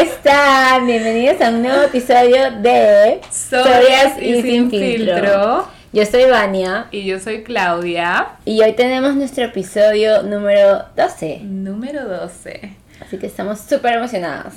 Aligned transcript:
gente, 0.00 0.12
¿cómo 0.12 0.12
están? 0.12 0.86
Bienvenidos 0.86 1.40
a 1.40 1.50
un 1.50 1.62
nuevo 1.62 1.82
episodio 1.82 2.50
de 2.62 3.20
Sobrias 3.30 4.20
y, 4.20 4.40
sin, 4.42 4.70
filtro. 4.70 5.68
Yo 5.92 6.06
soy 6.06 6.24
Vania. 6.24 6.86
Y 6.90 7.04
yo 7.04 7.18
soy 7.18 7.42
Claudia. 7.42 8.28
Y 8.44 8.62
hoy 8.62 8.72
tenemos 8.72 9.14
nuestro 9.14 9.44
episodio 9.44 10.22
número 10.22 10.84
12. 10.96 11.40
Número 11.42 12.06
12. 12.06 12.76
Así 13.00 13.18
que 13.18 13.26
estamos 13.26 13.60
súper 13.60 13.94
emocionados. 13.94 14.54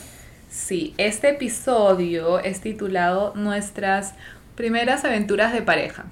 Sí, 0.49 0.93
este 0.97 1.29
episodio 1.29 2.39
es 2.39 2.61
titulado 2.61 3.33
Nuestras 3.35 4.13
primeras 4.55 5.03
aventuras 5.03 5.51
de 5.53 5.61
pareja. 5.61 6.05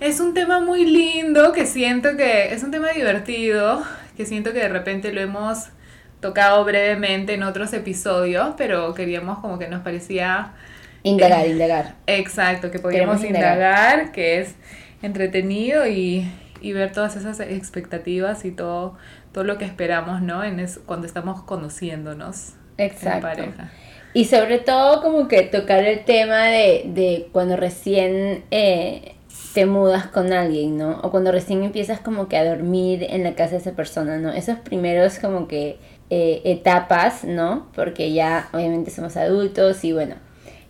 Es 0.00 0.20
un 0.20 0.34
tema 0.34 0.60
muy 0.60 0.84
lindo 0.84 1.52
que 1.52 1.66
siento 1.66 2.16
que 2.16 2.52
es 2.54 2.62
un 2.62 2.70
tema 2.70 2.90
divertido, 2.90 3.82
que 4.16 4.26
siento 4.26 4.52
que 4.52 4.60
de 4.60 4.68
repente 4.68 5.12
lo 5.12 5.20
hemos 5.20 5.68
tocado 6.20 6.64
brevemente 6.64 7.34
en 7.34 7.42
otros 7.42 7.72
episodios, 7.72 8.54
pero 8.56 8.94
queríamos 8.94 9.38
como 9.38 9.58
que 9.58 9.68
nos 9.68 9.82
parecía... 9.82 10.52
Indagar, 11.02 11.46
indagar. 11.46 11.94
Exacto, 12.06 12.70
que 12.70 12.78
podíamos 12.78 13.24
indagar. 13.24 14.12
que 14.12 14.40
es 14.40 14.54
entretenido 15.02 15.86
y, 15.86 16.30
ver 16.62 16.92
todas 16.92 17.16
esas 17.16 17.40
expectativas 17.40 18.44
y 18.44 18.50
todo, 18.50 18.96
todo 19.32 19.44
lo 19.44 19.56
que 19.56 19.64
esperamos, 19.64 20.20
¿no? 20.20 20.44
En 20.44 20.64
cuando 20.84 21.06
estamos 21.06 21.42
conociéndonos 21.42 22.54
Exacto. 22.76 23.16
en 23.16 23.22
pareja. 23.22 23.72
Y 24.12 24.24
sobre 24.26 24.58
todo 24.58 25.02
como 25.02 25.28
que 25.28 25.42
tocar 25.42 25.84
el 25.84 26.04
tema 26.04 26.46
de, 26.46 26.82
de 26.86 27.28
cuando 27.32 27.56
recién 27.56 28.44
eh, 28.50 29.14
te 29.54 29.66
mudas 29.66 30.06
con 30.06 30.32
alguien, 30.32 30.76
¿no? 30.76 31.00
O 31.02 31.10
cuando 31.10 31.32
recién 31.32 31.62
empiezas 31.62 32.00
como 32.00 32.28
que 32.28 32.36
a 32.36 32.44
dormir 32.44 33.06
en 33.08 33.24
la 33.24 33.34
casa 33.34 33.52
de 33.52 33.58
esa 33.58 33.72
persona, 33.72 34.18
¿no? 34.18 34.32
Esos 34.32 34.58
primeros 34.58 35.18
como 35.18 35.48
que 35.48 35.78
eh, 36.10 36.42
etapas, 36.44 37.24
¿no? 37.24 37.68
Porque 37.74 38.12
ya 38.12 38.48
obviamente 38.52 38.90
somos 38.90 39.16
adultos 39.16 39.84
y 39.84 39.92
bueno, 39.92 40.16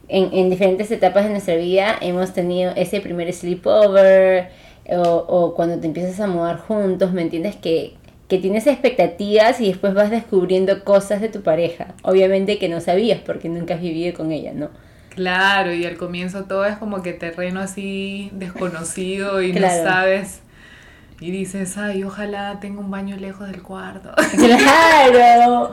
en, 0.09 0.33
en, 0.33 0.51
diferentes 0.51 0.91
etapas 0.91 1.25
de 1.25 1.31
nuestra 1.31 1.57
vida 1.57 1.97
hemos 2.01 2.33
tenido 2.33 2.73
ese 2.77 3.01
primer 3.01 3.33
sleepover 3.33 4.51
o, 4.89 5.03
o 5.03 5.55
cuando 5.55 5.79
te 5.79 5.87
empiezas 5.87 6.21
a 6.21 6.27
mudar 6.27 6.59
juntos, 6.59 7.13
¿me 7.13 7.23
entiendes? 7.23 7.57
Que, 7.57 7.95
que 8.29 8.39
tienes 8.39 8.67
expectativas 8.67 9.61
y 9.61 9.69
después 9.69 9.93
vas 9.93 10.11
descubriendo 10.11 10.85
cosas 10.85 11.21
de 11.21 11.29
tu 11.29 11.43
pareja. 11.43 11.95
Obviamente 12.03 12.59
que 12.59 12.69
no 12.69 12.81
sabías 12.81 13.21
porque 13.21 13.49
nunca 13.49 13.75
has 13.75 13.81
vivido 13.81 14.15
con 14.15 14.33
ella, 14.33 14.53
¿no? 14.55 14.71
Claro, 15.09 15.75
y 15.75 15.85
al 15.85 15.97
comienzo 15.97 16.45
todo 16.45 16.65
es 16.65 16.77
como 16.77 17.03
que 17.03 17.13
terreno 17.13 17.61
así 17.61 18.31
desconocido 18.33 19.43
y 19.43 19.53
no 19.53 19.67
sabes 19.69 20.43
y 21.21 21.31
dices, 21.31 21.77
ay, 21.77 22.03
ojalá 22.03 22.59
tenga 22.61 22.81
un 22.81 22.91
baño 22.91 23.17
lejos 23.17 23.47
del 23.47 23.63
cuarto. 23.63 24.11
Claro. 24.33 25.71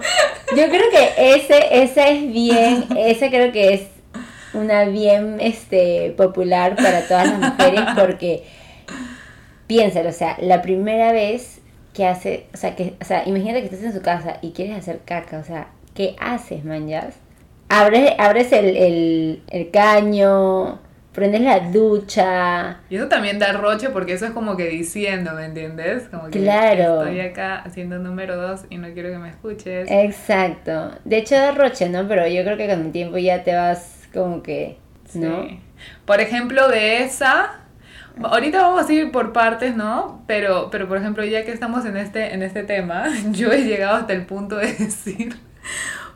Yo 0.56 0.67
creo 0.67 0.89
que 0.92 1.36
ese, 1.36 1.84
ese 1.84 2.12
es 2.12 2.34
bien, 2.34 2.86
ese 2.98 3.30
creo 3.30 3.52
que 3.52 3.73
es 3.73 3.81
una 4.54 4.86
bien 4.86 5.38
este, 5.39 6.14
popular 6.17 6.76
para 6.76 7.08
todas 7.08 7.28
las 7.30 7.39
mujeres 7.39 7.81
porque 7.98 8.45
piénsalo, 9.67 10.09
o 10.09 10.14
sea, 10.14 10.38
la 10.42 10.62
primera 10.62 11.12
vez 11.12 11.61
que 11.94 12.06
hace, 12.06 12.48
o 12.54 12.58
sea, 12.58 12.76
que, 12.76 12.95
o 13.02 13.06
sea, 13.06 13.28
imagínate 13.28 13.61
que 13.61 13.66
estás 13.66 13.84
en 13.84 13.94
su 13.94 14.02
casa 14.02 14.38
y 14.42 14.52
quieres 14.52 14.77
hacer 14.77 15.02
caca, 15.05 15.39
o 15.39 15.44
sea, 15.44 15.70
¿qué 15.94 16.16
haces, 16.20 16.64
manjas? 16.66 17.16
Abres, 17.70 18.14
abres 18.17 18.52
el, 18.52 18.77
el, 18.77 19.44
el 19.50 19.71
caño, 19.71 20.80
prendes 21.17 21.42
la 21.42 21.60
ducha. 21.60 22.78
Y 22.92 22.95
eso 22.95 23.08
también 23.08 23.39
da 23.39 23.52
roche 23.52 23.89
porque 23.89 24.14
eso 24.14 24.28
es 24.28 24.33
como 24.33 24.55
que 24.55 24.70
diciendo, 24.70 25.33
¿me 25.33 25.45
entiendes? 25.45 26.04
Como 26.11 26.30
que 26.30 26.39
claro. 26.42 27.02
estoy 27.02 27.22
acá 27.22 27.58
haciendo 27.61 27.98
número 27.98 28.38
dos 28.38 28.66
y 28.70 28.78
no 28.78 28.94
quiero 28.94 29.10
que 29.10 29.17
me 29.17 29.30
escuches. 29.30 29.89
Exacto. 29.89 30.92
De 31.06 31.17
hecho 31.17 31.33
da 31.33 31.54
roche, 31.54 31.89
¿no? 31.89 32.08
Pero 32.08 32.27
yo 32.27 32.44
creo 32.44 32.56
que 32.56 32.67
con 32.67 32.86
el 32.86 32.92
tiempo 32.92 33.17
ya 33.17 33.44
te 33.44 33.56
vas 33.56 34.08
como 34.14 34.44
que, 34.44 34.77
¿no? 35.16 35.42
Sí. 35.42 35.60
Por 36.06 36.22
ejemplo, 36.22 36.67
de 36.67 37.02
esa... 37.02 37.61
Ahorita 38.22 38.61
vamos 38.61 38.88
a 38.88 38.94
ir 38.94 39.11
por 39.11 39.33
partes, 39.33 39.76
¿no? 39.76 40.23
Pero, 40.27 40.70
pero 40.70 40.88
por 40.88 41.00
ejemplo, 41.00 41.26
ya 41.26 41.44
que 41.45 41.52
estamos 41.52 41.83
en 41.86 41.98
este, 41.98 42.36
en 42.36 42.44
este 42.44 42.61
tema, 42.61 43.06
yo 43.32 43.52
he 43.52 43.64
llegado 43.64 43.95
hasta 43.95 44.14
el 44.14 44.27
punto 44.27 44.58
de 44.58 44.72
decir, 44.72 45.36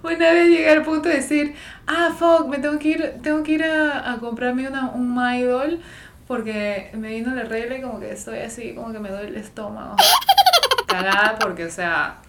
una 0.03 0.31
vez 0.31 0.49
llegué 0.49 0.69
al 0.69 0.83
punto 0.83 1.09
de 1.09 1.15
decir, 1.15 1.55
ah, 1.87 2.09
fuck, 2.17 2.47
me 2.47 2.59
tengo 2.59 2.79
que 2.79 2.87
ir, 2.89 3.13
tengo 3.21 3.43
que 3.43 3.53
ir 3.53 3.63
a, 3.63 4.11
a 4.11 4.17
comprarme 4.17 4.67
una, 4.67 4.89
un 4.89 5.13
Mydol 5.13 5.79
porque 6.27 6.91
me 6.93 7.09
vino 7.09 7.35
la 7.35 7.43
regla 7.43 7.77
y 7.77 7.81
como 7.81 7.99
que 7.99 8.11
estoy 8.11 8.39
así, 8.39 8.73
como 8.73 8.93
que 8.93 8.99
me 8.99 9.09
duele 9.09 9.27
el 9.27 9.35
estómago. 9.35 9.97
Cagada 10.87 11.37
porque, 11.39 11.65
o 11.65 11.69
sea, 11.69 12.19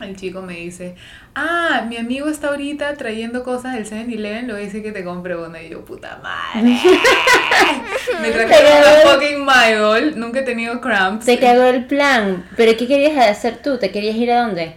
el 0.00 0.16
chico 0.16 0.42
me 0.42 0.54
dice, 0.54 0.96
ah, 1.34 1.86
mi 1.88 1.96
amigo 1.96 2.28
está 2.28 2.48
ahorita 2.48 2.94
trayendo 2.94 3.42
cosas 3.42 3.74
del 3.74 3.86
7-Eleven, 3.86 4.46
lo 4.46 4.56
dice 4.56 4.82
que 4.82 4.92
te 4.92 5.02
compre 5.02 5.34
uno. 5.34 5.58
Y 5.58 5.70
yo, 5.70 5.84
puta 5.84 6.20
madre. 6.22 6.78
me 8.20 8.30
trajeron 8.30 8.72
una 8.78 9.10
fucking 9.10 9.46
Mydol, 9.46 10.20
nunca 10.20 10.40
he 10.40 10.42
tenido 10.42 10.80
cramps. 10.80 11.24
Te 11.24 11.38
cagó 11.38 11.64
el 11.64 11.86
plan. 11.86 12.44
¿Pero 12.56 12.76
qué 12.76 12.86
querías 12.86 13.16
hacer 13.28 13.62
tú? 13.62 13.78
¿Te 13.78 13.90
querías 13.90 14.16
ir 14.16 14.30
a 14.30 14.42
dónde? 14.42 14.76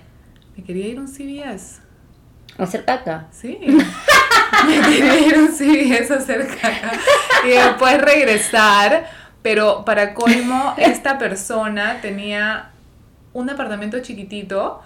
Me 0.56 0.64
quería 0.64 0.88
ir 0.88 0.98
a 0.98 1.02
un 1.02 1.08
CVS. 1.08 1.89
¿Hacer 2.60 2.86
caca? 2.86 3.28
Sí. 3.32 3.60
Me 4.68 4.82
quería 4.82 5.20
ir 5.20 5.38
un 5.38 5.48
a 5.48 6.16
hacer 6.16 6.48
caca. 6.48 6.92
Y 7.46 7.50
después 7.50 8.02
regresar. 8.02 9.08
Pero 9.42 9.86
para 9.86 10.14
colmo, 10.14 10.74
esta 10.78 11.18
persona 11.18 12.00
tenía 12.02 12.72
un 13.34 13.50
apartamento 13.50 14.00
chiquitito 14.00 14.82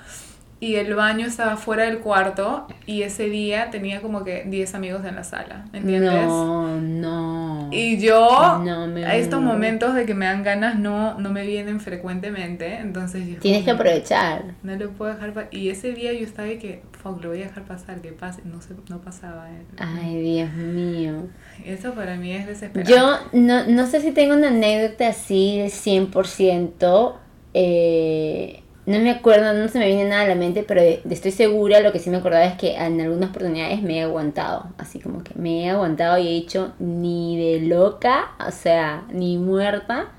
y 0.64 0.76
el 0.76 0.96
baño 0.96 1.28
estaba 1.28 1.58
fuera 1.58 1.84
del 1.84 2.00
cuarto 2.00 2.68
y 2.86 3.02
ese 3.02 3.26
día 3.26 3.70
tenía 3.70 4.02
como 4.02 4.24
que 4.24 4.46
10 4.48 4.76
amigos 4.76 5.04
en 5.04 5.16
la 5.16 5.26
sala, 5.26 5.66
¿entiendes? 5.74 6.26
No, 6.26 6.80
no. 6.80 7.70
Y 7.70 7.98
yo 7.98 8.30
a 8.32 9.16
estos 9.16 9.42
momentos 9.42 9.94
de 9.94 10.06
que 10.06 10.14
me 10.14 10.26
dan 10.26 10.42
ganas 10.42 10.80
no, 10.80 11.20
no 11.20 11.32
me 11.32 11.46
vienen 11.46 11.82
frecuentemente, 11.82 12.78
entonces 12.78 13.28
yo 13.28 13.40
Tienes 13.40 13.66
que 13.66 13.72
aprovechar. 13.72 14.54
No 14.64 14.74
lo 14.78 14.92
puedo 14.92 15.14
dejar 15.14 15.50
Y 15.52 15.68
ese 15.68 15.92
día 15.92 16.14
yo 16.14 16.24
estaba 16.24 16.48
de 16.48 16.60
que, 16.60 16.82
fuck, 17.04 17.22
lo 17.22 17.30
voy 17.30 17.42
a 17.42 17.48
dejar 17.48 17.66
pasar, 17.66 18.02
que 18.02 18.12
pase, 18.14 18.42
no, 18.46 18.62
se, 18.62 18.74
no 18.90 19.02
pasaba. 19.02 19.52
Eh. 19.52 19.66
Ay, 19.78 20.22
Dios 20.22 20.54
mío. 20.54 21.28
Eso 21.64 21.94
para 21.94 22.16
mí 22.16 22.32
es 22.32 22.48
desesperante. 22.48 22.92
Yo 22.92 23.20
no, 23.34 23.68
no 23.68 23.86
sé 23.86 24.02
si 24.02 24.12
tengo 24.12 24.34
una 24.34 24.48
anécdota 24.48 25.10
así 25.10 25.60
de 25.60 25.68
100%, 25.68 27.16
eh 27.54 28.64
no 28.86 29.00
me 29.00 29.12
acuerdo, 29.12 29.54
no 29.54 29.70
se 29.70 29.80
me 29.80 29.88
viene 29.88 30.06
nada 30.06 30.24
a 30.24 30.28
la 30.28 30.36
mente, 30.36 30.64
pero 30.68 30.82
estoy 30.82 31.32
segura, 31.32 31.80
lo 31.80 31.94
que 31.94 32.00
sí 32.00 32.10
me 32.10 32.18
acordaba 32.18 32.44
es 32.44 32.56
que 32.56 32.76
en 32.76 33.00
algunas 33.00 33.30
oportunidades 33.30 33.82
me 33.82 34.00
he 34.00 34.02
aguantado, 34.04 34.68
así 34.78 35.00
como 35.00 35.24
que 35.24 35.34
me 35.36 35.64
he 35.64 35.70
aguantado 35.70 36.18
y 36.18 36.28
he 36.28 36.32
dicho 36.32 36.74
ni 36.80 37.38
de 37.38 37.66
loca, 37.66 38.32
o 38.46 38.52
sea, 38.52 39.06
ni 39.10 39.38
muerta, 39.38 40.12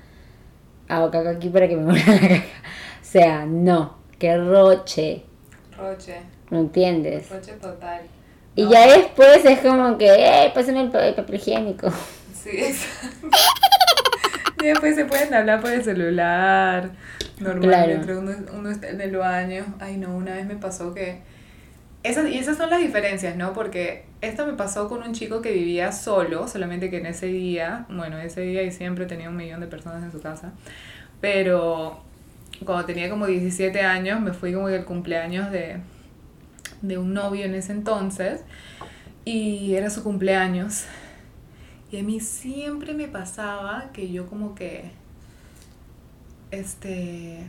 hago 0.87 1.11
caca 1.11 1.31
aquí 1.31 1.49
para 1.49 1.67
que 1.67 1.75
me 1.77 1.83
muera 1.91 2.11
la 2.13 2.19
caca. 2.19 2.43
O 3.01 3.07
sea, 3.07 3.45
no, 3.45 3.97
que 4.17 4.35
roche. 4.35 5.23
Roche. 5.77 6.34
¿No 6.49 6.59
entiendes? 6.59 7.29
Roche 7.29 7.53
total. 7.53 8.01
Y 8.55 8.69
ya 8.69 8.87
después 8.87 9.43
es 9.43 9.59
como 9.59 9.97
que, 9.97 10.07
eh, 10.07 10.51
pásame 10.53 10.81
el, 10.81 10.89
papel 10.89 11.35
higiénico. 11.35 11.91
Sí, 12.45 12.51
exacto. 12.51 13.27
y 14.61 14.67
después 14.67 14.95
se 14.95 15.05
pueden 15.05 15.33
hablar 15.33 15.61
por 15.61 15.71
el 15.71 15.83
celular 15.83 16.91
Normalmente 17.39 18.15
uno, 18.15 18.31
uno 18.53 18.69
está 18.69 18.89
en 18.89 19.01
el 19.01 19.17
baño. 19.17 19.65
Ay, 19.79 19.97
no, 19.97 20.15
una 20.15 20.33
vez 20.35 20.45
me 20.45 20.55
pasó 20.55 20.93
que... 20.93 21.19
Esas, 22.03 22.29
y 22.29 22.37
esas 22.37 22.57
son 22.57 22.69
las 22.69 22.81
diferencias, 22.81 23.35
¿no? 23.35 23.53
Porque 23.53 24.05
esto 24.21 24.45
me 24.45 24.53
pasó 24.53 24.87
con 24.87 25.01
un 25.01 25.13
chico 25.13 25.41
que 25.41 25.51
vivía 25.51 25.91
solo, 25.91 26.47
solamente 26.47 26.91
que 26.91 26.97
en 26.97 27.07
ese 27.07 27.25
día, 27.25 27.85
bueno, 27.89 28.19
ese 28.19 28.41
día 28.41 28.61
y 28.61 28.71
siempre 28.71 29.07
tenía 29.07 29.29
un 29.29 29.35
millón 29.35 29.59
de 29.59 29.67
personas 29.67 30.03
en 30.03 30.11
su 30.11 30.21
casa, 30.21 30.53
pero 31.19 31.99
cuando 32.63 32.85
tenía 32.85 33.09
como 33.09 33.25
17 33.25 33.81
años 33.81 34.21
me 34.21 34.33
fui 34.33 34.53
como 34.53 34.69
el 34.69 34.85
cumpleaños 34.85 35.51
de, 35.51 35.77
de 36.81 36.97
un 36.97 37.13
novio 37.13 37.45
en 37.45 37.55
ese 37.55 37.71
entonces 37.71 38.41
y 39.25 39.75
era 39.75 39.89
su 39.89 40.03
cumpleaños. 40.03 40.85
Y 41.91 41.99
a 41.99 42.03
mí 42.03 42.19
siempre 42.19 42.93
me 42.93 43.07
pasaba 43.07 43.89
que 43.93 44.11
yo 44.11 44.27
como 44.27 44.55
que 44.55 44.91
este, 46.51 47.45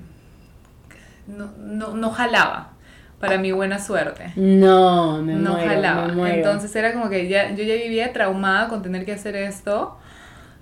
no, 1.26 1.52
no, 1.58 1.94
no 1.94 2.11
jalaba 2.11 2.73
para 3.20 3.38
mi 3.38 3.52
buena 3.52 3.78
suerte. 3.78 4.32
No, 4.37 5.23
me 5.23 5.34
no 5.34 5.55
jalaba. 5.55 6.12
Entonces 6.31 6.75
era 6.76 6.93
como 6.93 7.08
que 7.08 7.28
ya, 7.28 7.55
yo 7.55 7.64
ya 7.64 7.75
vivía 7.75 8.12
traumada 8.12 8.69
con 8.69 8.82
tener 8.82 9.05
que 9.05 9.12
hacer 9.12 9.37
esto 9.37 9.96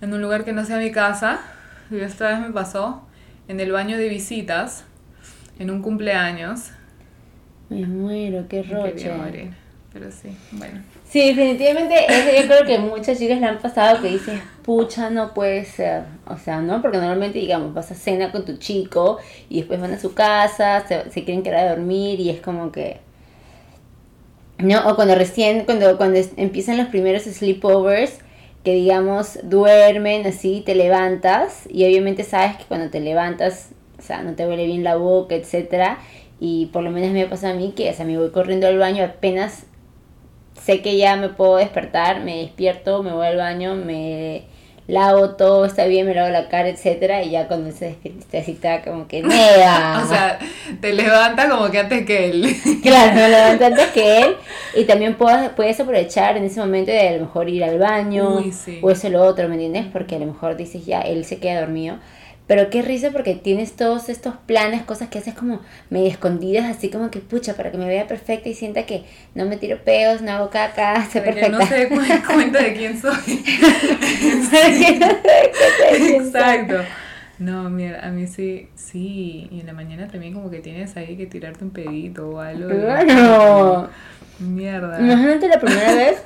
en 0.01 0.13
un 0.13 0.23
lugar 0.23 0.45
que 0.45 0.53
no 0.53 0.65
sea 0.65 0.79
mi 0.79 0.93
casa. 0.93 1.41
Y 1.91 1.99
esta 2.01 2.29
vez 2.29 2.41
me 2.41 2.51
pasó 2.51 3.03
en 3.49 3.61
el 3.61 3.73
baño 3.73 3.99
de 3.99 4.09
visitas, 4.09 4.85
en 5.59 5.71
un 5.71 5.83
cumpleaños. 5.83 6.71
Me 7.69 7.87
muero, 7.87 8.47
qué 8.49 8.63
roche. 8.63 9.11
Pero 9.93 10.11
sí, 10.11 10.37
bueno. 10.51 10.83
Sí, 11.09 11.29
definitivamente 11.29 11.95
eso 12.09 12.43
yo 12.43 12.49
creo 12.49 12.67
que 12.67 12.79
muchas 12.79 13.17
chicas 13.17 13.39
le 13.39 13.47
han 13.47 13.59
pasado 13.59 14.03
que 14.03 14.09
dicen, 14.09 14.43
pucha, 14.65 15.09
no 15.09 15.33
puede 15.33 15.65
ser. 15.65 16.03
O 16.27 16.37
sea, 16.37 16.61
¿no? 16.61 16.83
Porque 16.83 16.99
normalmente, 16.99 17.39
digamos, 17.39 17.73
vas 17.73 17.93
a 17.93 17.95
cena 17.95 18.33
con 18.33 18.45
tu 18.45 18.57
chico 18.57 19.19
y 19.49 19.59
después 19.59 19.81
van 19.81 19.93
a 19.93 20.01
su 20.01 20.13
casa, 20.13 20.85
se, 20.89 21.25
quieren 21.25 21.45
quedar 21.45 21.67
a 21.67 21.71
dormir 21.77 22.19
y 22.19 22.31
es 22.31 22.41
como 22.41 22.73
que 22.73 22.99
No, 24.59 24.89
o 24.91 24.97
cuando 24.97 25.15
recién, 25.15 25.65
cuando, 25.65 25.97
cuando 25.97 26.19
empiezan 26.37 26.77
los 26.77 26.89
primeros 26.89 27.23
sleepovers, 27.23 28.19
que 28.65 28.73
digamos 28.73 29.39
duermen 29.45 30.27
así, 30.27 30.63
te 30.67 30.75
levantas 30.75 31.69
y 31.71 31.85
obviamente 31.85 32.25
sabes 32.25 32.57
que 32.57 32.65
cuando 32.65 32.91
te 32.91 32.99
levantas, 32.99 33.71
o 33.99 34.03
sea, 34.03 34.23
no 34.23 34.35
te 34.35 34.45
huele 34.45 34.67
bien 34.67 34.83
la 34.83 34.97
boca, 34.97 35.37
etcétera, 35.37 35.99
y 36.41 36.67
por 36.67 36.83
lo 36.83 36.91
menos 36.91 37.11
me 37.11 37.27
pasa 37.27 37.51
a 37.51 37.55
mí 37.55 37.73
que, 37.77 37.91
o 37.91 37.95
sea, 37.95 38.05
me 38.05 38.19
voy 38.19 38.31
corriendo 38.31 38.67
al 38.67 38.79
baño 38.79 39.05
apenas 39.05 39.67
sé 40.65 40.81
que 40.83 40.97
ya 40.97 41.17
me 41.17 41.29
puedo 41.29 41.57
despertar, 41.57 42.21
me 42.21 42.39
despierto, 42.39 43.03
me 43.03 43.13
voy 43.13 43.27
al 43.27 43.37
baño, 43.37 43.75
me 43.75 44.45
lavo 44.87 45.31
todo, 45.31 45.65
está 45.65 45.87
bien, 45.87 46.07
me 46.07 46.15
lavo 46.15 46.31
la 46.31 46.49
cara, 46.49 46.69
etcétera, 46.69 47.23
y 47.23 47.31
ya 47.31 47.49
cuando 47.49 47.71
se 47.73 47.87
despierta 47.87 48.39
así 48.39 48.53
está 48.53 48.83
como 48.83 49.07
que 49.07 49.23
nea. 49.23 50.01
O 50.05 50.09
sea, 50.09 50.39
te 50.81 50.93
levanta 50.93 51.49
como 51.49 51.71
que 51.71 51.79
antes 51.79 52.07
que 52.07 52.31
él. 52.31 52.57
Claro, 52.83 53.15
me 53.15 53.29
levanto 53.29 53.65
antes 53.67 53.87
que 53.89 54.23
él 54.23 54.37
y 54.77 54.85
también 54.85 55.15
puedes, 55.15 55.51
puedes 55.51 55.79
aprovechar 55.81 56.37
en 56.37 56.45
ese 56.45 56.61
momento 56.61 56.91
de 56.91 57.09
a 57.09 57.13
lo 57.13 57.21
mejor 57.21 57.49
ir 57.49 57.65
al 57.65 57.79
baño 57.79 58.37
Uy, 58.37 58.53
sí. 58.53 58.79
o 58.83 58.91
eso 58.91 59.09
lo 59.09 59.23
otro, 59.23 59.49
¿me 59.49 59.55
entiendes? 59.55 59.87
Porque 59.93 60.17
a 60.17 60.19
lo 60.19 60.27
mejor 60.27 60.57
dices 60.57 60.85
ya, 60.85 61.01
él 61.01 61.25
se 61.25 61.39
queda 61.39 61.61
dormido. 61.61 61.99
Pero 62.47 62.69
qué 62.69 62.83
risa 62.83 63.11
porque 63.11 63.35
tienes 63.35 63.73
todos 63.75 64.11
estos 64.11 64.35
planes, 64.47 64.83
cosas 64.83 65.09
que 65.09 65.19
haces 65.19 65.33
como 65.33 65.63
medio 65.89 66.09
escondidas, 66.09 66.67
así 66.77 66.91
como 66.91 67.11
que 67.11 67.21
pucha, 67.21 67.55
para 67.55 67.71
que 67.71 67.79
me 67.79 67.87
vea 67.89 68.07
perfecta 68.07 68.51
y 68.51 68.55
sienta 68.55 68.85
que 68.85 69.05
no 69.35 69.47
me 69.47 69.57
tiro 69.57 69.79
peos, 69.83 70.21
no 70.21 70.31
hago 70.33 70.51
caca, 70.51 71.05
sé 71.11 71.23
que 71.23 71.33
perfecta. 71.33 71.49
no 71.59 71.67
se 71.67 71.75
dé 71.75 71.89
cu- 71.89 72.01
cuenta 72.35 72.63
de 72.63 72.75
quién 72.75 73.01
soy. 73.01 73.13
Para 74.51 74.67
que 74.73 74.99
no 74.99 75.07
se 75.07 75.29
dé 75.29 75.51
cuenta 75.53 75.91
de 75.91 75.97
quién 75.97 76.11
soy. 76.21 76.27
Exacto. 76.27 76.75
No, 77.39 77.69
mira, 77.71 78.07
a 78.07 78.11
mí 78.11 78.27
sí, 78.27 78.69
sí. 78.77 79.49
Y 79.51 79.61
en 79.61 79.67
la 79.67 79.73
mañana 79.73 80.07
también 80.09 80.35
como 80.35 80.51
que 80.51 80.61
tienes 80.61 80.97
ahí 80.97 81.17
que 81.17 81.27
tirarte 81.27 81.65
un 81.65 81.71
pedito 81.71 82.29
o 82.29 82.41
algo. 82.41 82.69
y- 82.71 82.81
Claro. 82.81 83.89
Mierda. 84.39 85.01
Imagínate 85.01 85.49
la 85.49 85.59
primera 85.61 85.95
vez. 85.95 86.23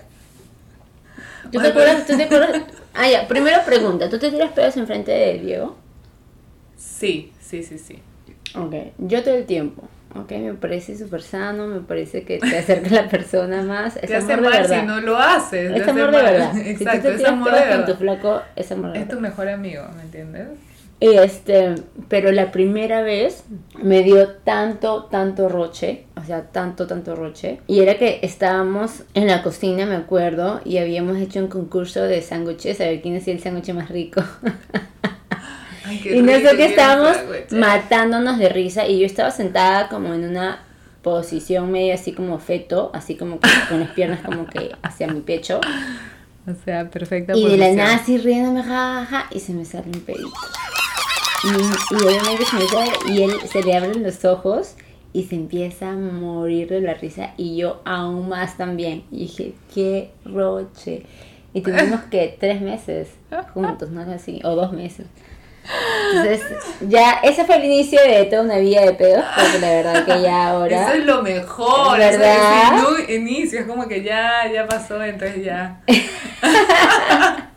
¿Tú 1.53 1.61
te 1.61 1.69
acuerdas? 1.69 2.07
¿Tú 2.07 2.17
te 2.17 2.25
acuerdas? 2.25 2.63
Ah, 2.95 3.09
ya. 3.09 3.27
Primera 3.29 3.65
pregunta. 3.65 4.11
¿Tú 4.11 4.19
te 4.19 4.31
tiras 4.31 4.51
pedos 4.53 4.77
enfrente 4.77 5.13
de 5.13 5.39
Diego? 5.39 5.77
Sí, 6.79 7.33
sí, 7.41 7.63
sí, 7.63 7.77
sí. 7.79 7.99
Ok. 8.57 8.75
Yo 8.99 9.23
todo 9.23 9.35
el 9.35 9.45
tiempo. 9.45 9.83
Ok, 10.15 10.31
me 10.33 10.55
parece 10.55 10.97
súper 10.97 11.21
sano, 11.21 11.67
me 11.67 11.81
parece 11.81 12.23
que 12.25 12.39
te 12.39 12.57
acerca 12.59 12.89
a 12.99 13.03
la 13.03 13.09
persona 13.11 13.63
más. 13.63 13.97
Es 14.03 14.09
Te 14.09 14.17
hace 14.17 14.33
amor 14.33 14.45
de 14.45 14.51
mal 14.51 14.63
verdad. 14.63 14.81
si 14.81 14.87
no 14.87 15.01
lo 15.01 15.19
haces. 15.19 15.71
te 15.75 15.77
es 15.77 15.83
hace 15.83 15.91
amor 15.91 16.11
de 16.17 16.23
verdad. 16.23 16.53
si 16.55 16.63
tú 16.63 16.69
Exacto, 16.71 17.09
te 17.09 17.15
es 17.17 17.25
amor 17.27 17.51
de 17.53 17.61
pedos 17.61 17.69
con 17.77 17.81
tu 17.85 17.87
verdad. 17.93 17.99
flaco, 17.99 18.43
es 18.57 18.73
amor 18.73 18.93
de 18.93 18.99
Es 19.01 19.05
verdad. 19.07 19.17
tu 19.17 19.21
mejor 19.21 19.49
amigo, 19.49 19.83
¿me 19.97 20.03
entiendes? 20.03 20.49
Y 21.01 21.15
este, 21.15 21.75
pero 22.09 22.33
la 22.33 22.51
primera 22.51 23.03
vez 23.03 23.45
me 23.81 24.03
dio 24.03 24.31
tanto, 24.31 25.05
tanto 25.05 25.49
roche, 25.49 26.07
o 26.17 26.25
sea, 26.25 26.43
tanto, 26.51 26.89
tanto 26.89 27.15
roche. 27.15 27.61
Y 27.69 27.81
era 27.81 27.99
que 27.99 28.19
estábamos 28.23 29.05
en 29.15 29.29
la 29.29 29.43
cocina, 29.45 29.87
me 29.87 29.95
acuerdo, 29.95 30.61
y 30.65 30.79
habíamos 30.79 31.19
hecho 31.19 31.39
un 31.39 31.47
concurso 31.49 32.03
de 32.03 32.21
sándwiches, 32.23 32.81
a 32.81 32.85
ver 32.87 33.01
quién 33.01 33.17
hacía 33.17 33.33
el 33.35 33.41
sándwich 33.41 33.73
más 33.75 33.91
rico. 33.91 34.23
Ay, 35.89 36.01
qué 36.01 36.17
y 36.17 36.23
nosotros 36.23 36.53
quiero 36.53 36.71
estábamos 36.71 37.17
matándonos 37.51 38.39
de 38.39 38.49
risa 38.51 38.87
y 38.87 39.01
yo 39.01 39.07
estaba 39.07 39.31
sentada 39.31 39.89
como 39.89 40.15
en 40.15 40.25
una 40.25 40.61
posición 41.03 41.73
medio 41.73 41.95
así 41.95 42.13
como 42.13 42.39
feto, 42.39 42.91
así 42.93 43.17
como 43.17 43.41
que 43.41 43.49
con 43.69 43.81
las 43.81 43.91
piernas 43.91 44.21
como 44.21 44.47
que 44.47 44.73
hacia 44.83 45.07
mi 45.09 45.21
pecho. 45.21 45.61
O 46.47 46.55
sea, 46.65 46.91
perfecta 46.91 47.35
Y 47.37 47.49
de 47.49 47.57
la 47.57 47.73
nada 47.73 47.97
así 47.97 48.19
riéndome, 48.19 48.63
jajaja, 48.63 49.27
y 49.31 49.41
se 49.41 49.53
me 49.53 49.65
sale 49.65 49.87
un 49.87 50.01
pedito. 50.01 50.31
Y, 51.45 51.95
y 51.95 52.07
obviamente 52.07 52.45
se 52.45 52.57
me 52.57 52.67
sale, 52.67 52.93
y 53.11 53.23
él 53.23 53.33
se 53.51 53.63
le 53.63 53.77
abren 53.77 54.03
los 54.03 54.25
ojos 54.25 54.75
y 55.13 55.25
se 55.25 55.37
empieza 55.37 55.91
a 55.91 55.97
morir 55.97 56.69
de 56.69 56.81
la 56.81 56.95
risa 56.95 57.33
y 57.37 57.57
yo 57.57 57.81
aún 57.85 58.29
más 58.29 58.57
también. 58.57 59.05
Y 59.11 59.21
dije, 59.21 59.55
qué 59.75 60.11
roche. 60.25 61.05
Y 61.55 61.63
tuvimos 61.63 62.03
que 62.11 62.37
tres 62.39 62.61
meses 62.61 63.09
juntos, 63.55 63.91
¿no? 63.91 64.01
Así, 64.03 64.41
o 64.45 64.55
dos 64.55 64.73
meses. 64.73 65.07
Entonces, 66.15 66.41
ya, 66.89 67.21
ese 67.23 67.45
fue 67.45 67.57
el 67.57 67.65
inicio 67.65 68.01
de 68.03 68.25
toda 68.25 68.43
una 68.43 68.59
vida 68.59 68.81
de 68.83 68.95
pedos, 68.95 69.25
porque 69.35 69.59
la 69.59 69.69
verdad 69.71 70.05
que 70.07 70.23
ya 70.23 70.49
ahora... 70.49 70.83
Eso 70.89 70.93
es 70.95 71.05
lo 71.05 71.23
mejor, 71.23 71.99
¿Verdad? 71.99 72.79
eso 72.79 72.97
es 72.97 73.09
el 73.09 73.15
inicio, 73.17 73.61
es 73.61 73.67
como 73.67 73.87
que 73.87 74.03
ya, 74.03 74.51
ya 74.53 74.67
pasó, 74.67 75.03
entonces 75.03 75.45
ya. 75.45 75.81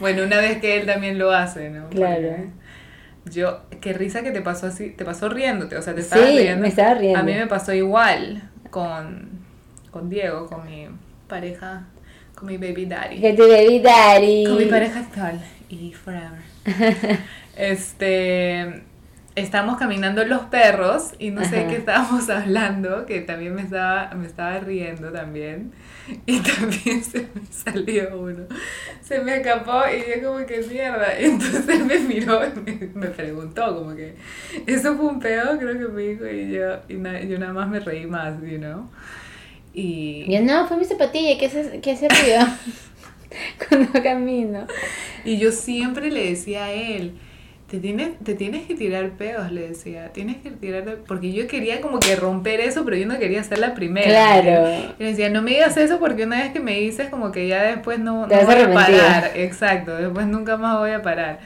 bueno, 0.00 0.22
una 0.24 0.38
vez 0.38 0.58
que 0.58 0.78
él 0.78 0.86
también 0.86 1.18
lo 1.18 1.32
hace, 1.32 1.70
¿no? 1.70 1.88
Claro. 1.88 2.28
Porque 2.28 2.50
Yo, 3.36 3.60
qué 3.80 3.92
risa 3.92 4.22
que 4.22 4.30
te 4.30 4.40
pasó 4.42 4.66
así, 4.68 4.90
te 4.90 5.04
pasó 5.04 5.28
riéndote, 5.28 5.76
o 5.76 5.82
sea, 5.82 5.94
te 5.94 6.02
estabas 6.02 6.28
Sí, 6.28 6.38
riendo. 6.38 6.62
me 6.62 6.68
estaba 6.68 6.94
riendo. 6.94 7.18
A 7.18 7.22
mí 7.22 7.32
me 7.34 7.46
pasó 7.46 7.72
igual 7.72 8.48
con, 8.70 9.30
con 9.90 10.08
Diego, 10.08 10.46
con 10.46 10.64
mi 10.64 10.86
pareja, 11.26 11.86
con 12.36 12.46
mi 12.46 12.56
baby 12.56 12.86
daddy. 12.86 13.20
Que 13.20 13.32
tu 13.32 13.48
baby 13.48 13.80
daddy. 13.80 14.44
Con 14.44 14.58
mi 14.58 14.66
pareja 14.66 15.00
actual 15.00 15.40
y 15.68 15.92
forever. 15.92 16.55
este. 17.56 18.82
Estábamos 19.34 19.76
caminando 19.76 20.24
los 20.24 20.44
perros 20.44 21.12
y 21.18 21.30
no 21.30 21.44
sé 21.44 21.58
Ajá. 21.58 21.68
qué 21.68 21.76
estábamos 21.76 22.30
hablando, 22.30 23.04
que 23.04 23.20
también 23.20 23.54
me 23.54 23.60
estaba, 23.60 24.10
me 24.14 24.26
estaba 24.26 24.58
riendo 24.60 25.12
también. 25.12 25.72
Y 26.24 26.38
también 26.40 27.02
se 27.02 27.18
me 27.34 27.44
salió 27.50 28.16
uno. 28.18 28.44
Se 29.02 29.18
me 29.20 29.36
escapó 29.36 29.82
y 29.90 30.20
yo 30.20 30.28
como 30.32 30.46
que 30.46 30.58
mierda. 30.62 31.18
Entonces 31.18 31.84
me 31.84 31.98
miró 31.98 32.40
y 32.46 32.60
me, 32.60 32.88
me 32.94 33.06
preguntó 33.08 33.74
como 33.76 33.94
que, 33.94 34.14
¿eso 34.66 34.96
fue 34.96 35.06
un 35.06 35.18
pedo? 35.20 35.58
Creo 35.58 35.72
que 35.72 35.88
me 35.88 36.02
dijo 36.02 36.26
y 36.26 36.52
yo, 36.52 36.78
y 36.88 36.94
na- 36.94 37.20
yo 37.20 37.38
nada 37.38 37.52
más 37.52 37.68
me 37.68 37.80
reí 37.80 38.06
más, 38.06 38.40
you 38.40 38.58
know. 38.58 38.88
Y, 39.74 40.24
Yo 40.32 40.40
no, 40.42 40.66
fue 40.68 40.76
mi 40.78 40.84
zapatilla, 40.84 41.38
¿qué 41.38 41.46
hace, 41.46 41.80
qué 41.82 41.94
ruido? 41.94 42.46
Cuando 43.68 44.02
camino. 44.02 44.66
Y 45.24 45.38
yo 45.38 45.52
siempre 45.52 46.10
le 46.10 46.30
decía 46.30 46.66
a 46.66 46.72
él, 46.72 47.18
te 47.68 47.80
tienes, 47.80 48.18
te 48.20 48.34
tienes 48.34 48.66
que 48.66 48.74
tirar 48.76 49.10
pedos, 49.12 49.50
le 49.50 49.68
decía, 49.68 50.12
tienes 50.12 50.36
que 50.36 50.50
tirar, 50.52 50.98
porque 51.08 51.32
yo 51.32 51.48
quería 51.48 51.80
como 51.80 51.98
que 51.98 52.14
romper 52.14 52.60
eso, 52.60 52.84
pero 52.84 52.96
yo 52.96 53.06
no 53.06 53.18
quería 53.18 53.42
ser 53.42 53.58
la 53.58 53.74
primera. 53.74 54.08
Claro. 54.08 54.94
Y 54.98 55.02
le 55.02 55.10
decía, 55.10 55.30
no 55.30 55.42
me 55.42 55.50
digas 55.52 55.76
eso 55.76 55.98
porque 55.98 56.24
una 56.24 56.42
vez 56.42 56.52
que 56.52 56.60
me 56.60 56.78
dices 56.78 57.08
como 57.08 57.32
que 57.32 57.48
ya 57.48 57.62
después 57.64 57.98
no, 57.98 58.26
Te 58.28 58.36
no 58.36 58.46
voy 58.46 58.54
a 58.54 58.72
parar. 58.72 59.32
Exacto, 59.34 59.96
después 59.96 60.26
nunca 60.26 60.56
más 60.56 60.78
voy 60.78 60.92
a 60.92 61.02
parar. 61.02 61.40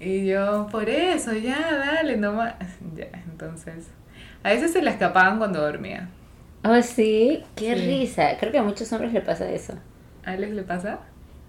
Y 0.00 0.26
yo, 0.26 0.68
por 0.70 0.88
eso, 0.88 1.32
ya, 1.34 1.58
dale, 1.76 2.16
nomás. 2.16 2.54
Ya, 2.96 3.08
entonces, 3.30 3.88
a 4.42 4.50
veces 4.50 4.72
se 4.72 4.80
la 4.82 4.90
escapaban 4.90 5.38
cuando 5.38 5.60
dormía. 5.60 6.08
Oh, 6.64 6.80
sí, 6.82 7.44
qué 7.56 7.74
Sí. 7.76 7.86
risa. 7.86 8.36
Creo 8.38 8.52
que 8.52 8.58
a 8.58 8.62
muchos 8.62 8.92
hombres 8.92 9.12
le 9.12 9.20
pasa 9.20 9.50
eso. 9.50 9.74
¿A 10.24 10.32
Alex 10.32 10.52
le 10.52 10.62
pasa? 10.62 10.98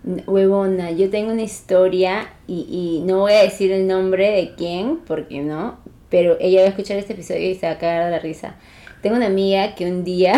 Huevona, 0.04 0.92
yo 0.92 1.10
tengo 1.10 1.32
una 1.32 1.42
historia 1.42 2.34
y, 2.48 2.66
y 2.70 3.06
no 3.06 3.20
voy 3.20 3.34
a 3.34 3.44
decir 3.44 3.72
el 3.72 3.88
nombre 3.88 4.32
de 4.32 4.56
quién, 4.56 5.00
porque 5.06 5.42
no, 5.42 5.78
pero 6.10 6.38
ella 6.40 6.62
va 6.62 6.68
a 6.68 6.70
escuchar 6.70 6.98
este 6.98 7.14
episodio 7.14 7.50
y 7.50 7.56
se 7.56 7.68
va 7.68 7.74
a 7.74 7.78
cagar 7.78 8.06
de 8.06 8.12
la 8.12 8.20
risa. 8.20 8.56
Tengo 9.02 9.16
una 9.16 9.28
amiga 9.28 9.76
que 9.76 9.86
un 9.86 10.04
día 10.04 10.36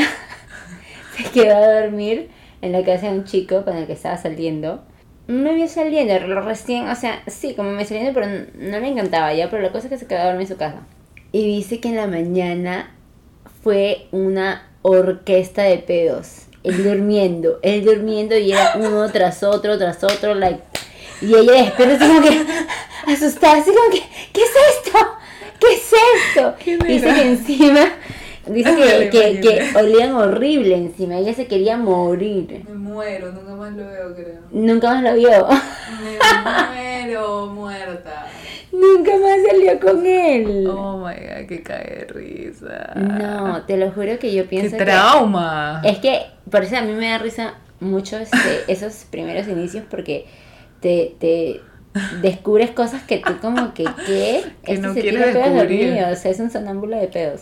se 1.16 1.32
quedó 1.32 1.56
a 1.56 1.82
dormir 1.82 2.30
en 2.62 2.72
la 2.72 2.84
casa 2.84 3.12
de 3.12 3.20
un 3.20 3.26
chico 3.26 3.64
con 3.64 3.76
el 3.76 3.88
que 3.88 3.94
estaba 3.94 4.18
saliendo. 4.18 4.84
No 5.28 5.54
vio 5.54 5.68
saliendo, 5.68 6.20
lo 6.28 6.42
recién, 6.42 6.90
o 6.90 6.96
sea, 6.96 7.24
sí, 7.28 7.54
como 7.54 7.72
me 7.72 7.86
saliendo, 7.86 8.14
pero 8.14 8.28
no 8.28 8.80
le 8.80 8.88
encantaba 8.88 9.34
ya, 9.34 9.50
pero 9.50 9.62
la 9.62 9.72
cosa 9.72 9.86
es 9.86 9.92
que 9.92 9.98
se 9.98 10.08
quedó 10.08 10.20
a 10.20 10.26
dormir 10.26 10.42
en 10.42 10.48
su 10.48 10.58
casa. 10.58 10.82
Y 11.32 11.46
dice 11.46 11.80
que 11.80 11.90
en 11.90 11.96
la 11.96 12.08
mañana 12.08 12.94
fue 13.64 14.08
una 14.12 14.68
orquesta 14.82 15.64
de 15.64 15.78
pedos. 15.78 16.48
Él 16.64 16.84
durmiendo, 16.84 17.60
él 17.64 17.84
durmiendo 17.84 18.38
y 18.38 18.52
era 18.52 18.74
uno 18.76 19.10
tras 19.12 19.42
otro, 19.44 19.78
tras 19.78 20.04
otro, 20.04 20.36
like. 20.36 20.62
Y 21.22 21.34
ella 21.36 21.52
despierta 21.52 22.08
como 22.08 22.22
que 22.22 22.46
asustada, 23.08 23.58
así 23.58 23.72
como 23.72 23.92
que, 23.92 24.04
¿qué 24.32 24.42
es 24.42 24.52
esto? 24.86 25.00
¿Qué 25.60 25.74
es 25.74 25.94
esto? 26.28 26.56
¿Quién 26.64 26.80
Dice 26.80 27.14
que 27.14 27.22
encima, 27.22 27.92
dice 28.48 28.76
que, 29.10 29.10
que, 29.10 29.42
que 29.42 29.78
olían 29.78 30.14
horrible 30.14 30.76
encima, 30.76 31.18
ella 31.18 31.34
se 31.34 31.48
quería 31.48 31.78
morir. 31.78 32.64
Me 32.68 32.76
muero, 32.76 33.32
nunca 33.32 33.56
más 33.56 33.74
lo 33.74 33.86
veo, 33.88 34.16
creo. 34.16 34.42
Nunca 34.52 34.94
más 34.94 35.04
lo 35.04 35.14
vio, 35.16 35.48
Me 36.04 36.18
muero 36.74 37.48
muerta. 37.48 38.28
Nunca 38.72 39.12
más 39.18 39.38
salió 39.50 39.80
con 39.80 40.06
él. 40.06 40.68
Oh 40.68 40.98
my 40.98 41.14
god, 41.14 41.48
que 41.48 41.62
cae 41.64 42.06
de 42.08 42.14
risa. 42.14 42.94
No, 42.96 43.64
te 43.66 43.78
lo 43.78 43.92
juro 43.92 44.18
que 44.20 44.34
yo 44.34 44.44
¡Qué 44.44 44.50
pienso 44.50 44.78
que... 44.78 44.86
trauma! 44.86 45.82
Es 45.84 46.00
que, 46.00 46.22
por 46.50 46.64
eso 46.64 46.78
a 46.78 46.82
mí 46.82 46.94
me 46.94 47.10
da 47.10 47.18
risa 47.18 47.56
mucho 47.80 48.18
este, 48.18 48.38
esos 48.68 49.06
primeros 49.10 49.48
inicios 49.48 49.84
porque 49.90 50.26
te, 50.82 51.16
te 51.20 51.62
descubres 52.22 52.72
cosas 52.72 53.04
que 53.04 53.18
tú 53.18 53.34
como 53.42 53.74
que, 53.74 53.84
¿qué? 54.06 54.44
Que 54.64 54.74
Este 54.74 54.88
no 54.88 54.94
se 54.94 55.02
quieres 55.02 55.26
tira 55.34 55.44
descubrir. 55.50 55.88
dormido, 55.90 56.10
o 56.12 56.16
sea, 56.16 56.32
es 56.32 56.40
un 56.40 56.50
sonámbulo 56.52 56.98
de 56.98 57.08
pedos. 57.08 57.42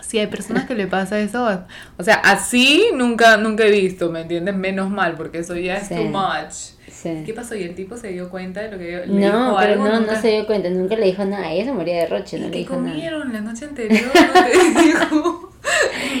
Sí, 0.00 0.18
hay 0.18 0.26
personas 0.26 0.66
que 0.66 0.74
le 0.74 0.86
pasa 0.88 1.18
eso. 1.20 1.62
O 1.96 2.02
sea, 2.02 2.16
así 2.16 2.86
nunca, 2.94 3.36
nunca 3.38 3.64
he 3.64 3.70
visto, 3.70 4.10
¿me 4.10 4.20
entiendes? 4.22 4.54
Menos 4.54 4.90
mal, 4.90 5.14
porque 5.14 5.38
eso 5.38 5.54
ya 5.56 5.76
es 5.76 5.88
Sí. 5.88 5.94
too 5.94 6.04
much. 6.04 6.74
Sí. 7.02 7.22
¿Qué 7.26 7.34
pasó? 7.34 7.54
¿Y 7.56 7.64
el 7.64 7.74
tipo 7.74 7.96
se 7.96 8.08
dio 8.08 8.30
cuenta 8.30 8.60
de 8.62 8.70
lo 8.70 8.78
que 8.78 9.06
le 9.06 9.06
No, 9.06 9.14
dijo 9.48 9.56
pero 9.58 9.72
algo? 9.72 9.84
no, 9.88 10.00
Nunca- 10.00 10.14
no 10.14 10.20
se 10.20 10.28
dio 10.28 10.46
cuenta, 10.46 10.70
nunca 10.70 10.94
le 10.96 11.06
dijo 11.06 11.24
nada, 11.24 11.50
ella 11.52 11.64
se 11.64 11.72
moría 11.72 11.96
de 11.96 12.06
roche, 12.06 12.36
¿Y 12.36 12.40
no 12.40 12.48
le 12.48 12.58
dijo 12.58 12.76
nada. 12.76 12.90
comieron 12.92 13.32
la 13.32 13.40
noche 13.40 13.64
anterior? 13.64 14.00
No 14.14 14.32
te 14.44 14.82
dijo. 14.82 15.50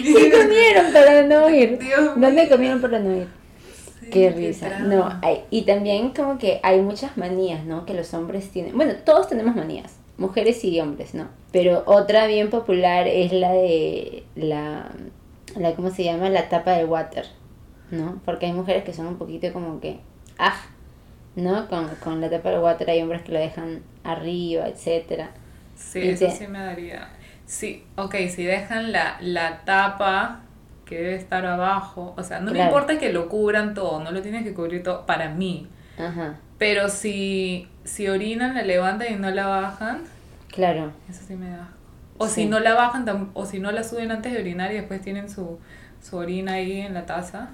¿Qué 0.02 0.30
comieron 0.32 0.92
para 0.92 1.22
no 1.22 1.50
ir? 1.50 1.78
Dios 1.80 2.10
¿Dónde 2.16 2.48
comieron 2.48 2.80
para 2.80 2.98
no 2.98 3.16
ir? 3.16 3.28
Sí, 4.00 4.10
Qué 4.10 4.30
risa. 4.30 4.80
No, 4.80 5.08
hay- 5.22 5.42
y 5.50 5.62
también 5.62 6.10
como 6.10 6.38
que 6.38 6.58
hay 6.62 6.80
muchas 6.80 7.16
manías, 7.16 7.64
¿no? 7.64 7.86
Que 7.86 7.94
los 7.94 8.12
hombres 8.14 8.50
tienen. 8.50 8.76
Bueno, 8.76 8.94
todos 9.04 9.28
tenemos 9.28 9.54
manías, 9.54 9.96
mujeres 10.18 10.64
y 10.64 10.80
hombres, 10.80 11.14
¿no? 11.14 11.28
Pero 11.52 11.82
otra 11.86 12.26
bien 12.26 12.50
popular 12.50 13.06
es 13.06 13.32
la 13.32 13.52
de 13.52 14.24
la, 14.34 14.90
la 15.56 15.74
¿cómo 15.74 15.90
se 15.90 16.02
llama? 16.04 16.28
La 16.28 16.48
tapa 16.48 16.72
del 16.72 16.86
water, 16.86 17.26
¿no? 17.90 18.20
Porque 18.24 18.46
hay 18.46 18.52
mujeres 18.52 18.82
que 18.84 18.92
son 18.92 19.06
un 19.06 19.16
poquito 19.16 19.52
como 19.52 19.78
que, 19.80 20.00
ah, 20.38 20.56
¿no? 21.36 21.68
Con, 21.68 21.88
con 21.96 22.20
la 22.20 22.30
tapa 22.30 22.50
del 22.50 22.60
water 22.60 22.88
hay 22.90 23.02
hombres 23.02 23.22
que 23.22 23.32
lo 23.32 23.38
dejan 23.38 23.82
arriba, 24.04 24.68
etcétera. 24.68 25.30
Sí, 25.76 26.00
Y 26.00 26.08
eso 26.08 26.30
sí 26.30 26.46
me 26.46 26.58
daría. 26.60 27.08
Sí, 27.46 27.84
ok, 27.96 28.14
si 28.28 28.44
dejan 28.44 28.92
la, 28.92 29.16
la 29.20 29.64
tapa 29.64 30.40
que 30.84 30.96
debe 30.96 31.14
estar 31.16 31.44
abajo, 31.46 32.14
o 32.16 32.22
sea, 32.22 32.40
no 32.40 32.46
me 32.46 32.52
Claro. 32.58 32.70
importa 32.70 32.98
que 32.98 33.12
lo 33.12 33.28
cubran 33.28 33.74
todo, 33.74 34.02
no 34.02 34.10
lo 34.10 34.22
tienes 34.22 34.42
que 34.44 34.54
cubrir 34.54 34.82
todo 34.82 35.06
para 35.06 35.28
mí. 35.30 35.68
Ajá, 35.98 36.36
Pero 36.58 36.88
si, 36.88 37.68
si 37.84 38.08
orinan, 38.08 38.54
la 38.54 38.62
levantan 38.62 39.12
y 39.12 39.16
no 39.16 39.30
la 39.30 39.46
bajan, 39.46 40.02
claro. 40.50 40.92
eso 41.10 41.22
sí 41.26 41.34
me 41.36 41.50
da. 41.50 41.68
O 42.18 42.28
Sí. 42.28 42.34
si 42.42 42.46
no 42.46 42.60
la 42.60 42.74
bajan, 42.74 43.30
o 43.34 43.46
si 43.46 43.58
no 43.58 43.72
la 43.72 43.82
suben 43.82 44.10
antes 44.12 44.32
de 44.32 44.38
orinar 44.40 44.70
y 44.70 44.76
después 44.76 45.00
tienen 45.02 45.28
su, 45.28 45.58
su 46.00 46.16
orina 46.16 46.54
ahí 46.54 46.80
en 46.80 46.94
la 46.94 47.04
taza, 47.06 47.50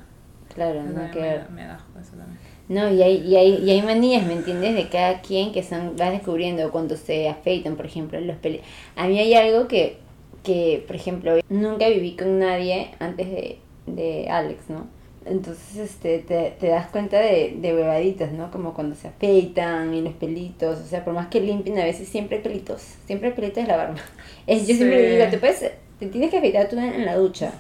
Claro, 0.54 0.80
eso 0.80 0.92
no 0.92 1.10
que 1.10 1.20
me, 1.20 1.36
da- 1.36 1.48
me 1.50 1.64
da 1.66 1.78
eso 2.00 2.16
también. 2.16 2.38
No, 2.68 2.92
y 2.92 3.02
hay, 3.02 3.26
y 3.26 3.36
hay, 3.36 3.64
y 3.64 3.70
hay 3.70 3.82
manías, 3.82 4.26
¿me 4.26 4.34
entiendes? 4.34 4.74
De 4.74 4.88
cada 4.88 5.22
quien 5.22 5.52
que 5.52 5.62
son, 5.62 5.96
vas 5.96 6.12
descubriendo 6.12 6.70
cuando 6.70 6.96
se 6.96 7.28
afeitan, 7.28 7.76
por 7.76 7.86
ejemplo, 7.86 8.20
los 8.20 8.36
peli 8.36 8.60
A 8.94 9.06
mí 9.08 9.18
hay 9.18 9.32
algo 9.34 9.68
que, 9.68 9.96
que, 10.42 10.84
por 10.86 10.94
ejemplo, 10.94 11.32
nunca 11.48 11.88
viví 11.88 12.14
con 12.14 12.38
nadie 12.38 12.90
antes 12.98 13.30
de, 13.30 13.58
de 13.86 14.28
Alex, 14.28 14.68
¿no? 14.68 14.86
Entonces, 15.24 15.76
este, 15.76 16.18
te, 16.20 16.54
te 16.58 16.68
das 16.68 16.88
cuenta 16.88 17.18
de, 17.18 17.56
de 17.58 17.74
huevaditas, 17.74 18.32
¿no? 18.32 18.50
Como 18.50 18.74
cuando 18.74 18.94
se 18.96 19.08
afeitan 19.08 19.94
y 19.94 20.02
los 20.02 20.14
pelitos, 20.14 20.78
o 20.78 20.86
sea, 20.86 21.04
por 21.04 21.14
más 21.14 21.28
que 21.28 21.40
limpien, 21.40 21.78
a 21.78 21.84
veces 21.84 22.08
siempre 22.08 22.38
hay 22.38 22.42
pelitos, 22.42 22.82
siempre 23.06 23.28
hay 23.28 23.34
pelitos 23.34 23.58
en 23.58 23.68
la 23.68 23.76
barba. 23.76 23.96
Es, 24.46 24.66
yo 24.66 24.74
siempre 24.74 25.10
digo, 25.10 25.30
te 25.30 25.38
puedes, 25.38 25.60
te 25.98 26.06
tienes 26.06 26.30
que 26.30 26.38
afeitar 26.38 26.68
tú 26.68 26.76
en, 26.76 26.84
en 26.84 27.04
la 27.06 27.16
ducha, 27.16 27.52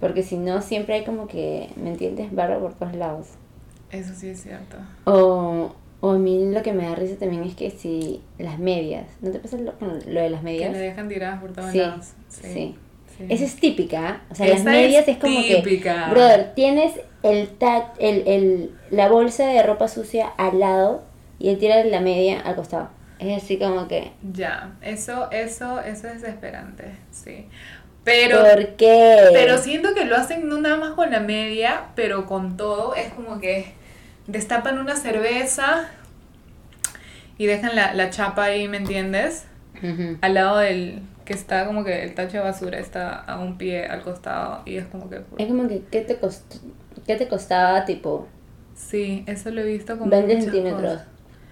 porque 0.00 0.22
si 0.22 0.36
no, 0.36 0.60
siempre 0.62 0.94
hay 0.96 1.04
como 1.04 1.28
que, 1.28 1.68
¿me 1.76 1.90
entiendes? 1.90 2.32
Barba 2.32 2.58
por 2.58 2.74
todos 2.74 2.94
lados. 2.94 3.28
Eso 3.92 4.14
sí 4.14 4.28
es 4.30 4.42
cierto. 4.42 4.76
O, 5.04 5.74
o 6.00 6.10
a 6.10 6.18
mí 6.18 6.50
lo 6.52 6.62
que 6.62 6.72
me 6.72 6.84
da 6.88 6.94
risa 6.94 7.16
también 7.18 7.44
es 7.44 7.54
que 7.54 7.70
si 7.70 8.22
las 8.38 8.58
medias, 8.58 9.06
¿no 9.20 9.30
te 9.30 9.38
pasa 9.38 9.56
lo, 9.58 9.72
lo 9.80 10.20
de 10.20 10.30
las 10.30 10.40
Que 10.40 10.44
medias? 10.44 10.72
le 10.72 10.78
dejan 10.78 11.08
tiradas 11.08 11.40
por 11.40 11.52
todos 11.52 11.70
Sí, 11.70 11.78
lados. 11.78 12.06
sí. 12.28 12.42
sí. 13.16 13.24
Esa 13.28 13.44
es 13.44 13.56
típica, 13.56 14.08
¿ah? 14.08 14.20
o 14.30 14.34
sea, 14.34 14.48
las 14.48 14.64
medias 14.64 15.06
es 15.06 15.16
es, 15.16 15.18
como 15.18 15.40
típica. 15.42 16.06
que, 16.06 16.10
brother, 16.10 16.54
tienes 16.54 16.94
el, 17.22 17.48
ta- 17.50 17.92
el, 17.98 18.26
el 18.26 18.70
la 18.90 19.08
bolsa 19.08 19.46
de 19.46 19.62
ropa 19.62 19.86
sucia 19.88 20.26
al 20.26 20.58
lado 20.60 21.02
y 21.38 21.50
él 21.50 21.58
tira 21.58 21.84
la 21.84 22.00
media 22.00 22.40
al 22.40 22.56
costado. 22.56 22.88
Es 23.18 23.42
así 23.44 23.58
como 23.58 23.86
que, 23.86 24.12
Ya, 24.32 24.72
eso, 24.82 25.30
eso, 25.30 25.80
eso 25.80 26.08
es 26.08 26.22
desesperante, 26.22 26.96
sí. 27.10 27.46
Pero, 28.04 28.40
¿por 28.42 28.66
qué? 28.76 29.28
pero 29.32 29.58
siento 29.58 29.94
que 29.94 30.04
lo 30.04 30.16
hacen 30.16 30.48
no 30.48 30.60
nada 30.60 30.76
más 30.76 30.92
con 30.94 31.10
la 31.12 31.20
media, 31.20 31.90
pero 31.94 32.26
con 32.26 32.56
todo. 32.56 32.94
Es 32.96 33.12
como 33.12 33.38
que 33.40 33.72
destapan 34.26 34.78
una 34.78 34.96
cerveza 34.96 35.88
y 37.38 37.46
dejan 37.46 37.74
la, 37.76 37.94
la 37.94 38.10
chapa 38.10 38.44
ahí, 38.44 38.68
¿me 38.68 38.76
entiendes? 38.78 39.46
Al 40.20 40.34
lado 40.34 40.58
del 40.58 41.02
que 41.24 41.32
está 41.32 41.66
como 41.66 41.84
que 41.84 42.04
el 42.04 42.14
tacho 42.14 42.36
de 42.36 42.44
basura 42.44 42.78
está 42.78 43.14
a 43.14 43.40
un 43.40 43.58
pie 43.58 43.86
al 43.86 44.02
costado 44.02 44.62
y 44.64 44.76
es 44.76 44.86
como 44.86 45.10
que... 45.10 45.22
Es 45.38 45.48
como 45.48 45.66
que, 45.66 45.82
¿qué 45.90 46.02
te, 46.02 46.18
costó, 46.18 46.58
¿qué 47.06 47.16
te 47.16 47.26
costaba, 47.26 47.84
tipo, 47.84 48.28
Sí, 48.74 49.24
eso 49.26 49.50
lo 49.50 49.62
he 49.62 49.66
visto 49.66 49.98
como 49.98 50.10
20 50.10 50.34
muchas 50.34 50.44
centímetros? 50.44 51.00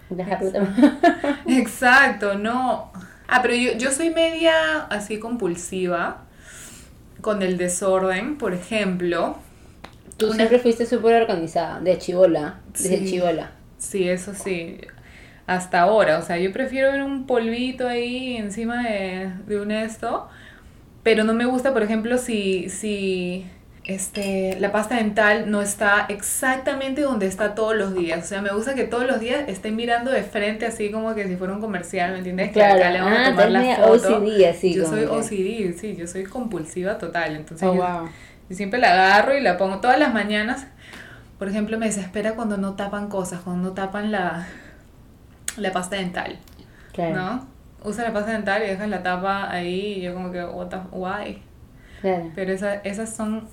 también. 0.53 0.99
Exacto, 1.47 2.35
no. 2.35 2.91
Ah, 3.27 3.39
pero 3.41 3.55
yo, 3.55 3.73
yo 3.77 3.91
soy 3.91 4.09
media 4.09 4.83
así 4.89 5.19
compulsiva 5.19 6.23
con 7.21 7.41
el 7.41 7.57
desorden, 7.57 8.37
por 8.37 8.53
ejemplo. 8.53 9.37
Tú 10.17 10.27
Una- 10.27 10.35
siempre 10.35 10.59
fuiste 10.59 10.85
súper 10.85 11.21
organizada, 11.21 11.79
de 11.79 11.97
chivola, 11.97 12.59
desde 12.73 12.97
Sí. 12.99 13.05
chivola. 13.11 13.51
Sí, 13.77 14.07
eso 14.07 14.33
sí. 14.33 14.77
Hasta 15.47 15.81
ahora, 15.81 16.19
o 16.19 16.21
sea, 16.21 16.37
yo 16.37 16.51
prefiero 16.53 16.91
ver 16.91 17.01
un 17.01 17.25
polvito 17.25 17.87
ahí 17.87 18.37
encima 18.37 18.83
de, 18.83 19.31
de 19.47 19.59
un 19.59 19.71
esto, 19.71 20.27
pero 21.03 21.23
no 21.23 21.33
me 21.33 21.45
gusta, 21.45 21.73
por 21.73 21.81
ejemplo, 21.81 22.17
si, 22.19 22.69
si 22.69 23.45
este, 23.83 24.55
la 24.59 24.71
pasta 24.71 24.95
dental 24.97 25.49
no 25.49 25.61
está 25.63 26.05
exactamente 26.07 27.01
donde 27.01 27.25
está 27.25 27.55
todos 27.55 27.75
los 27.75 27.95
días. 27.95 28.23
O 28.23 28.27
sea, 28.27 28.41
me 28.43 28.51
gusta 28.53 28.75
que 28.75 28.83
todos 28.83 29.07
los 29.07 29.19
días 29.19 29.43
estén 29.47 29.75
mirando 29.75 30.11
de 30.11 30.21
frente, 30.21 30.67
así 30.67 30.91
como 30.91 31.15
que 31.15 31.27
si 31.27 31.35
fuera 31.35 31.53
un 31.53 31.59
comercial, 31.59 32.11
¿me 32.11 32.19
entiendes? 32.19 32.49
Que 32.49 32.53
Claro, 32.53 32.75
acá 32.79 32.91
le 32.91 33.01
vamos 33.01 33.17
ah, 33.19 33.25
a 33.27 33.29
tomar 33.31 33.47
tú 33.47 33.53
la 33.53 33.75
foto. 33.77 34.17
OCD, 34.19 34.45
así 34.47 34.73
yo 34.75 34.85
soy 34.85 34.99
que- 35.01 35.07
OCD, 35.07 35.73
sí, 35.79 35.95
yo 35.97 36.05
soy 36.07 36.23
compulsiva 36.23 36.99
total. 36.99 37.35
Entonces, 37.35 37.67
Oh, 37.67 37.73
yo- 37.75 37.81
wow. 37.81 38.09
Y 38.51 38.55
siempre 38.55 38.79
la 38.79 38.91
agarro 38.91 39.37
y 39.37 39.41
la 39.41 39.57
pongo 39.57 39.79
todas 39.79 39.97
las 39.97 40.13
mañanas. 40.13 40.67
Por 41.39 41.47
ejemplo, 41.49 41.77
me 41.79 41.85
desespera 41.87 42.35
cuando 42.35 42.57
no 42.57 42.75
tapan 42.75 43.07
cosas, 43.09 43.41
cuando 43.41 43.69
no 43.69 43.73
tapan 43.73 44.11
la, 44.11 44.47
la 45.57 45.71
pasta 45.71 45.95
dental, 45.95 46.37
Claro, 46.91 47.15
¿no? 47.15 47.47
Usa 47.83 48.03
la 48.03 48.13
pasta 48.13 48.31
dental 48.33 48.61
y 48.63 48.67
dejas 48.67 48.89
la 48.89 49.01
tapa 49.03 49.49
ahí 49.51 49.93
y 49.97 50.01
yo 50.01 50.13
como 50.13 50.31
que, 50.31 50.43
what 50.43 50.67
the, 50.67 50.77
why? 50.91 51.41
claro, 52.01 52.31
Pero 52.35 52.51
esa, 52.53 52.75
esas 52.75 53.15
son, 53.15 53.47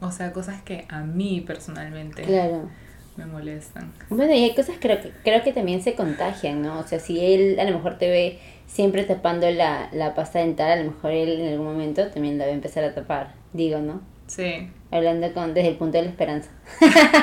o 0.00 0.10
sea, 0.10 0.32
cosas 0.32 0.62
que 0.62 0.84
a 0.88 1.02
mí 1.02 1.40
personalmente 1.42 2.24
claro. 2.24 2.68
me 3.16 3.26
molestan. 3.26 3.94
Bueno, 4.10 4.34
y 4.34 4.44
hay 4.44 4.54
cosas 4.54 4.76
que 4.76 4.80
creo, 4.80 5.00
que 5.00 5.12
creo 5.22 5.42
que 5.42 5.52
también 5.52 5.82
se 5.82 5.94
contagian, 5.94 6.62
¿no? 6.62 6.78
O 6.80 6.84
sea, 6.86 6.98
si 7.00 7.24
él 7.24 7.58
a 7.60 7.64
lo 7.64 7.72
mejor 7.76 7.98
te 7.98 8.10
ve 8.10 8.40
siempre 8.66 9.04
tapando 9.04 9.50
la, 9.50 9.88
la 9.92 10.14
pasta 10.14 10.40
dental, 10.40 10.70
a 10.72 10.82
lo 10.82 10.90
mejor 10.92 11.12
él 11.12 11.40
en 11.40 11.48
algún 11.52 11.66
momento 11.66 12.08
también 12.10 12.38
la 12.38 12.44
va 12.46 12.50
a 12.50 12.54
empezar 12.54 12.84
a 12.84 12.94
tapar, 12.94 13.34
digo, 13.52 13.78
¿no? 13.80 14.02
Sí. 14.30 14.70
Hablando 14.92 15.32
con, 15.34 15.54
desde 15.54 15.70
el 15.70 15.76
punto 15.76 15.98
de 15.98 16.04
la 16.04 16.10
esperanza. 16.10 16.50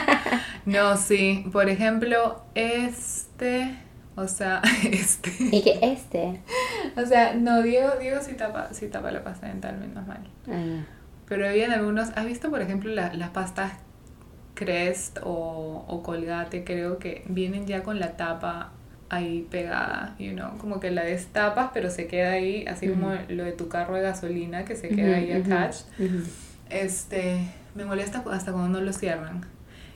No, 0.65 0.97
sí. 0.97 1.45
Por 1.53 1.69
ejemplo, 1.69 2.41
este, 2.53 3.73
o 4.17 4.27
sea, 4.27 4.61
este. 4.91 5.31
Y 5.39 5.61
que 5.63 5.79
este... 5.81 6.41
O 6.97 7.05
sea, 7.05 7.35
no, 7.35 7.61
Diego, 7.61 7.91
Diego 8.01 8.19
sí 8.21 8.33
tapa, 8.33 8.73
sí 8.73 8.89
tapa 8.89 9.11
la 9.11 9.23
pasta 9.23 9.47
dental, 9.47 9.77
menos 9.77 10.05
mal. 10.05 10.27
ah, 10.49 10.83
Pero 11.29 11.47
habían 11.47 11.71
algunos, 11.71 12.09
¿has 12.17 12.25
visto 12.25 12.49
por 12.49 12.61
ejemplo 12.61 12.91
la- 12.93 13.13
las 13.13 13.29
pastas 13.29 13.71
Crest 14.55 15.19
o, 15.23 15.85
o 15.87 16.03
Colgate? 16.03 16.65
Creo 16.65 16.99
que 16.99 17.23
vienen 17.27 17.65
ya 17.65 17.83
con 17.83 17.99
la 18.01 18.17
tapa 18.17 18.71
ahí 19.09 19.47
pegada, 19.49 20.15
you 20.19 20.33
know, 20.33 20.57
como 20.57 20.81
que 20.81 20.91
la 20.91 21.05
destapas 21.05 21.69
pero 21.73 21.89
se 21.89 22.07
queda 22.07 22.31
ahí, 22.31 22.65
así 22.67 22.89
como 22.89 23.13
lo 23.29 23.45
de 23.45 23.53
tu 23.53 23.69
carro 23.69 23.95
de 23.95 24.01
gasolina 24.01 24.65
que 24.65 24.75
se 24.75 24.89
queda 24.89 25.15
ahí 25.15 25.31
attached. 25.31 25.85
ujú. 25.97 26.23
Este, 26.69 27.39
me 27.75 27.85
molesta 27.85 28.23
hasta 28.31 28.51
cuando 28.51 28.79
no 28.79 28.85
lo 28.85 28.93
cierran. 28.93 29.45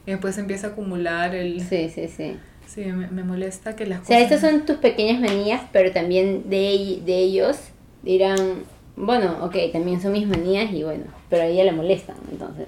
Y 0.05 0.11
después 0.11 0.37
empieza 0.37 0.67
a 0.67 0.69
acumular 0.71 1.35
el... 1.35 1.61
Sí, 1.61 1.89
sí, 1.89 2.07
sí. 2.07 2.37
Sí, 2.67 2.85
me, 2.85 3.07
me 3.07 3.23
molesta 3.23 3.75
que 3.75 3.85
las 3.85 4.01
O 4.01 4.05
sea, 4.05 4.17
cosas... 4.17 4.31
estas 4.31 4.49
son 4.51 4.65
tus 4.65 4.77
pequeñas 4.77 5.19
manías, 5.19 5.61
pero 5.71 5.91
también 5.91 6.49
de, 6.49 7.01
de 7.05 7.17
ellos 7.17 7.57
dirán, 8.01 8.63
bueno, 8.95 9.37
ok, 9.43 9.55
también 9.73 10.01
son 10.01 10.13
mis 10.13 10.25
manías 10.27 10.71
y 10.71 10.83
bueno, 10.83 11.05
pero 11.29 11.43
a 11.43 11.45
ella 11.45 11.63
le 11.65 11.71
molestan, 11.73 12.15
entonces. 12.31 12.67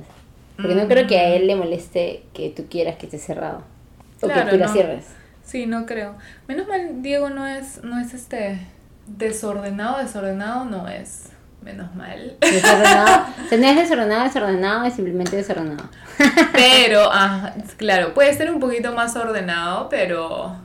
Porque 0.56 0.76
no 0.76 0.88
creo 0.88 1.08
que 1.08 1.18
a 1.18 1.34
él 1.36 1.48
le 1.48 1.56
moleste 1.56 2.24
que 2.34 2.50
tú 2.50 2.66
quieras 2.70 2.98
que 2.98 3.06
esté 3.08 3.18
cerrado. 3.18 3.64
O 4.22 4.28
Claro, 4.28 4.46
que 4.46 4.52
tú 4.52 4.58
la 4.58 4.68
no. 4.68 4.74
cierres. 4.74 5.06
Sí, 5.44 5.66
no 5.66 5.86
creo. 5.86 6.16
Menos 6.48 6.68
mal, 6.68 7.02
Diego 7.02 7.30
no 7.30 7.48
es, 7.48 7.84
no 7.84 8.00
es 8.00 8.14
este 8.14 8.60
desordenado, 9.08 9.98
desordenado 10.00 10.66
no 10.66 10.88
es. 10.88 11.30
Menos 11.64 11.96
mal. 11.96 12.36
Desordenado. 12.42 13.26
O 13.46 13.48
sea, 13.48 13.58
no 13.58 13.68
es 13.68 13.76
desordenado, 13.78 14.24
desordenado, 14.26 14.86
es 14.86 14.94
simplemente 14.94 15.38
desordenado. 15.38 15.90
Pero, 16.54 17.10
ah, 17.12 17.54
claro, 17.78 18.14
puede 18.14 18.34
ser 18.34 18.52
un 18.52 18.60
poquito 18.60 18.94
más 18.94 19.16
ordenado, 19.16 19.88
pero, 19.90 20.58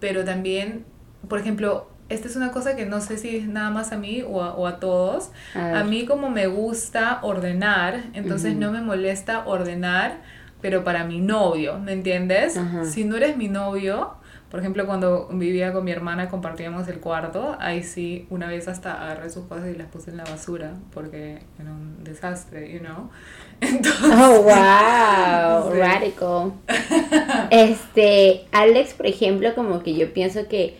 pero 0.00 0.24
también, 0.24 0.84
por 1.28 1.38
ejemplo, 1.38 1.88
esta 2.08 2.26
es 2.26 2.34
una 2.34 2.50
cosa 2.50 2.74
que 2.74 2.86
no 2.86 3.00
sé 3.00 3.16
si 3.18 3.36
es 3.36 3.46
nada 3.46 3.70
más 3.70 3.92
a 3.92 3.96
mí 3.96 4.22
o 4.26 4.42
a, 4.42 4.54
o 4.54 4.66
a 4.66 4.80
todos. 4.80 5.30
A 5.54 5.84
mí 5.84 6.04
como 6.06 6.28
me 6.28 6.48
gusta 6.48 7.20
ordenar, 7.22 8.02
entonces 8.12 8.56
no 8.56 8.72
me 8.72 8.82
molesta 8.82 9.46
ordenar, 9.46 10.18
pero 10.60 10.82
para 10.82 11.04
mi 11.04 11.20
novio, 11.20 11.78
¿me 11.78 11.92
entiendes? 11.92 12.58
Si 12.84 13.04
no 13.04 13.16
eres 13.16 13.36
mi 13.36 13.48
novio, 13.48 14.14
por 14.50 14.60
ejemplo, 14.60 14.84
cuando 14.86 15.28
vivía 15.32 15.72
con 15.72 15.84
mi 15.84 15.92
hermana 15.92 16.28
compartíamos 16.28 16.88
el 16.88 16.98
cuarto, 16.98 17.56
ahí 17.60 17.82
sí, 17.84 18.26
una 18.30 18.48
vez 18.48 18.66
hasta 18.68 19.00
agarré 19.02 19.30
sus 19.30 19.46
cosas 19.46 19.68
y 19.68 19.78
las 19.78 19.86
puse 19.88 20.10
en 20.10 20.16
la 20.16 20.24
basura, 20.24 20.72
porque 20.92 21.38
era 21.60 21.70
un 21.70 22.02
desastre, 22.02 22.72
you 22.72 22.80
know. 22.80 23.10
Entonces, 23.60 24.10
Oh, 24.12 24.42
wow, 24.42 25.72
Sí. 25.72 25.78
radical. 25.78 26.52
Este, 27.50 28.44
Alex, 28.52 28.94
por 28.94 29.06
ejemplo, 29.06 29.54
como 29.54 29.82
que 29.82 29.94
yo 29.94 30.12
pienso 30.12 30.48
que 30.48 30.76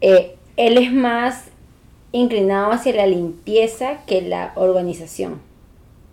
eh, 0.00 0.36
él 0.56 0.78
es 0.78 0.92
más 0.92 1.44
inclinado 2.12 2.72
hacia 2.72 2.94
la 2.94 3.06
limpieza 3.06 3.98
que 4.06 4.22
la 4.22 4.52
organización. 4.56 5.40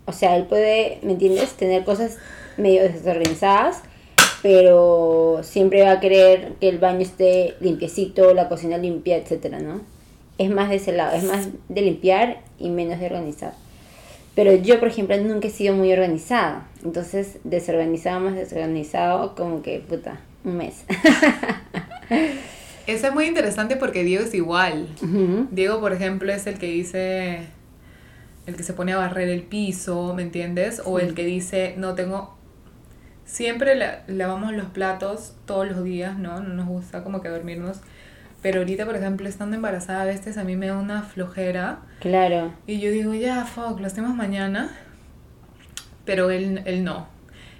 O 0.06 0.12
sea, 0.12 0.36
él 0.36 0.44
puede, 0.44 0.98
¿me 1.02 1.12
entiendes?, 1.12 1.54
tener 1.54 1.84
cosas 1.84 2.18
medio 2.58 2.82
desorganizadas, 2.82 3.82
pero 4.44 5.40
siempre 5.42 5.84
va 5.84 5.92
a 5.92 6.00
querer 6.00 6.52
que 6.60 6.68
el 6.68 6.76
baño 6.76 7.00
esté 7.00 7.54
limpiecito, 7.60 8.34
la 8.34 8.50
cocina 8.50 8.76
limpia, 8.76 9.16
etcétera, 9.16 9.58
¿no? 9.58 9.80
Es 10.36 10.50
más 10.50 10.68
de 10.68 10.76
ese 10.76 10.92
lado, 10.92 11.16
es 11.16 11.24
más 11.24 11.48
de 11.70 11.80
limpiar 11.80 12.42
y 12.58 12.68
menos 12.68 13.00
de 13.00 13.06
organizar. 13.06 13.54
Pero 14.34 14.54
yo, 14.54 14.78
por 14.80 14.88
ejemplo, 14.88 15.16
nunca 15.16 15.48
he 15.48 15.50
sido 15.50 15.74
muy 15.74 15.90
organizada. 15.90 16.68
Entonces, 16.84 17.38
desorganizado 17.42 18.20
más 18.20 18.34
desorganizado, 18.34 19.34
como 19.34 19.62
que, 19.62 19.78
puta, 19.78 20.20
un 20.44 20.58
mes. 20.58 20.84
Eso 22.86 23.06
es 23.06 23.14
muy 23.14 23.24
interesante 23.24 23.76
porque 23.76 24.04
Diego 24.04 24.24
es 24.24 24.34
igual. 24.34 24.88
Diego, 25.52 25.80
por 25.80 25.94
ejemplo, 25.94 26.30
es 26.30 26.46
el 26.46 26.58
que 26.58 26.66
dice, 26.66 27.46
el 28.44 28.56
que 28.56 28.62
se 28.62 28.74
pone 28.74 28.92
a 28.92 28.98
barrer 28.98 29.30
el 29.30 29.44
piso, 29.44 30.12
¿me 30.14 30.20
entiendes? 30.20 30.82
O 30.84 30.98
el 30.98 31.14
que 31.14 31.24
dice, 31.24 31.76
no 31.78 31.94
tengo... 31.94 32.33
Siempre 33.24 33.74
lavamos 34.06 34.52
los 34.52 34.66
platos 34.66 35.34
todos 35.46 35.66
los 35.66 35.82
días, 35.82 36.18
¿no? 36.18 36.40
No 36.40 36.54
nos 36.54 36.66
gusta 36.66 37.02
como 37.02 37.22
que 37.22 37.28
dormirnos. 37.28 37.80
Pero 38.42 38.58
ahorita, 38.60 38.84
por 38.84 38.96
ejemplo, 38.96 39.26
estando 39.28 39.56
embarazada, 39.56 40.02
a 40.02 40.04
veces 40.04 40.36
a 40.36 40.44
mí 40.44 40.54
me 40.54 40.66
da 40.66 40.76
una 40.76 41.02
flojera. 41.02 41.78
Claro. 42.00 42.52
Y 42.66 42.78
yo 42.78 42.90
digo, 42.90 43.14
ya, 43.14 43.44
fuck, 43.46 43.80
lo 43.80 43.86
hacemos 43.86 44.14
mañana. 44.14 44.70
Pero 46.04 46.30
él, 46.30 46.60
él 46.66 46.84
no. 46.84 47.08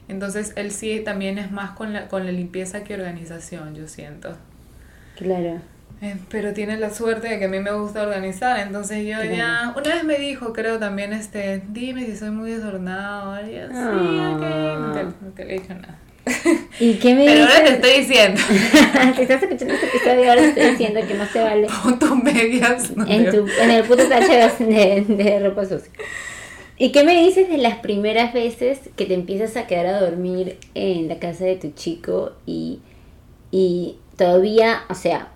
Entonces, 0.09 0.53
él 0.57 0.71
sí 0.71 1.01
también 1.03 1.39
es 1.39 1.51
más 1.51 1.71
con 1.71 1.95
la, 1.95 2.09
con 2.09 2.27
la 2.27 2.33
limpieza 2.33 2.85
que 2.85 2.95
organización, 2.95 3.75
yo 3.75 3.89
siento. 3.89 4.37
Claro. 5.17 5.61
Eh, 6.05 6.17
pero 6.29 6.53
tiene 6.53 6.77
la 6.77 6.93
suerte 6.93 7.29
de 7.29 7.39
que 7.39 7.47
a 7.47 7.49
mí 7.49 7.61
me 7.61 7.73
gusta 7.73 8.03
organizar, 8.03 8.61
entonces 8.61 9.07
yo 9.07 9.25
ya, 9.25 9.73
una 9.75 9.95
vez 9.95 10.05
me 10.05 10.19
dijo, 10.19 10.53
creo 10.53 10.79
también, 10.79 11.15
este, 11.15 11.63
dime 11.69 12.05
si 12.05 12.15
soy 12.15 12.31
muy 12.31 12.51
desordenado, 12.51 13.35
y 13.49 13.57
así, 13.57 13.73
ah. 13.75 14.35
ok, 14.37 15.23
no 15.23 15.33
te, 15.33 15.45
le 15.47 15.57
he 15.57 15.61
dicho 15.61 15.73
nada. 15.73 15.99
¿Y 16.79 16.95
qué 16.95 17.15
me 17.15 17.25
Pero 17.25 17.45
ahora 17.45 17.65
te 17.65 17.71
estoy 17.71 18.01
diciendo. 18.01 18.39
si 19.17 19.23
estás 19.23 19.43
escuchando 19.43 19.73
este 19.73 19.87
episodio, 19.87 20.29
ahora 20.29 20.43
te 20.43 20.49
estoy 20.49 20.71
diciendo 20.73 21.01
que 21.09 21.15
no 21.15 21.25
se 21.27 21.41
vale. 21.41 21.69
Pon 21.83 21.99
tus 21.99 22.23
medias. 22.23 22.93
en, 23.09 23.31
tu, 23.31 23.47
en 23.63 23.71
el 23.71 23.85
puto 23.85 24.07
tacho 24.07 24.31
de, 24.65 25.05
de 25.09 25.41
ropa 25.41 25.65
sucia. 25.65 25.91
¿Y 26.77 26.93
qué 26.93 27.05
me 27.05 27.19
dices 27.19 27.49
de 27.49 27.57
las 27.57 27.77
primeras 27.77 28.35
veces 28.35 28.79
que 28.95 29.07
te 29.07 29.15
empiezas 29.15 29.57
a 29.57 29.67
quedar 29.67 29.87
a 29.87 30.01
dormir 30.01 30.59
en 30.75 31.09
la 31.09 31.19
casa 31.19 31.45
de 31.45 31.57
tu 31.57 31.71
chico 31.71 32.33
y, 32.45 32.81
y 33.51 33.97
todavía, 34.17 34.83
o 34.91 34.95
sea, 34.95 35.34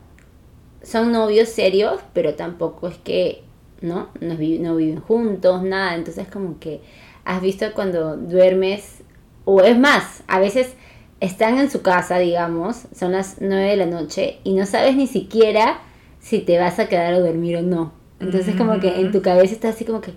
son 0.83 1.13
novios 1.13 1.49
serios, 1.49 2.01
pero 2.13 2.35
tampoco 2.35 2.89
es 2.89 2.97
que, 2.99 3.43
¿no? 3.81 4.09
No, 4.21 4.35
no 4.35 4.77
viven 4.77 5.01
juntos, 5.01 5.63
nada. 5.63 5.95
Entonces 5.95 6.29
como 6.29 6.59
que 6.59 6.81
has 7.25 7.43
visto 7.43 7.67
cuando 7.75 8.17
duermes, 8.17 9.03
o 9.45 9.61
es 9.63 9.79
más, 9.79 10.23
a 10.27 10.39
veces 10.39 10.75
están 11.21 11.59
en 11.59 11.71
su 11.71 11.83
casa, 11.83 12.19
digamos, 12.19 12.85
son 12.95 13.13
las 13.13 13.37
9 13.41 13.71
de 13.71 13.77
la 13.77 13.87
noche 13.87 14.39
y 14.45 14.55
no 14.55 14.67
sabes 14.67 14.97
ni 14.97 15.07
siquiera 15.07 15.81
si 16.21 16.41
te 16.41 16.59
vas 16.59 16.79
a 16.79 16.89
quedar 16.89 17.15
a 17.15 17.21
dormir 17.21 17.57
o 17.57 17.63
no. 17.63 17.93
Entonces 18.21 18.57
como 18.57 18.81
que 18.81 19.01
en 19.01 19.13
tu 19.13 19.23
cabeza 19.23 19.55
está 19.55 19.69
así 19.69 19.85
como 19.85 20.01
que, 20.01 20.13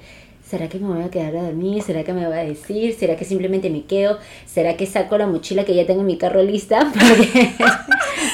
¿será 0.51 0.67
que 0.67 0.79
me 0.79 0.87
voy 0.87 1.01
a 1.01 1.09
quedar 1.09 1.33
a 1.37 1.43
dormir? 1.43 1.81
¿Será 1.81 2.03
que 2.03 2.11
me 2.11 2.27
va 2.27 2.35
a 2.35 2.43
decir? 2.43 2.93
¿Será 2.93 3.15
que 3.15 3.23
simplemente 3.23 3.69
me 3.69 3.85
quedo? 3.85 4.19
¿Será 4.45 4.75
que 4.75 4.85
saco 4.85 5.17
la 5.17 5.25
mochila 5.25 5.63
que 5.63 5.73
ya 5.73 5.85
tengo 5.85 6.01
en 6.01 6.07
mi 6.07 6.17
carro 6.17 6.43
lista? 6.43 6.91
Porque, 6.93 7.51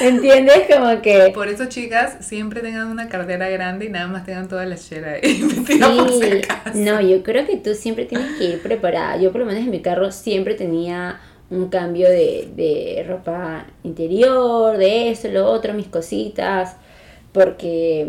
¿entiendes? 0.00 0.62
Como 0.68 1.00
que... 1.00 1.30
Por 1.32 1.46
eso, 1.46 1.66
chicas, 1.66 2.16
siempre 2.26 2.60
tengan 2.60 2.88
una 2.88 3.08
cartera 3.08 3.48
grande 3.48 3.84
y 3.84 3.90
nada 3.90 4.08
más 4.08 4.26
tengan 4.26 4.48
toda 4.48 4.66
la 4.66 4.76
chera 4.76 5.12
ahí. 5.12 5.44
Sí, 5.68 6.40
no, 6.74 7.00
yo 7.00 7.22
creo 7.22 7.46
que 7.46 7.56
tú 7.56 7.74
siempre 7.74 8.04
tienes 8.04 8.36
que 8.36 8.44
ir 8.46 8.62
preparada. 8.62 9.16
Yo 9.16 9.30
por 9.30 9.42
lo 9.42 9.46
menos 9.46 9.62
en 9.62 9.70
mi 9.70 9.80
carro 9.80 10.10
siempre 10.10 10.54
tenía 10.54 11.20
un 11.50 11.68
cambio 11.68 12.08
de, 12.08 12.48
de 12.56 13.04
ropa 13.06 13.66
interior, 13.84 14.76
de 14.76 15.10
eso, 15.10 15.28
lo 15.28 15.46
otro, 15.46 15.72
mis 15.72 15.86
cositas, 15.86 16.76
porque 17.32 18.06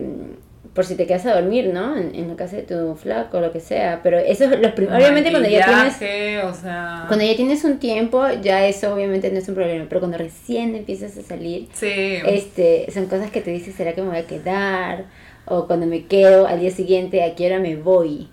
por 0.74 0.86
si 0.86 0.96
te 0.96 1.06
quedas 1.06 1.26
a 1.26 1.40
dormir, 1.40 1.72
¿no? 1.74 1.98
En, 1.98 2.28
la 2.28 2.36
casa 2.36 2.58
de 2.58 2.64
tu 2.64 2.96
flaco, 2.96 3.38
o 3.38 3.42
lo 3.42 3.52
que 3.52 3.60
sea. 3.60 4.02
Pero 4.04 4.18
eso 4.18 4.46
es 4.46 4.60
los 4.60 4.74
Obviamente 4.74 5.32
cuando 5.32 5.50
ya 5.50 5.66
tienes... 5.66 6.46
O 6.46 6.54
sea... 6.54 7.06
Cuando 7.08 7.26
ya 7.26 7.36
tienes 7.36 7.64
un 7.64 7.80
tiempo, 7.80 8.26
ya 8.42 8.66
eso 8.66 8.94
obviamente 8.94 9.32
no 9.32 9.40
es 9.40 9.50
un 9.50 9.56
problema. 9.56 9.86
Pero 9.90 10.02
cuando 10.02 10.18
recién 10.18 10.76
empiezas 10.76 11.18
a 11.18 11.22
salir, 11.22 11.68
sí. 11.74 12.20
este, 12.26 12.88
son 12.94 13.08
cosas 13.08 13.32
que 13.32 13.42
te 13.42 13.52
dices, 13.52 13.76
¿será 13.76 13.94
que 13.94 14.02
me 14.02 14.10
voy 14.10 14.18
a 14.18 14.28
quedar? 14.28 15.06
O 15.46 15.68
cuando 15.68 15.86
me 15.86 16.06
quedo 16.06 16.48
al 16.48 16.60
día 16.60 16.72
siguiente, 16.72 17.24
¿a 17.24 17.36
qué 17.36 17.48
hora 17.48 17.60
me 17.60 17.76
voy? 17.76 18.30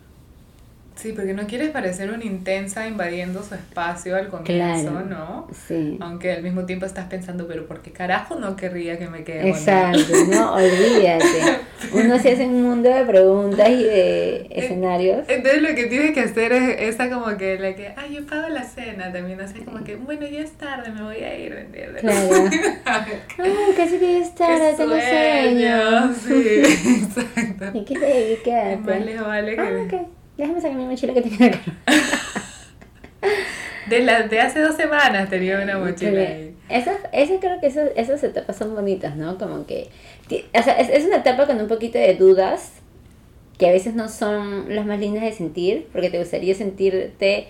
Sí, 0.97 1.13
porque 1.13 1.35
no 1.35 1.47
quieres 1.47 1.71
parecer 1.71 2.11
una 2.11 2.25
intensa 2.25 2.89
invadiendo 2.89 3.43
su 3.43 3.55
espacio 3.55 4.17
al 4.17 4.29
comienzo, 4.29 5.03
¿no? 5.03 5.47
Sí. 5.69 5.99
Aunque 6.01 6.33
al 6.33 6.43
mismo 6.43 6.65
tiempo 6.65 6.87
estás 6.87 7.05
pensando, 7.07 7.47
pero 7.47 7.67
¿por 7.67 7.83
qué 7.83 7.93
carajo 7.93 8.37
no 8.37 8.57
querría 8.57 8.99
que 8.99 9.07
me 9.07 9.23
quede 9.23 9.51
Exacto, 9.51 10.15
no, 10.31 10.55
olvídate. 10.55 11.59
Uno 11.93 12.19
se 12.19 12.33
hace 12.33 12.47
un 12.47 12.63
mundo 12.63 12.89
de 12.89 13.05
preguntas 13.05 13.69
y 13.69 13.85
de 13.85 14.47
escenarios. 14.51 15.27
Entonces 15.29 15.61
lo 15.61 15.75
que 15.75 15.85
tienes 15.85 16.13
que 16.13 16.21
hacer 16.21 16.53
es 16.53 16.95
esa 16.95 17.11
como 17.11 17.37
que 17.37 17.59
la 17.59 17.75
que, 17.75 17.93
ay, 17.95 18.15
yo 18.15 18.27
pago 18.27 18.49
la 18.49 18.65
cena 18.65 19.13
también, 19.13 19.39
así 19.41 19.61
como 19.61 19.85
que, 19.85 19.97
bueno, 19.97 20.27
ya 20.27 20.41
es 20.41 20.53
tarde, 20.53 20.91
me 20.91 21.03
voy 21.03 21.17
a 21.17 21.39
ir, 21.39 21.53
¿me 21.53 21.61
entiendes? 21.61 22.01
Claro. 22.01 22.49
Ay, 22.87 23.53
casi 23.77 23.99
que 23.99 24.13
ya 24.13 24.19
es 24.19 24.35
tarde, 24.35 24.75
tengo 24.75 24.95
sueño. 24.99 26.15
Sí, 26.15 26.63
exacto. 27.05 27.79
¿Y 27.79 27.85
qué 27.85 27.95
te 27.99 28.39
quédate? 28.43 28.77
Más 28.77 29.05
le 29.05 29.21
vale 29.21 29.55
que... 29.57 29.61
Ah, 29.61 29.85
okay. 29.85 30.16
Déjame 30.37 30.61
sacar 30.61 30.77
mi 30.77 30.85
mochila 30.85 31.15
que 31.15 31.23
tengo 31.23 31.45
acá. 31.45 31.61
De, 33.89 34.01
la, 34.01 34.27
de 34.27 34.41
hace 34.41 34.61
dos 34.61 34.75
semanas 34.75 35.31
tenía 35.31 35.61
una 35.61 35.79
mochila 35.79 36.21
ahí. 36.21 36.57
Esas, 36.69 36.97
esas 37.13 37.39
creo 37.39 37.61
que 37.61 37.69
esas, 37.69 37.91
esas 37.95 38.23
etapas 38.25 38.57
son 38.57 38.75
bonitas, 38.75 39.15
¿no? 39.15 39.39
Como 39.39 39.65
que... 39.65 39.89
O 40.29 40.63
sea, 40.63 40.75
es, 40.75 40.89
es 40.89 41.05
una 41.05 41.19
etapa 41.19 41.47
con 41.47 41.61
un 41.61 41.69
poquito 41.69 41.97
de 41.97 42.15
dudas, 42.15 42.73
que 43.59 43.69
a 43.69 43.73
veces 43.73 43.95
no 43.95 44.09
son 44.09 44.75
las 44.75 44.87
más 44.87 44.99
lindas 44.99 45.23
de 45.23 45.33
sentir, 45.33 45.87
porque 45.93 46.11
te 46.11 46.19
gustaría 46.19 46.55
sentirte... 46.55 47.47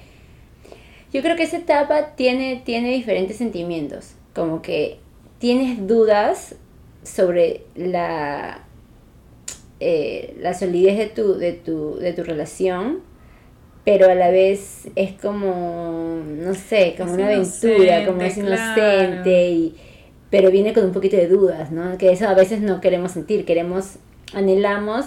Yo 1.11 1.22
creo 1.22 1.37
que 1.37 1.44
esa 1.44 1.57
etapa 1.57 2.14
tiene, 2.16 2.61
tiene 2.64 2.90
diferentes 2.90 3.38
sentimientos, 3.38 4.12
como 4.35 4.61
que 4.61 4.99
tienes 5.38 5.87
dudas 5.87 6.57
sobre 7.03 7.62
la 7.75 8.65
eh, 9.80 10.34
la 10.40 10.54
solidez 10.54 10.96
de 10.98 11.06
tu, 11.06 11.34
de, 11.34 11.52
tu, 11.52 11.96
de 11.96 12.12
tu 12.12 12.22
relación, 12.22 13.00
pero 13.84 14.10
a 14.10 14.14
la 14.14 14.30
vez 14.30 14.88
es 14.96 15.12
como, 15.12 16.22
no 16.26 16.54
sé, 16.54 16.94
como 16.98 17.14
una 17.14 17.26
aventura, 17.26 18.04
como 18.06 18.22
es 18.22 18.36
inocente, 18.36 19.50
y, 19.50 19.74
pero 20.30 20.50
viene 20.50 20.72
con 20.72 20.84
un 20.84 20.92
poquito 20.92 21.16
de 21.16 21.28
dudas, 21.28 21.70
¿no? 21.70 21.96
Que 21.98 22.10
eso 22.10 22.26
a 22.26 22.34
veces 22.34 22.60
no 22.60 22.80
queremos 22.80 23.12
sentir, 23.12 23.44
queremos, 23.44 23.96
anhelamos 24.32 25.06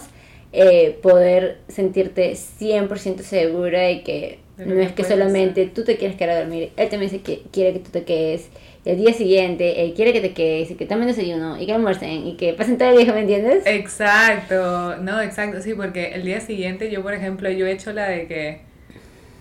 eh, 0.54 0.98
poder 1.02 1.58
sentirte 1.68 2.34
100% 2.34 3.20
segura 3.20 3.92
y 3.92 4.02
que 4.04 4.40
no 4.58 4.80
es 4.80 4.92
que 4.92 5.04
solamente 5.04 5.66
tú 5.68 5.84
te 5.84 5.98
quieres 5.98 6.18
quedar 6.18 6.38
a 6.38 6.40
dormir, 6.42 6.72
él 6.76 6.90
también 6.90 7.12
se 7.12 7.20
quiere 7.22 7.74
que 7.74 7.80
tú 7.80 7.92
te 7.92 8.04
quedes 8.04 8.50
el 8.86 8.98
día 8.98 9.14
siguiente 9.14 9.84
él 9.84 9.94
quiere 9.94 10.14
que 10.14 10.22
te 10.22 10.34
quedes 10.34 10.72
y 10.72 10.76
que 10.76 10.86
tomen 10.86 11.08
desayuno 11.08 11.60
y 11.60 11.66
que 11.66 11.74
almuercen 11.74 12.28
y 12.28 12.38
que 12.38 12.54
pasen 12.54 12.78
todo 12.78 12.90
el 12.90 13.04
día, 13.04 13.14
¿me 13.14 13.22
entiendes? 13.22 13.64
Exacto, 13.66 14.98
no, 14.98 15.22
exacto, 15.22 15.62
sí, 15.62 15.74
porque 15.74 16.14
el 16.14 16.24
día 16.24 16.40
siguiente 16.40 16.90
yo, 16.90 17.02
por 17.02 17.14
ejemplo, 17.14 17.50
yo 17.50 17.66
he 17.66 17.72
hecho 17.72 17.92
la 17.92 18.08
de 18.08 18.28
que 18.28 18.62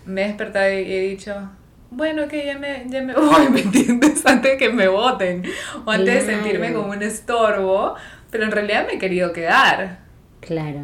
me 0.05 0.23
he 0.23 0.27
despertado 0.27 0.71
y 0.71 0.91
he 0.91 1.01
dicho, 1.01 1.49
bueno, 1.91 2.27
que 2.27 2.45
ya 2.45 2.57
me, 2.57 2.85
ya 2.87 3.01
me 3.01 3.13
voy, 3.15 3.49
¿me 3.49 3.61
entiendes? 3.61 4.25
Antes 4.25 4.51
de 4.51 4.57
que 4.57 4.69
me 4.69 4.87
voten 4.87 5.43
o 5.85 5.91
antes 5.91 6.25
de 6.25 6.33
sentirme 6.33 6.73
como 6.73 6.91
un 6.91 7.01
estorbo, 7.01 7.95
pero 8.29 8.43
en 8.43 8.51
realidad 8.51 8.85
me 8.87 8.93
he 8.93 8.99
querido 8.99 9.33
quedar. 9.33 9.99
Claro. 10.41 10.81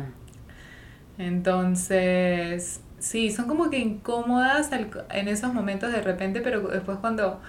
Entonces, 1.17 2.81
sí, 2.99 3.31
son 3.31 3.47
como 3.47 3.69
que 3.69 3.79
incómodas 3.79 4.69
en 4.71 5.27
esos 5.27 5.53
momentos 5.53 5.91
de 5.91 6.01
repente, 6.01 6.41
pero 6.41 6.61
después 6.61 6.97
cuando 6.99 7.41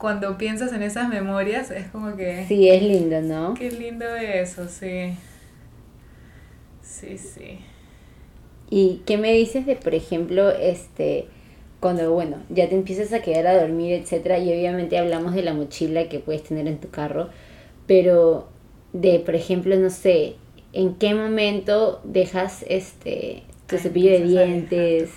cuando 0.00 0.38
piensas 0.38 0.72
en 0.72 0.82
esas 0.82 1.08
memorias 1.08 1.70
es 1.70 1.86
como 1.88 2.16
que... 2.16 2.46
Sí, 2.48 2.68
es 2.68 2.82
lindo, 2.82 3.20
¿no? 3.20 3.54
Qué 3.54 3.70
lindo 3.70 4.06
eso, 4.16 4.66
sí. 4.66 5.12
Sí, 6.82 7.18
sí. 7.18 7.58
¿Y 8.70 9.02
qué 9.04 9.18
me 9.18 9.32
dices 9.32 9.66
de, 9.66 9.76
por 9.76 9.94
ejemplo, 9.94 10.50
este, 10.50 11.26
cuando, 11.80 12.12
bueno, 12.12 12.38
ya 12.48 12.68
te 12.68 12.74
empiezas 12.74 13.12
a 13.12 13.20
quedar 13.20 13.46
a 13.46 13.60
dormir, 13.60 13.92
etcétera, 13.92 14.38
y 14.38 14.50
obviamente 14.50 14.96
hablamos 14.96 15.34
de 15.34 15.42
la 15.42 15.52
mochila 15.52 16.08
que 16.08 16.18
puedes 16.18 16.44
tener 16.44 16.66
en 16.66 16.78
tu 16.78 16.88
carro, 16.88 17.28
pero 17.86 18.48
de, 18.92 19.18
por 19.20 19.34
ejemplo, 19.34 19.76
no 19.76 19.90
sé, 19.90 20.36
¿en 20.72 20.94
qué 20.94 21.14
momento 21.14 22.00
dejas 22.04 22.64
este 22.68 23.42
tu 23.66 23.76
cepillo 23.76 24.10
de 24.10 24.24
dientes? 24.24 25.10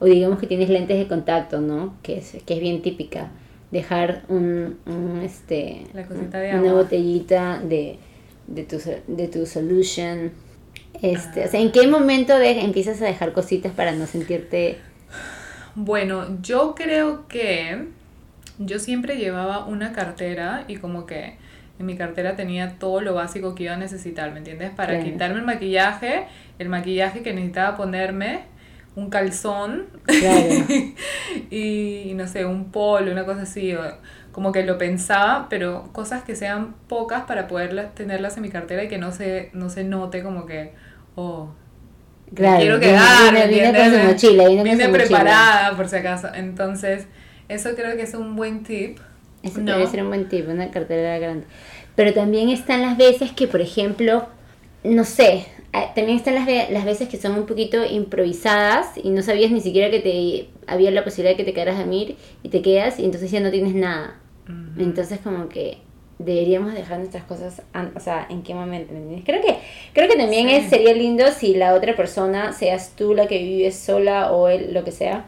O 0.00 0.04
digamos 0.04 0.38
que 0.38 0.46
tienes 0.46 0.68
lentes 0.68 0.98
de 0.98 1.08
contacto, 1.08 1.60
¿no? 1.60 1.94
Que 2.02 2.18
es, 2.18 2.36
que 2.44 2.54
es 2.54 2.60
bien 2.60 2.82
típica 2.82 3.30
dejar 3.74 4.22
un, 4.28 4.78
este, 5.24 5.82
una 5.92 6.72
botellita 6.72 7.58
de, 7.58 7.98
de, 8.46 8.62
tu, 8.62 8.78
de 9.08 9.28
tu 9.28 9.46
solution. 9.46 10.30
Este, 11.02 11.44
o 11.44 11.48
sea, 11.48 11.60
¿en 11.60 11.72
qué 11.72 11.88
momento 11.88 12.38
de, 12.38 12.60
empiezas 12.60 13.02
a 13.02 13.04
dejar 13.04 13.32
cositas 13.32 13.72
para 13.72 13.90
no 13.92 14.06
sentirte... 14.06 14.78
Bueno, 15.74 16.40
yo 16.40 16.76
creo 16.76 17.26
que 17.26 17.88
yo 18.58 18.78
siempre 18.78 19.16
llevaba 19.16 19.66
una 19.66 19.92
cartera 19.92 20.64
y 20.68 20.76
como 20.76 21.04
que 21.04 21.34
en 21.80 21.86
mi 21.86 21.96
cartera 21.96 22.36
tenía 22.36 22.78
todo 22.78 23.00
lo 23.00 23.14
básico 23.14 23.56
que 23.56 23.64
iba 23.64 23.74
a 23.74 23.76
necesitar, 23.76 24.30
¿me 24.30 24.38
entiendes? 24.38 24.70
Para 24.70 25.02
quitarme 25.02 25.40
el 25.40 25.44
maquillaje, 25.44 26.26
el 26.60 26.68
maquillaje 26.68 27.24
que 27.24 27.32
necesitaba 27.32 27.76
ponerme, 27.76 28.42
un 28.96 29.10
calzón 29.10 29.86
Claro. 30.06 30.48
y 31.50 32.12
no 32.14 32.26
sé, 32.28 32.44
un 32.44 32.70
polo, 32.70 33.12
una 33.12 33.24
cosa 33.24 33.42
así, 33.42 33.74
o 33.74 33.82
como 34.32 34.52
que 34.52 34.64
lo 34.64 34.78
pensaba, 34.78 35.46
pero 35.48 35.90
cosas 35.92 36.22
que 36.24 36.34
sean 36.36 36.74
pocas 36.88 37.22
para 37.24 37.46
poder 37.46 37.90
tenerlas 37.94 38.36
en 38.36 38.42
mi 38.42 38.50
cartera 38.50 38.82
y 38.84 38.88
que 38.88 38.98
no 38.98 39.12
se, 39.12 39.50
no 39.52 39.70
se 39.70 39.84
note 39.84 40.22
como 40.22 40.46
que, 40.46 40.72
oh, 41.14 41.50
Claro, 42.34 42.58
quiero 42.58 42.80
quedar, 42.80 43.32
viene- 43.32 43.46
¿me 43.46 43.52
viene 43.52 43.66
con 43.68 43.76
entiendes? 43.86 44.00
su 44.02 44.08
mochila, 44.28 44.48
viene 44.48 44.62
con 44.62 44.64
Vine 44.72 44.84
su 44.84 44.90
mochila. 44.90 45.06
preparada 45.08 45.76
por 45.76 45.88
si 45.88 45.96
acaso. 45.96 46.28
Entonces, 46.34 47.06
eso 47.48 47.70
creo 47.76 47.94
que 47.96 48.02
es 48.02 48.14
un 48.14 48.34
buen 48.34 48.64
tip. 48.64 48.98
Eso 49.42 49.60
No. 49.60 49.72
podría 49.72 49.86
ser 49.88 50.02
un 50.02 50.08
buen 50.08 50.28
tip, 50.28 50.48
una 50.48 50.70
cartera 50.70 51.18
grande. 51.18 51.46
Pero 51.94 52.12
también 52.12 52.48
están 52.48 52.82
las 52.82 52.96
veces 52.96 53.30
que, 53.30 53.46
por 53.46 53.60
ejemplo, 53.60 54.26
no 54.82 55.04
sé, 55.04 55.46
también 55.94 56.16
están 56.18 56.34
las, 56.34 56.46
las 56.70 56.84
veces 56.84 57.08
que 57.08 57.16
son 57.16 57.32
un 57.36 57.46
poquito 57.46 57.84
improvisadas 57.84 58.96
y 59.02 59.10
no 59.10 59.22
sabías 59.22 59.50
ni 59.50 59.60
siquiera 59.60 59.90
que 59.90 60.00
te 60.00 60.48
había 60.70 60.90
la 60.90 61.04
posibilidad 61.04 61.32
de 61.32 61.36
que 61.36 61.44
te 61.44 61.52
quedaras 61.52 61.76
a 61.76 61.80
dormir 61.80 62.16
y 62.42 62.48
te 62.48 62.62
quedas 62.62 62.98
y 62.98 63.04
entonces 63.04 63.30
ya 63.30 63.40
no 63.40 63.50
tienes 63.50 63.74
nada. 63.74 64.20
Entonces 64.78 65.20
como 65.22 65.48
que 65.48 65.78
deberíamos 66.18 66.74
dejar 66.74 66.98
nuestras 66.98 67.24
cosas, 67.24 67.62
o 67.96 68.00
sea, 68.00 68.26
¿en 68.30 68.42
qué 68.42 68.54
momento? 68.54 68.92
Creo 69.24 69.40
que 69.42 69.56
creo 69.92 70.08
que 70.08 70.16
también 70.16 70.48
Sí. 70.48 70.54
es, 70.54 70.68
sería 70.70 70.92
lindo 70.94 71.24
si 71.32 71.54
la 71.54 71.74
otra 71.74 71.96
persona, 71.96 72.52
seas 72.52 72.92
tú 72.96 73.14
la 73.14 73.26
que 73.26 73.38
vives 73.38 73.76
sola 73.76 74.30
o 74.32 74.48
él, 74.48 74.72
lo 74.72 74.84
que 74.84 74.92
sea, 74.92 75.24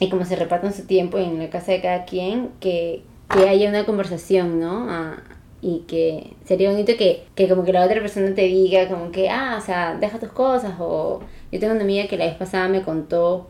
y 0.00 0.08
como 0.10 0.24
se 0.24 0.36
repartan 0.36 0.72
su 0.72 0.86
tiempo 0.86 1.18
en 1.18 1.38
la 1.40 1.50
casa 1.50 1.72
de 1.72 1.80
cada 1.80 2.04
quien, 2.04 2.50
que, 2.60 3.02
que 3.34 3.48
haya 3.48 3.68
una 3.68 3.84
conversación, 3.84 4.60
¿no? 4.60 4.86
Ah, 4.88 5.16
y 5.60 5.80
que 5.80 6.34
sería 6.44 6.70
bonito 6.70 6.92
que, 6.96 7.24
que 7.34 7.48
como 7.48 7.64
que 7.64 7.72
la 7.72 7.84
otra 7.84 8.00
persona 8.00 8.34
te 8.34 8.42
diga 8.42 8.88
como 8.88 9.10
que, 9.10 9.28
ah, 9.28 9.56
o 9.60 9.64
sea, 9.64 9.96
deja 9.96 10.18
tus 10.18 10.30
cosas, 10.32 10.74
o 10.78 11.20
yo 11.50 11.60
tengo 11.60 11.74
una 11.74 11.82
amiga 11.82 12.06
que 12.08 12.16
la 12.16 12.26
vez 12.26 12.34
pasada 12.36 12.68
me 12.68 12.82
contó 12.82 13.48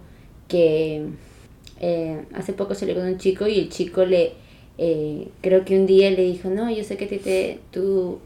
que 0.49 1.07
eh, 1.81 2.25
hace 2.35 2.53
poco 2.55 2.75
salió 2.75 2.94
con 2.94 3.05
un 3.05 3.18
chico 3.18 3.47
y 3.47 3.59
el 3.61 3.68
chico 3.68 4.05
le, 4.05 4.33
eh, 4.79 5.29
creo 5.42 5.64
que 5.64 5.79
un 5.79 5.87
día 5.87 6.11
le 6.11 6.23
dijo, 6.23 6.49
no, 6.49 6.71
yo 6.71 6.85
sé 6.85 6.97
que 6.97 7.07
te, 7.07 7.18
te, 7.18 7.61
tú 7.71 8.21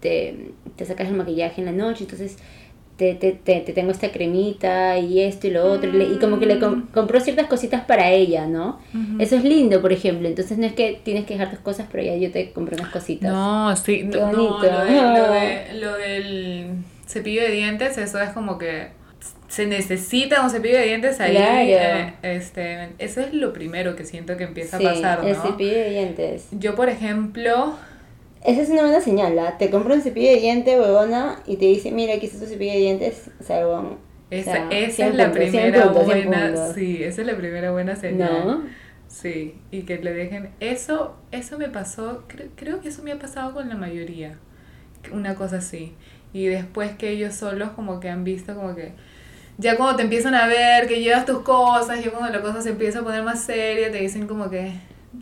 te, 0.00 0.52
te 0.76 0.84
sacas 0.84 1.08
el 1.08 1.14
maquillaje 1.14 1.60
en 1.60 1.66
la 1.66 1.72
noche, 1.72 2.04
entonces 2.04 2.36
te, 2.96 3.14
te, 3.14 3.32
te, 3.32 3.60
te 3.60 3.72
tengo 3.72 3.90
esta 3.90 4.12
cremita 4.12 4.98
y 4.98 5.20
esto 5.20 5.46
y 5.48 5.50
lo 5.50 5.64
otro, 5.64 5.90
y, 5.90 5.92
le- 5.92 6.04
y 6.14 6.18
como 6.18 6.38
que 6.38 6.46
le 6.46 6.60
com- 6.60 6.86
compró 6.94 7.18
ciertas 7.20 7.46
cositas 7.46 7.82
para 7.84 8.10
ella, 8.10 8.46
¿no? 8.46 8.78
Eso 9.18 9.34
es 9.36 9.44
lindo, 9.44 9.80
por 9.82 9.92
ejemplo, 9.92 10.28
entonces 10.28 10.58
no 10.58 10.66
es 10.66 10.74
que 10.74 11.00
tienes 11.02 11.24
que 11.26 11.34
dejar 11.34 11.50
tus 11.50 11.58
cosas, 11.60 11.86
pero 11.90 12.04
ya 12.04 12.14
yo 12.16 12.30
te 12.30 12.52
compré 12.52 12.76
unas 12.76 12.90
cositas. 12.90 13.32
No, 13.32 13.74
sí, 13.76 14.08
Qué 14.10 14.18
no, 14.18 14.32
lo, 14.32 14.58
de- 14.60 14.92
lo 14.92 15.32
de- 15.32 15.74
lo 15.80 15.92
del 15.96 16.70
cepillo 17.06 17.42
de 17.42 17.50
dientes, 17.50 17.98
eso 17.98 18.20
es 18.20 18.30
como 18.30 18.58
que 18.58 18.88
se 19.48 19.66
necesita 19.66 20.42
un 20.42 20.50
cepillo 20.50 20.76
de 20.78 20.84
dientes 20.86 21.20
ahí. 21.20 21.32
Claro. 21.34 21.60
eh, 21.60 22.14
este, 22.22 22.88
eso 22.98 23.20
es 23.20 23.32
lo 23.34 23.52
primero 23.52 23.94
que 23.96 24.04
siento 24.04 24.36
que 24.36 24.44
empieza 24.44 24.78
Sí, 24.78 24.86
a 24.86 24.90
pasar, 24.90 25.24
el 25.26 25.36
¿no? 25.36 25.42
cepillo 25.42 25.74
de 25.78 25.90
dientes. 25.90 26.46
Yo, 26.52 26.74
por 26.74 26.88
ejemplo, 26.88 27.74
Esa 28.44 28.62
es 28.62 28.68
una 28.68 28.82
buena 28.82 29.00
señal, 29.00 29.38
¿ah? 29.38 29.56
Te 29.58 29.70
compra 29.70 29.94
un 29.94 30.02
cepillo 30.02 30.28
de 30.30 30.36
dientes, 30.36 30.78
huevona, 30.78 31.42
y 31.46 31.56
te 31.56 31.64
dice, 31.66 31.90
mira, 31.92 32.14
aquí 32.14 32.26
está 32.26 32.38
tu 32.40 32.46
cepillo 32.46 32.72
de 32.72 32.78
dientes, 32.78 33.30
o 33.40 33.42
sea, 33.42 33.58
huevón. 33.66 33.98
esa, 34.30 34.50
O 34.50 34.52
sea, 34.52 34.68
esa 34.70 34.96
100 34.96 35.08
es 35.08 35.14
la 35.14 35.24
puntos, 35.30 35.50
100 35.50 35.72
primera 35.72 35.84
puntos, 35.84 36.04
100 36.04 36.26
buena, 36.26 36.56
sí, 36.74 37.02
esa 37.02 37.20
es 37.22 37.26
la 37.26 37.36
primera 37.36 37.70
buena 37.72 37.96
señal. 37.96 38.46
¿No? 38.46 38.62
Sí, 39.08 39.54
y 39.70 39.82
que 39.82 39.98
le 39.98 40.12
dejen. 40.12 40.50
Eso, 40.60 41.16
eso 41.30 41.58
me 41.58 41.68
pasó, 41.68 42.24
cre- 42.28 42.50
creo 42.56 42.80
que 42.80 42.88
eso 42.88 43.02
me 43.02 43.12
ha 43.12 43.18
pasado 43.18 43.54
con 43.54 43.68
la 43.68 43.76
mayoría. 43.76 44.38
Una 45.12 45.34
cosa 45.34 45.58
así. 45.58 45.94
Y 46.32 46.46
después 46.46 46.92
que 46.96 47.10
ellos 47.10 47.34
solos 47.34 47.70
como 47.70 48.00
que 48.00 48.08
han 48.08 48.24
visto 48.24 48.54
como 48.54 48.74
que. 48.74 48.92
Ya 49.58 49.76
cuando 49.76 49.96
te 49.96 50.02
empiezan 50.02 50.34
a 50.34 50.46
ver 50.46 50.88
que 50.88 51.00
llevas 51.02 51.26
tus 51.26 51.40
cosas, 51.40 52.04
ya 52.04 52.10
cuando 52.10 52.30
la 52.36 52.42
cosa 52.42 52.62
se 52.62 52.70
empieza 52.70 53.00
a 53.00 53.04
poner 53.04 53.22
más 53.22 53.42
seria, 53.44 53.90
te 53.92 53.98
dicen 53.98 54.26
como 54.26 54.50
que, 54.50 54.72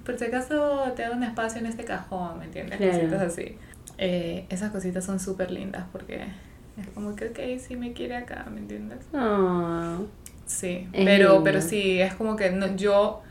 por 0.04 0.18
si 0.18 0.24
acaso 0.24 0.92
te 0.96 1.02
da 1.02 1.12
un 1.12 1.22
espacio 1.22 1.60
en 1.60 1.66
este 1.66 1.84
cajón, 1.84 2.38
¿me 2.38 2.46
entiendes? 2.46 2.78
Claro. 2.78 2.92
Cositas 2.92 3.22
así. 3.22 3.56
Eh, 3.98 4.46
esas 4.48 4.70
cositas 4.70 5.04
son 5.04 5.20
súper 5.20 5.50
lindas 5.50 5.84
porque 5.92 6.24
es 6.78 6.88
como 6.94 7.14
que, 7.14 7.28
ok, 7.28 7.60
sí 7.60 7.76
me 7.76 7.92
quiere 7.92 8.16
acá, 8.16 8.46
¿me 8.50 8.60
entiendes? 8.60 8.98
Ah. 9.12 9.98
Sí, 10.46 10.88
pero, 10.92 11.28
lindo. 11.30 11.44
pero 11.44 11.60
sí, 11.60 12.00
es 12.00 12.14
como 12.14 12.36
que 12.36 12.50
no, 12.50 12.76
yo, 12.76 13.22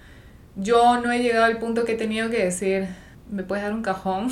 yo 0.55 1.01
no 1.01 1.11
he 1.11 1.21
llegado 1.21 1.45
al 1.45 1.57
punto 1.57 1.83
que 1.83 1.93
he 1.93 1.97
tenido 1.97 2.29
que 2.29 2.43
decir, 2.45 2.87
¿me 3.29 3.43
puedes 3.43 3.63
dar 3.63 3.73
un 3.73 3.81
cajón? 3.81 4.29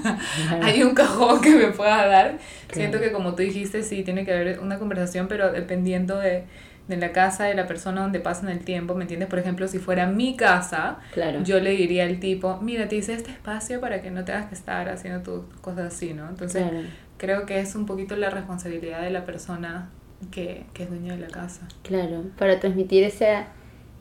Hay 0.62 0.82
un 0.82 0.94
cajón 0.94 1.40
que 1.40 1.54
me 1.54 1.68
pueda 1.68 2.06
dar. 2.06 2.38
Siento 2.72 3.00
que 3.00 3.12
como 3.12 3.34
tú 3.34 3.42
dijiste, 3.42 3.82
sí, 3.82 4.02
tiene 4.02 4.24
que 4.24 4.32
haber 4.32 4.60
una 4.60 4.78
conversación, 4.78 5.28
pero 5.28 5.52
dependiendo 5.52 6.18
de, 6.18 6.44
de 6.88 6.96
la 6.96 7.12
casa, 7.12 7.44
de 7.44 7.54
la 7.54 7.66
persona 7.66 8.00
donde 8.02 8.18
pasan 8.20 8.48
el 8.48 8.60
tiempo, 8.60 8.94
¿me 8.94 9.02
entiendes? 9.04 9.28
Por 9.28 9.38
ejemplo, 9.38 9.68
si 9.68 9.78
fuera 9.78 10.06
mi 10.06 10.36
casa, 10.36 10.98
Claro. 11.12 11.42
yo 11.44 11.60
le 11.60 11.70
diría 11.72 12.04
al 12.04 12.18
tipo, 12.18 12.58
mira, 12.62 12.88
te 12.88 12.96
hice 12.96 13.12
este 13.14 13.30
espacio 13.30 13.80
para 13.80 14.00
que 14.02 14.10
no 14.10 14.24
tengas 14.24 14.46
que 14.46 14.54
estar 14.54 14.88
haciendo 14.88 15.22
tus 15.22 15.44
cosas 15.60 15.94
así, 15.94 16.14
¿no? 16.14 16.28
Entonces, 16.28 16.62
Claro. 16.62 16.86
creo 17.18 17.46
que 17.46 17.60
es 17.60 17.74
un 17.74 17.86
poquito 17.86 18.16
la 18.16 18.30
responsabilidad 18.30 19.02
de 19.02 19.10
la 19.10 19.24
persona 19.24 19.90
que, 20.30 20.64
que 20.72 20.84
es 20.84 20.88
dueña 20.90 21.14
de 21.14 21.20
la 21.20 21.28
casa. 21.28 21.68
Claro, 21.82 22.24
para 22.38 22.58
transmitir 22.58 23.04
esa, 23.04 23.46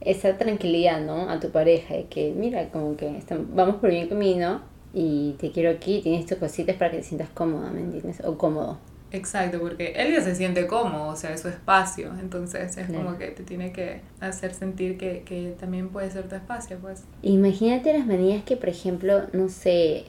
esa 0.02 0.38
tranquilidad, 0.38 1.02
¿no? 1.02 1.30
A 1.30 1.40
tu 1.40 1.50
pareja, 1.52 1.94
de 1.94 2.06
que 2.06 2.34
mira, 2.36 2.70
como 2.70 2.96
que 2.96 3.10
estam- 3.10 3.48
vamos 3.54 3.76
por 3.76 3.90
bien 3.90 4.08
camino 4.08 4.62
y 4.94 5.36
te 5.40 5.52
quiero 5.52 5.70
aquí, 5.72 6.00
tienes 6.02 6.26
tus 6.26 6.38
cositas 6.38 6.76
para 6.78 6.92
que 6.92 6.98
te 6.98 7.04
sientas 7.04 7.30
cómoda, 7.34 7.70
¿me 7.72 7.82
entiendes? 7.82 8.22
O 8.24 8.38
cómodo. 8.38 8.80
Exacto, 9.12 9.60
porque 9.60 9.94
él 9.96 10.14
ya 10.14 10.22
se 10.22 10.36
siente 10.36 10.68
cómodo, 10.68 11.08
o 11.08 11.16
sea, 11.16 11.34
es 11.34 11.42
su 11.42 11.48
espacio, 11.48 12.12
entonces 12.20 12.76
es 12.78 12.88
Claro. 12.88 13.06
como 13.06 13.18
que 13.18 13.28
te 13.28 13.44
tiene 13.44 13.72
que 13.72 14.02
hacer 14.20 14.54
sentir 14.54 14.98
que, 14.98 15.22
que 15.24 15.56
también 15.60 15.90
puede 15.90 16.12
ser 16.12 16.28
tu 16.28 16.36
espacio, 16.36 16.78
pues. 16.80 17.06
Imagínate 17.22 17.94
las 17.98 18.06
manías 18.06 18.44
que, 18.44 18.58
por 18.58 18.70
ejemplo, 18.70 19.22
no 19.32 19.48
sé, 19.48 20.06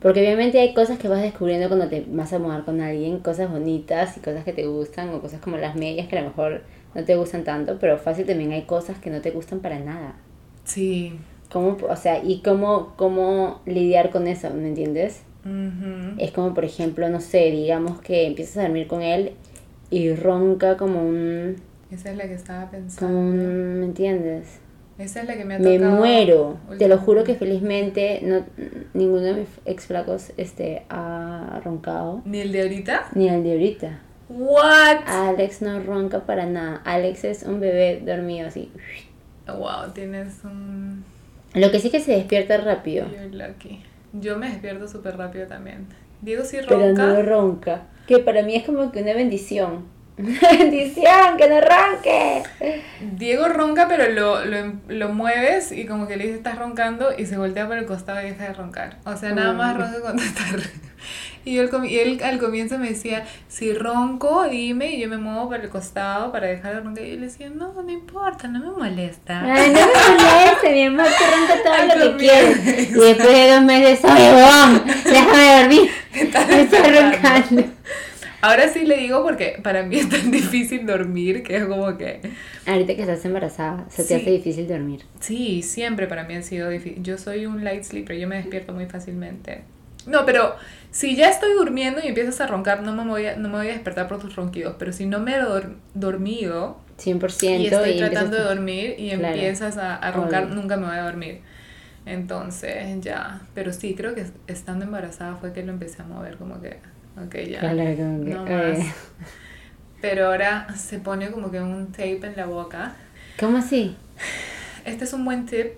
porque 0.00 0.20
obviamente 0.20 0.60
hay 0.60 0.72
cosas 0.74 0.98
que 0.98 1.08
vas 1.08 1.20
descubriendo 1.22 1.66
cuando 1.68 1.88
te 1.88 2.04
vas 2.08 2.32
a 2.32 2.38
mudar 2.38 2.64
con 2.64 2.80
alguien, 2.80 3.18
cosas 3.18 3.50
bonitas 3.50 4.16
y 4.16 4.20
cosas 4.20 4.44
que 4.44 4.52
te 4.52 4.66
gustan, 4.66 5.08
o 5.10 5.20
cosas 5.20 5.40
como 5.40 5.56
las 5.56 5.74
medias 5.74 6.06
que 6.06 6.16
a 6.16 6.22
lo 6.22 6.28
mejor 6.28 6.62
no 6.94 7.04
te 7.04 7.16
gustan 7.16 7.42
tanto, 7.42 7.78
pero 7.80 7.98
fácil 7.98 8.24
también 8.24 8.52
hay 8.52 8.62
cosas 8.62 8.98
que 8.98 9.10
no 9.10 9.20
te 9.20 9.32
gustan 9.32 9.58
para 9.60 9.80
nada. 9.80 10.14
Sí. 10.64 11.18
¿Cómo, 11.50 11.76
o 11.88 11.96
sea, 11.96 12.22
y 12.22 12.42
cómo, 12.42 12.94
cómo 12.96 13.62
lidiar 13.66 14.10
con 14.10 14.26
eso, 14.28 14.50
¿me 14.50 14.68
entiendes? 14.68 15.22
Ujú. 15.44 16.14
Es 16.18 16.30
como, 16.32 16.54
por 16.54 16.64
ejemplo, 16.64 17.08
no 17.08 17.20
sé, 17.20 17.50
digamos 17.50 18.00
que 18.00 18.26
empiezas 18.26 18.58
a 18.58 18.62
dormir 18.62 18.86
con 18.86 19.02
él 19.02 19.32
y 19.90 20.12
ronca 20.14 20.76
como 20.76 21.02
un... 21.06 21.56
Esa 21.90 22.10
es 22.10 22.16
la 22.16 22.24
que 22.24 22.34
estaba 22.34 22.60
Como 22.66 22.72
pensando. 22.84 23.18
un 23.18 23.80
¿Me 23.80 23.86
entiendes? 23.86 24.60
Esa 24.98 25.20
es 25.22 25.28
la 25.28 25.36
que 25.36 25.44
me 25.44 25.54
ha 25.54 25.58
Me 25.58 25.78
tocado. 25.78 25.96
muero. 25.96 26.58
Te 26.76 26.88
lo 26.88 26.98
juro 26.98 27.22
que 27.24 27.34
felizmente 27.36 28.20
no, 28.22 28.44
ninguno 28.94 29.22
de 29.22 29.34
mis 29.34 29.48
ex 29.64 29.86
flacos 29.86 30.32
este, 30.36 30.82
ha 30.90 31.60
roncado. 31.64 32.20
¿Ni 32.24 32.40
el 32.40 32.50
de 32.52 32.62
ahorita? 32.62 33.06
Ni 33.14 33.28
el 33.28 33.42
de 33.44 33.52
ahorita. 33.52 34.00
¿What? 34.28 34.98
Alex 35.06 35.62
no 35.62 35.80
ronca 35.82 36.26
para 36.26 36.44
nada. 36.46 36.82
Alex 36.84 37.24
es 37.24 37.42
un 37.44 37.60
bebé 37.60 38.02
dormido 38.04 38.48
así. 38.48 38.70
Wow, 39.46 39.92
tienes 39.94 40.44
un... 40.44 41.04
Lo 41.54 41.70
que 41.70 41.78
sí 41.78 41.88
que 41.90 42.00
se 42.00 42.12
despierta 42.12 42.58
rápido. 42.58 43.06
You're 43.10 43.30
lucky. 43.30 43.80
Yo 44.12 44.38
me 44.38 44.48
despierto 44.48 44.88
súper 44.88 45.16
rápido 45.16 45.46
también. 45.46 45.86
Diego 46.22 46.44
sí 46.44 46.58
Pero 46.66 46.80
ronca. 46.80 47.06
no 47.06 47.22
ronca. 47.22 47.82
Que 48.06 48.18
para 48.18 48.42
mí 48.42 48.54
es 48.54 48.64
como 48.64 48.90
que 48.90 49.02
una 49.02 49.14
bendición. 49.14 49.84
Bendición, 50.58 51.36
que 51.36 51.48
no 51.48 51.60
ronque. 51.60 52.42
Diego 53.00 53.48
ronca, 53.48 53.86
pero 53.88 54.08
lo, 54.12 54.44
lo, 54.44 54.72
lo 54.88 55.08
mueves 55.10 55.70
y 55.70 55.86
como 55.86 56.08
que 56.08 56.16
le 56.16 56.24
dices 56.24 56.38
estás 56.38 56.58
roncando 56.58 57.10
y 57.16 57.26
se 57.26 57.36
voltea 57.38 57.68
para 57.68 57.80
el 57.80 57.86
costado 57.86 58.20
y 58.20 58.30
deja 58.30 58.48
de 58.48 58.52
roncar. 58.54 58.98
O 59.04 59.16
sea, 59.16 59.32
nada 59.32 59.52
más 59.52 59.76
Mm. 59.76 59.78
ronca 59.80 60.00
cuando 60.00 60.22
está 60.24 60.42
Y, 61.44 61.54
yo 61.54 61.84
y 61.84 61.98
él 61.98 62.20
al 62.24 62.38
comienzo 62.38 62.78
me 62.78 62.88
decía, 62.88 63.24
si 63.46 63.72
ronco, 63.72 64.48
dime, 64.48 64.94
y 64.96 65.00
yo 65.00 65.08
me 65.08 65.18
muevo 65.18 65.48
para 65.48 65.62
el 65.62 65.68
costado 65.68 66.32
para 66.32 66.48
dejar 66.48 66.74
de 66.74 66.80
roncar. 66.80 67.04
Y 67.04 67.10
yo 67.12 67.20
le 67.20 67.26
decía, 67.26 67.48
no, 67.50 67.72
no 67.72 67.90
importa, 67.90 68.48
no 68.48 68.58
me 68.58 68.70
molesta. 68.76 69.40
Ay, 69.44 69.70
no 69.70 69.80
me 69.80 70.24
moleste, 70.24 70.72
mi 70.72 70.84
amor, 70.86 71.06
que 71.06 71.36
ronca 71.36 71.62
todo 71.62 71.72
Al 71.74 71.88
lo 71.88 71.94
que 71.94 72.24
quieres. 72.24 72.66
Y 72.66 72.94
después 72.94 73.18
de 73.18 73.50
dos 73.52 73.62
meses, 73.62 74.04
oye, 74.04 74.34
huevón, 74.34 74.82
déjame 75.04 75.60
dormir. 75.60 75.90
Me 76.18 77.00
roncando. 77.00 77.64
Ahora 78.40 78.68
sí 78.68 78.84
le 78.84 78.96
digo 78.98 79.22
porque 79.22 79.58
para 79.62 79.82
mí 79.82 79.96
es 79.98 80.08
tan 80.08 80.30
difícil 80.30 80.86
dormir 80.86 81.42
que 81.42 81.56
es 81.56 81.64
como 81.66 81.96
que... 81.98 82.20
Ahorita 82.66 82.94
que 82.94 83.02
estás 83.02 83.24
embarazada, 83.24 83.86
se 83.90 84.04
te 84.04 84.16
hace 84.16 84.30
difícil 84.30 84.68
dormir. 84.68 85.04
Sí, 85.20 85.62
siempre 85.62 86.06
para 86.06 86.24
mí 86.24 86.34
ha 86.36 86.42
sido 86.42 86.68
difícil. 86.68 87.02
Yo 87.02 87.18
soy 87.18 87.46
un 87.46 87.64
light 87.64 87.82
sleeper, 87.84 88.16
yo 88.18 88.28
me 88.28 88.36
despierto 88.36 88.72
muy 88.72 88.86
fácilmente. 88.86 89.62
No, 90.06 90.24
pero 90.24 90.54
si 90.90 91.16
ya 91.16 91.28
estoy 91.28 91.52
durmiendo 91.54 92.00
y 92.02 92.08
empiezas 92.08 92.40
a 92.40 92.46
roncar, 92.46 92.82
no 92.82 92.94
me 92.94 93.04
voy 93.10 93.26
a, 93.26 93.36
no 93.36 93.48
me 93.48 93.56
voy 93.56 93.68
a 93.68 93.72
despertar 93.72 94.08
por 94.08 94.18
tus 94.18 94.36
ronquidos. 94.36 94.76
Pero 94.78 94.92
si 94.92 95.04
no 95.06 95.18
me 95.20 95.34
he 95.34 95.40
dor- 95.42 95.76
dormido 95.94 96.80
100% 96.98 97.60
y 97.60 97.66
estoy 97.66 97.90
y 97.90 97.98
tratando 97.98 98.36
de 98.36 98.42
dormir 98.44 98.94
y 98.98 99.10
Claro. 99.10 99.34
empiezas 99.34 99.76
a, 99.76 99.96
a 99.96 100.10
roncar, 100.12 100.44
Obvio. 100.44 100.54
nunca 100.54 100.76
me 100.76 100.86
voy 100.86 100.96
a 100.96 101.02
dormir. 101.02 101.40
Entonces, 102.06 103.00
ya. 103.02 103.42
Pero 103.54 103.72
sí, 103.72 103.94
creo 103.94 104.14
que 104.14 104.24
estando 104.46 104.84
embarazada 104.84 105.36
fue 105.36 105.52
que 105.52 105.62
lo 105.62 105.72
empecé 105.72 106.02
a 106.02 106.06
mover, 106.06 106.36
como 106.36 106.60
que, 106.60 106.78
ok, 107.26 107.34
ya. 107.48 107.60
Claro, 107.60 108.04
no 108.18 108.46
eh. 108.46 108.76
más. 108.78 108.94
Pero 110.00 110.26
ahora 110.26 110.68
se 110.76 110.98
pone 110.98 111.30
como 111.30 111.50
que 111.50 111.60
un 111.60 111.90
tape 111.92 112.26
en 112.26 112.36
la 112.36 112.46
boca. 112.46 112.94
¿Cómo 113.38 113.58
así? 113.58 113.96
Este 114.84 115.04
es 115.04 115.12
un 115.12 115.24
buen 115.24 115.46
tip 115.46 115.72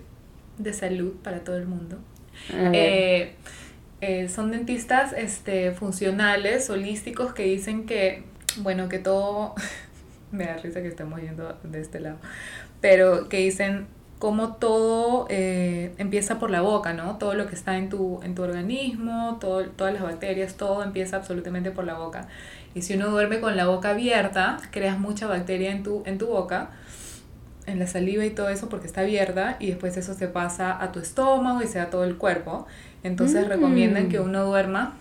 de 0.57 0.73
salud 0.73 1.13
para 1.23 1.39
todo 1.39 1.57
el 1.57 1.65
mundo. 1.65 1.97
Eh, 2.53 3.35
eh, 4.01 4.29
son 4.29 4.51
dentistas 4.51 5.13
este, 5.13 5.71
funcionales, 5.71 6.69
holísticos, 6.69 7.33
que 7.33 7.43
dicen 7.43 7.85
que, 7.85 8.23
bueno, 8.57 8.89
que 8.89 8.99
todo, 8.99 9.55
me 10.31 10.45
da 10.45 10.57
risa 10.57 10.81
que 10.81 10.87
estemos 10.87 11.21
yendo 11.21 11.57
de 11.63 11.81
este 11.81 11.99
lado, 11.99 12.17
pero 12.79 13.29
que 13.29 13.37
dicen 13.37 13.87
como 14.21 14.53
todo 14.53 15.25
eh, 15.29 15.95
empieza 15.97 16.37
por 16.37 16.51
la 16.51 16.61
boca, 16.61 16.93
¿no? 16.93 17.17
Todo 17.17 17.33
lo 17.33 17.47
que 17.47 17.55
está 17.55 17.77
en 17.77 17.89
tu, 17.89 18.19
en 18.21 18.35
tu 18.35 18.43
organismo, 18.43 19.39
todo, 19.41 19.63
todas 19.65 19.95
las 19.95 20.03
bacterias, 20.03 20.53
todo 20.57 20.83
empieza 20.83 21.15
absolutamente 21.15 21.71
por 21.71 21.85
la 21.85 21.95
boca. 21.95 22.27
Y 22.75 22.83
si 22.83 22.93
uno 22.93 23.09
duerme 23.09 23.39
con 23.39 23.57
la 23.57 23.65
boca 23.65 23.89
abierta, 23.89 24.59
creas 24.69 24.99
mucha 24.99 25.25
bacteria 25.25 25.71
en 25.71 25.81
tu, 25.81 26.03
en 26.05 26.19
tu 26.19 26.27
boca, 26.27 26.69
en 27.65 27.79
la 27.79 27.87
saliva 27.87 28.23
y 28.23 28.29
todo 28.29 28.49
eso 28.49 28.69
porque 28.69 28.85
está 28.85 29.01
abierta 29.01 29.57
y 29.59 29.69
después 29.69 29.97
eso 29.97 30.13
se 30.13 30.27
pasa 30.27 30.79
a 30.79 30.91
tu 30.91 30.99
estómago 30.99 31.63
y 31.63 31.67
se 31.67 31.79
da 31.79 31.89
todo 31.89 32.03
el 32.03 32.17
cuerpo. 32.17 32.67
Entonces 33.01 33.47
Mm. 33.47 33.49
recomiendan 33.49 34.07
que 34.09 34.19
uno 34.19 34.45
duerma 34.45 34.97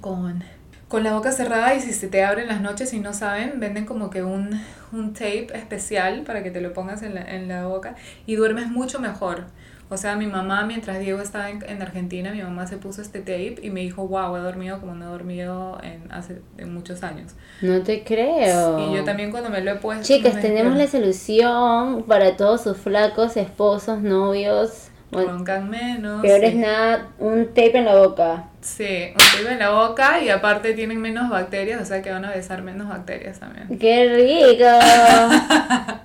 con, 0.00 0.42
con 0.88 1.02
la 1.02 1.14
boca 1.14 1.32
cerrada 1.32 1.74
y 1.74 1.80
si 1.80 1.92
se 1.92 2.06
te 2.08 2.24
abre 2.24 2.42
en 2.42 2.48
las 2.48 2.60
noches 2.60 2.92
y 2.92 3.00
no 3.00 3.12
saben, 3.12 3.58
venden 3.58 3.86
como 3.86 4.08
que 4.08 4.22
un, 4.22 4.60
un 4.92 5.12
tape 5.12 5.48
especial 5.54 6.22
para 6.22 6.42
que 6.42 6.50
te 6.50 6.60
lo 6.60 6.72
pongas 6.72 7.02
en 7.02 7.14
la, 7.14 7.22
en 7.22 7.48
la 7.48 7.66
boca 7.66 7.96
y 8.24 8.36
duermes 8.36 8.68
mucho 8.68 9.00
mejor. 9.00 9.44
O 9.88 9.96
sea, 9.96 10.16
mi 10.16 10.26
mamá, 10.26 10.64
mientras 10.64 10.98
Diego 10.98 11.20
estaba 11.20 11.48
en, 11.48 11.64
en 11.68 11.80
Argentina, 11.80 12.32
mi 12.32 12.42
mamá 12.42 12.66
se 12.66 12.76
puso 12.76 13.02
este 13.02 13.20
tape 13.20 13.56
y 13.62 13.70
me 13.70 13.80
dijo, 13.80 14.06
wow, 14.08 14.36
he 14.36 14.40
dormido 14.40 14.80
como 14.80 14.94
no 14.94 15.06
he 15.06 15.08
dormido 15.08 15.78
en, 15.82 16.10
hace 16.10 16.40
en 16.58 16.74
muchos 16.74 17.04
años. 17.04 17.34
No 17.62 17.82
te 17.82 18.02
creo. 18.02 18.80
Y 18.80 18.96
yo 18.96 19.04
también 19.04 19.30
cuando 19.30 19.48
me 19.48 19.60
lo 19.60 19.72
he 19.72 19.76
puesto... 19.76 20.04
Chicas, 20.04 20.40
tenemos 20.40 20.76
la 20.76 20.88
solución 20.88 22.02
para 22.02 22.36
todos 22.36 22.62
sus 22.62 22.76
flacos, 22.76 23.36
esposos, 23.36 24.02
novios. 24.02 24.90
Bueno, 25.10 25.32
Roncan 25.32 25.70
menos. 25.70 26.20
peor 26.20 26.42
es 26.44 26.54
nada, 26.56 27.08
un 27.18 27.46
tape 27.48 27.78
en 27.78 27.84
la 27.84 27.94
boca. 27.96 28.44
Sí, 28.60 29.08
un 29.14 29.14
tape 29.42 29.52
en 29.52 29.58
la 29.60 29.70
boca 29.70 30.20
y 30.20 30.28
aparte 30.30 30.72
tienen 30.74 31.00
menos 31.00 31.30
bacterias, 31.30 31.80
o 31.80 31.84
sea 31.84 32.02
que 32.02 32.10
van 32.10 32.24
a 32.24 32.30
besar 32.32 32.62
menos 32.62 32.88
bacterias 32.88 33.38
también. 33.38 33.78
¡Qué 33.78 34.14
rico! 34.16 34.64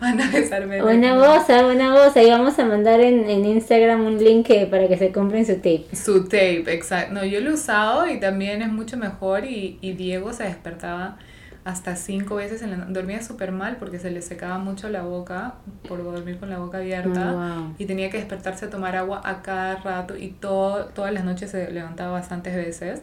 Van 0.00 0.20
a 0.20 0.30
besar 0.30 0.66
menos. 0.66 0.84
Buena 0.84 1.14
boza, 1.14 1.62
buena 1.62 1.92
boza. 1.92 2.22
Y 2.22 2.30
vamos 2.30 2.58
a 2.58 2.64
mandar 2.64 3.00
en, 3.00 3.30
en 3.30 3.44
Instagram 3.44 4.04
un 4.04 4.18
link 4.22 4.46
que- 4.46 4.66
para 4.66 4.88
que 4.88 4.96
se 4.96 5.12
compren 5.12 5.46
su 5.46 5.54
tape. 5.56 5.86
Su 5.94 6.24
tape, 6.24 6.64
exacto. 6.72 7.14
No, 7.14 7.24
yo 7.24 7.40
lo 7.40 7.50
he 7.50 7.54
usado 7.54 8.08
y 8.08 8.18
también 8.18 8.62
es 8.62 8.68
mucho 8.72 8.96
mejor 8.96 9.44
y, 9.44 9.78
y 9.80 9.92
Diego 9.92 10.32
se 10.32 10.42
despertaba 10.44 11.18
hasta 11.64 11.94
cinco 11.96 12.36
veces 12.36 12.60
en 12.62 12.70
la 12.72 12.76
no- 12.76 12.86
Dormía 12.92 13.22
súper 13.22 13.52
mal 13.52 13.76
porque 13.76 13.98
se 13.98 14.10
le 14.10 14.20
secaba 14.22 14.58
mucho 14.58 14.88
la 14.88 15.02
boca 15.02 15.54
por 15.88 16.02
dormir 16.02 16.38
con 16.38 16.50
la 16.50 16.58
boca 16.58 16.78
abierta. 16.78 17.32
Oh, 17.32 17.36
wow. 17.64 17.74
Y 17.78 17.84
tenía 17.86 18.10
que 18.10 18.16
despertarse 18.18 18.64
a 18.66 18.70
tomar 18.70 18.96
agua 18.96 19.20
a 19.24 19.42
cada 19.42 19.76
rato 19.76 20.16
y 20.16 20.28
todo, 20.30 20.86
todas 20.86 21.12
las 21.12 21.24
noches 21.24 21.50
se 21.50 21.70
levantaba 21.70 22.12
bastantes 22.12 22.54
veces. 22.56 23.02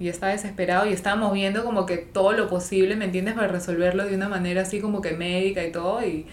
Y 0.00 0.08
estaba 0.08 0.32
desesperado 0.32 0.86
y 0.88 0.92
estábamos 0.92 1.32
viendo 1.32 1.64
como 1.64 1.84
que 1.84 1.96
todo 1.98 2.32
lo 2.32 2.48
posible, 2.48 2.94
¿me 2.96 3.06
entiendes? 3.06 3.34
Para 3.34 3.48
resolverlo 3.48 4.04
de 4.06 4.14
una 4.14 4.28
manera 4.28 4.62
así 4.62 4.80
como 4.80 5.00
que 5.02 5.12
médica 5.12 5.64
y 5.64 5.72
todo. 5.72 6.02
Y 6.06 6.24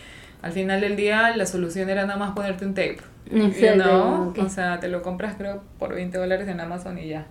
al 0.44 0.52
final 0.52 0.82
del 0.82 0.96
día 0.96 1.36
la 1.36 1.46
solución 1.48 1.90
era 1.90 2.06
nada 2.06 2.18
más 2.20 2.32
ponerte 2.36 2.64
un 2.66 2.74
tape. 2.76 3.00
¿No? 3.76 4.34
O 4.46 4.50
sea, 4.50 4.80
te 4.80 4.88
lo 4.88 5.02
compras 5.02 5.36
creo 5.38 5.62
por 5.80 5.96
20 5.96 6.18
dólares 6.18 6.48
en 6.48 6.60
Amazon 6.60 7.00
y 7.00 7.08
ya. 7.10 7.26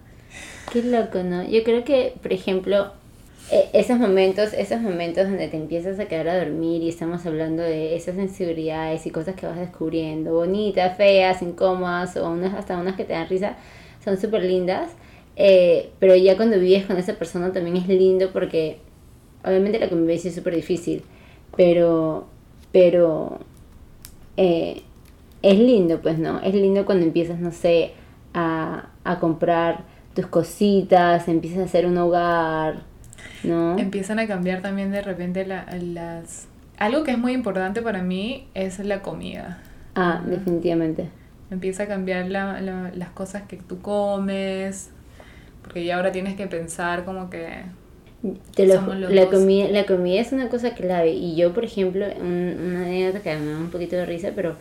Qué 0.73 0.83
loco, 0.83 1.23
¿no? 1.23 1.45
Yo 1.45 1.63
creo 1.63 1.85
que, 1.85 2.15
por 2.21 2.33
ejemplo, 2.33 2.93
e- 3.51 3.71
esos 3.73 3.99
momentos, 3.99 4.53
esos 4.53 4.81
momentos 4.81 5.29
donde 5.29 5.49
te 5.49 5.57
empiezas 5.57 5.99
a 5.99 6.07
quedar 6.07 6.29
a 6.29 6.39
dormir 6.39 6.83
y 6.83 6.89
estamos 6.89 7.25
hablando 7.27 7.63
de 7.63 7.97
esas 7.97 8.17
inseguridades 8.17 9.07
y 9.07 9.11
cosas 9.11 9.35
que 9.37 9.47
vas 9.47 9.59
descubriendo, 9.59 10.35
bonitas, 10.35 10.97
feas, 10.97 11.43
incómodas 11.43 12.17
o 12.17 12.31
unas, 12.31 12.55
hasta 12.55 12.79
unas 12.79 12.97
que 12.97 13.05
te 13.05 13.13
dan 13.13 13.29
risa, 13.29 13.57
son 14.05 14.17
súper 14.19 14.43
lindas. 14.45 14.91
Eh, 15.37 15.91
pero 15.99 16.15
ya 16.17 16.37
cuando 16.37 16.59
vives 16.61 16.87
con 16.87 16.97
esa 16.97 17.15
persona 17.15 17.53
también 17.53 17.77
es 17.77 17.89
lindo 17.89 18.31
porque 18.33 18.79
obviamente 19.45 19.79
la 19.81 19.89
convivencia 19.89 20.29
es 20.29 20.35
súper 20.37 20.55
difícil, 20.55 21.03
pero, 21.57 22.27
pero 22.73 23.41
eh, 24.37 24.83
es 25.43 25.59
lindo, 25.59 26.01
pues, 26.01 26.19
¿no? 26.19 26.41
Es 26.41 26.55
lindo 26.55 26.85
cuando 26.85 27.05
empiezas, 27.07 27.39
no 27.39 27.53
sé, 27.53 27.93
a, 28.33 28.91
a 29.05 29.19
comprar 29.21 29.85
tus 30.15 30.27
cositas, 30.27 31.29
empiezas 31.29 31.61
a 31.61 31.65
hacer 31.65 31.87
un 31.87 31.99
hogar, 31.99 32.83
¿no? 33.43 33.79
Empiezan 33.79 34.19
a 34.19 34.27
cambiar 34.27 34.63
también 34.63 34.91
de 34.91 35.03
repente 35.03 35.47
la- 35.47 35.67
las... 35.81 36.47
Algo 36.79 37.05
que 37.05 37.13
es 37.13 37.19
muy 37.19 37.33
importante 37.33 37.83
para 37.83 38.03
mí 38.03 38.47
es 38.55 38.79
la 38.81 39.01
comida. 39.03 39.63
Ah, 39.95 40.23
definitivamente. 40.27 41.09
Empieza 41.51 41.85
a 41.85 41.87
cambiar 41.87 42.27
la- 42.27 42.61
la- 42.61 42.91
las 42.95 43.11
cosas 43.11 43.43
que 43.43 43.57
tú 43.57 43.81
comes, 43.81 44.91
porque 45.63 45.85
ya 45.85 45.97
ahora 45.97 46.11
tienes 46.13 46.35
que 46.37 46.47
pensar 46.47 47.05
como 47.05 47.31
que... 47.31 47.63
Te 48.55 48.67
lo 48.67 48.75
Somos 48.77 48.95
ju- 48.97 48.99
los 49.01 49.13
la, 49.13 49.27
dos. 49.27 49.35
comida, 49.35 49.69
la 49.69 49.85
comida 49.85 50.21
es 50.21 50.33
una 50.33 50.49
cosa 50.49 50.71
clave. 50.75 51.11
Y 51.11 51.37
yo, 51.37 51.53
por 51.53 51.65
ejemplo, 51.65 52.07
un- 52.19 52.57
una 52.69 52.81
anécdota 52.87 53.21
que 53.21 53.37
me 53.37 53.53
da 53.53 53.59
un 53.59 53.69
poquito 53.71 53.97
de 53.97 54.07
risa, 54.07 54.31
pero 54.35 54.57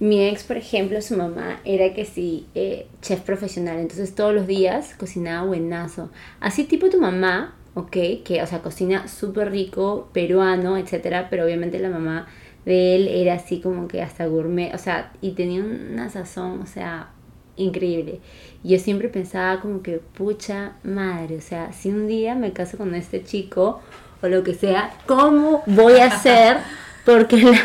mi 0.00 0.22
ex, 0.28 0.44
por 0.44 0.56
ejemplo, 0.58 1.00
su 1.00 1.16
mamá 1.16 1.60
era 1.64 1.94
que 1.94 2.04
sí, 2.04 2.46
eh, 2.54 2.86
chef 3.00 3.20
profesional. 3.22 3.78
Entonces 3.78 4.14
todos 4.14 4.34
los 4.34 4.46
días 4.46 4.94
cocinaba 4.98 5.46
buenazo. 5.46 6.10
Así 6.40 6.64
tipo 6.64 6.90
tu 6.90 7.00
mamá, 7.00 7.54
¿ok? 7.74 7.96
Que, 8.24 8.40
o 8.42 8.46
sea, 8.46 8.60
cocina 8.60 9.08
súper 9.08 9.50
rico, 9.50 10.08
peruano, 10.12 10.76
etcétera. 10.76 11.28
Pero 11.30 11.44
obviamente 11.44 11.78
la 11.78 11.90
mamá 11.90 12.26
de 12.64 12.96
él 12.96 13.08
era 13.08 13.34
así 13.34 13.60
como 13.60 13.88
que 13.88 14.02
hasta 14.02 14.26
gourmet. 14.26 14.74
O 14.74 14.78
sea, 14.78 15.12
y 15.20 15.32
tenía 15.32 15.62
una 15.62 16.08
sazón, 16.10 16.62
o 16.62 16.66
sea, 16.66 17.10
increíble. 17.56 18.20
Y 18.62 18.70
yo 18.70 18.78
siempre 18.78 19.08
pensaba 19.08 19.60
como 19.60 19.82
que, 19.82 19.98
pucha 19.98 20.72
madre, 20.82 21.36
o 21.36 21.40
sea, 21.40 21.72
si 21.72 21.90
un 21.90 22.06
día 22.06 22.34
me 22.34 22.52
caso 22.52 22.78
con 22.78 22.94
este 22.94 23.22
chico 23.22 23.80
o 24.22 24.28
lo 24.28 24.42
que 24.42 24.54
sea, 24.54 24.92
¿cómo 25.06 25.62
voy 25.66 25.98
a 25.98 26.06
hacer? 26.06 26.58
Porque 27.04 27.42
la, 27.42 27.58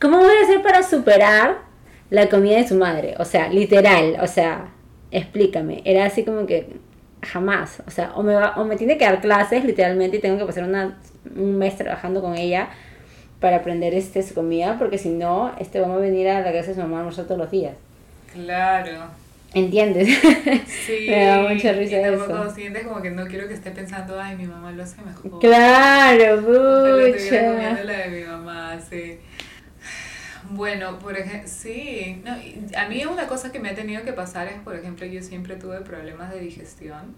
¿cómo 0.00 0.18
voy 0.18 0.34
a 0.40 0.44
hacer 0.44 0.62
para 0.62 0.82
superar 0.82 1.58
la 2.10 2.28
comida 2.28 2.56
de 2.56 2.66
su 2.66 2.74
madre? 2.76 3.14
O 3.18 3.24
sea, 3.24 3.48
literal, 3.50 4.16
o 4.22 4.26
sea, 4.26 4.70
explícame. 5.10 5.82
Era 5.84 6.06
así 6.06 6.24
como 6.24 6.46
que 6.46 6.78
jamás, 7.22 7.82
o 7.86 7.90
sea, 7.90 8.12
o 8.14 8.22
me, 8.22 8.34
va, 8.34 8.54
o 8.56 8.64
me 8.64 8.76
tiene 8.76 8.96
que 8.98 9.04
dar 9.04 9.20
clases 9.20 9.64
literalmente 9.64 10.16
y 10.18 10.20
tengo 10.20 10.38
que 10.38 10.44
pasar 10.44 10.64
una, 10.64 10.98
un 11.36 11.58
mes 11.58 11.76
trabajando 11.76 12.20
con 12.20 12.36
ella 12.36 12.68
para 13.40 13.56
aprender 13.56 13.94
este, 13.94 14.22
su 14.22 14.34
comida, 14.34 14.76
porque 14.78 14.98
si 14.98 15.10
no, 15.10 15.52
este 15.60 15.80
vamos 15.80 15.98
a 15.98 16.00
venir 16.00 16.28
a 16.28 16.40
la 16.40 16.52
casa 16.52 16.68
de 16.68 16.74
su 16.74 16.80
mamá 16.80 16.96
a 16.96 16.98
almorzar 17.00 17.24
todos 17.26 17.38
los 17.38 17.50
días. 17.50 17.74
Claro. 18.32 19.04
¿Entiendes? 19.54 20.08
Sí. 20.86 21.06
Me 21.10 21.24
da 21.26 21.42
mucha 21.42 21.72
risa 21.72 21.98
y 21.98 22.02
tampoco 22.02 22.44
eso. 22.44 22.54
sientes 22.54 22.86
como 22.86 23.02
que 23.02 23.10
no 23.10 23.26
quiero 23.26 23.46
que 23.46 23.54
esté 23.54 23.70
pensando, 23.70 24.18
ay, 24.18 24.36
mi 24.36 24.46
mamá 24.46 24.72
lo 24.72 24.82
hace 24.82 25.00
mejor. 25.02 25.38
Claro, 25.38 26.34
Ojalá 26.38 27.06
estuviera 27.06 27.46
comiendo 27.52 27.70
pucha. 27.76 27.84
la 27.84 27.92
de 27.98 28.08
mi 28.08 28.24
mamá, 28.26 28.78
sí. 28.88 29.18
Bueno, 30.50 30.98
por 30.98 31.16
ejemplo, 31.16 31.48
sí. 31.48 32.22
No, 32.24 32.32
a 32.78 32.88
mí 32.88 33.04
una 33.04 33.26
cosa 33.26 33.52
que 33.52 33.60
me 33.60 33.70
ha 33.70 33.74
tenido 33.74 34.02
que 34.02 34.12
pasar 34.12 34.48
es, 34.48 34.60
por 34.60 34.74
ejemplo, 34.74 35.06
yo 35.06 35.22
siempre 35.22 35.56
tuve 35.56 35.80
problemas 35.80 36.32
de 36.32 36.40
digestión. 36.40 37.14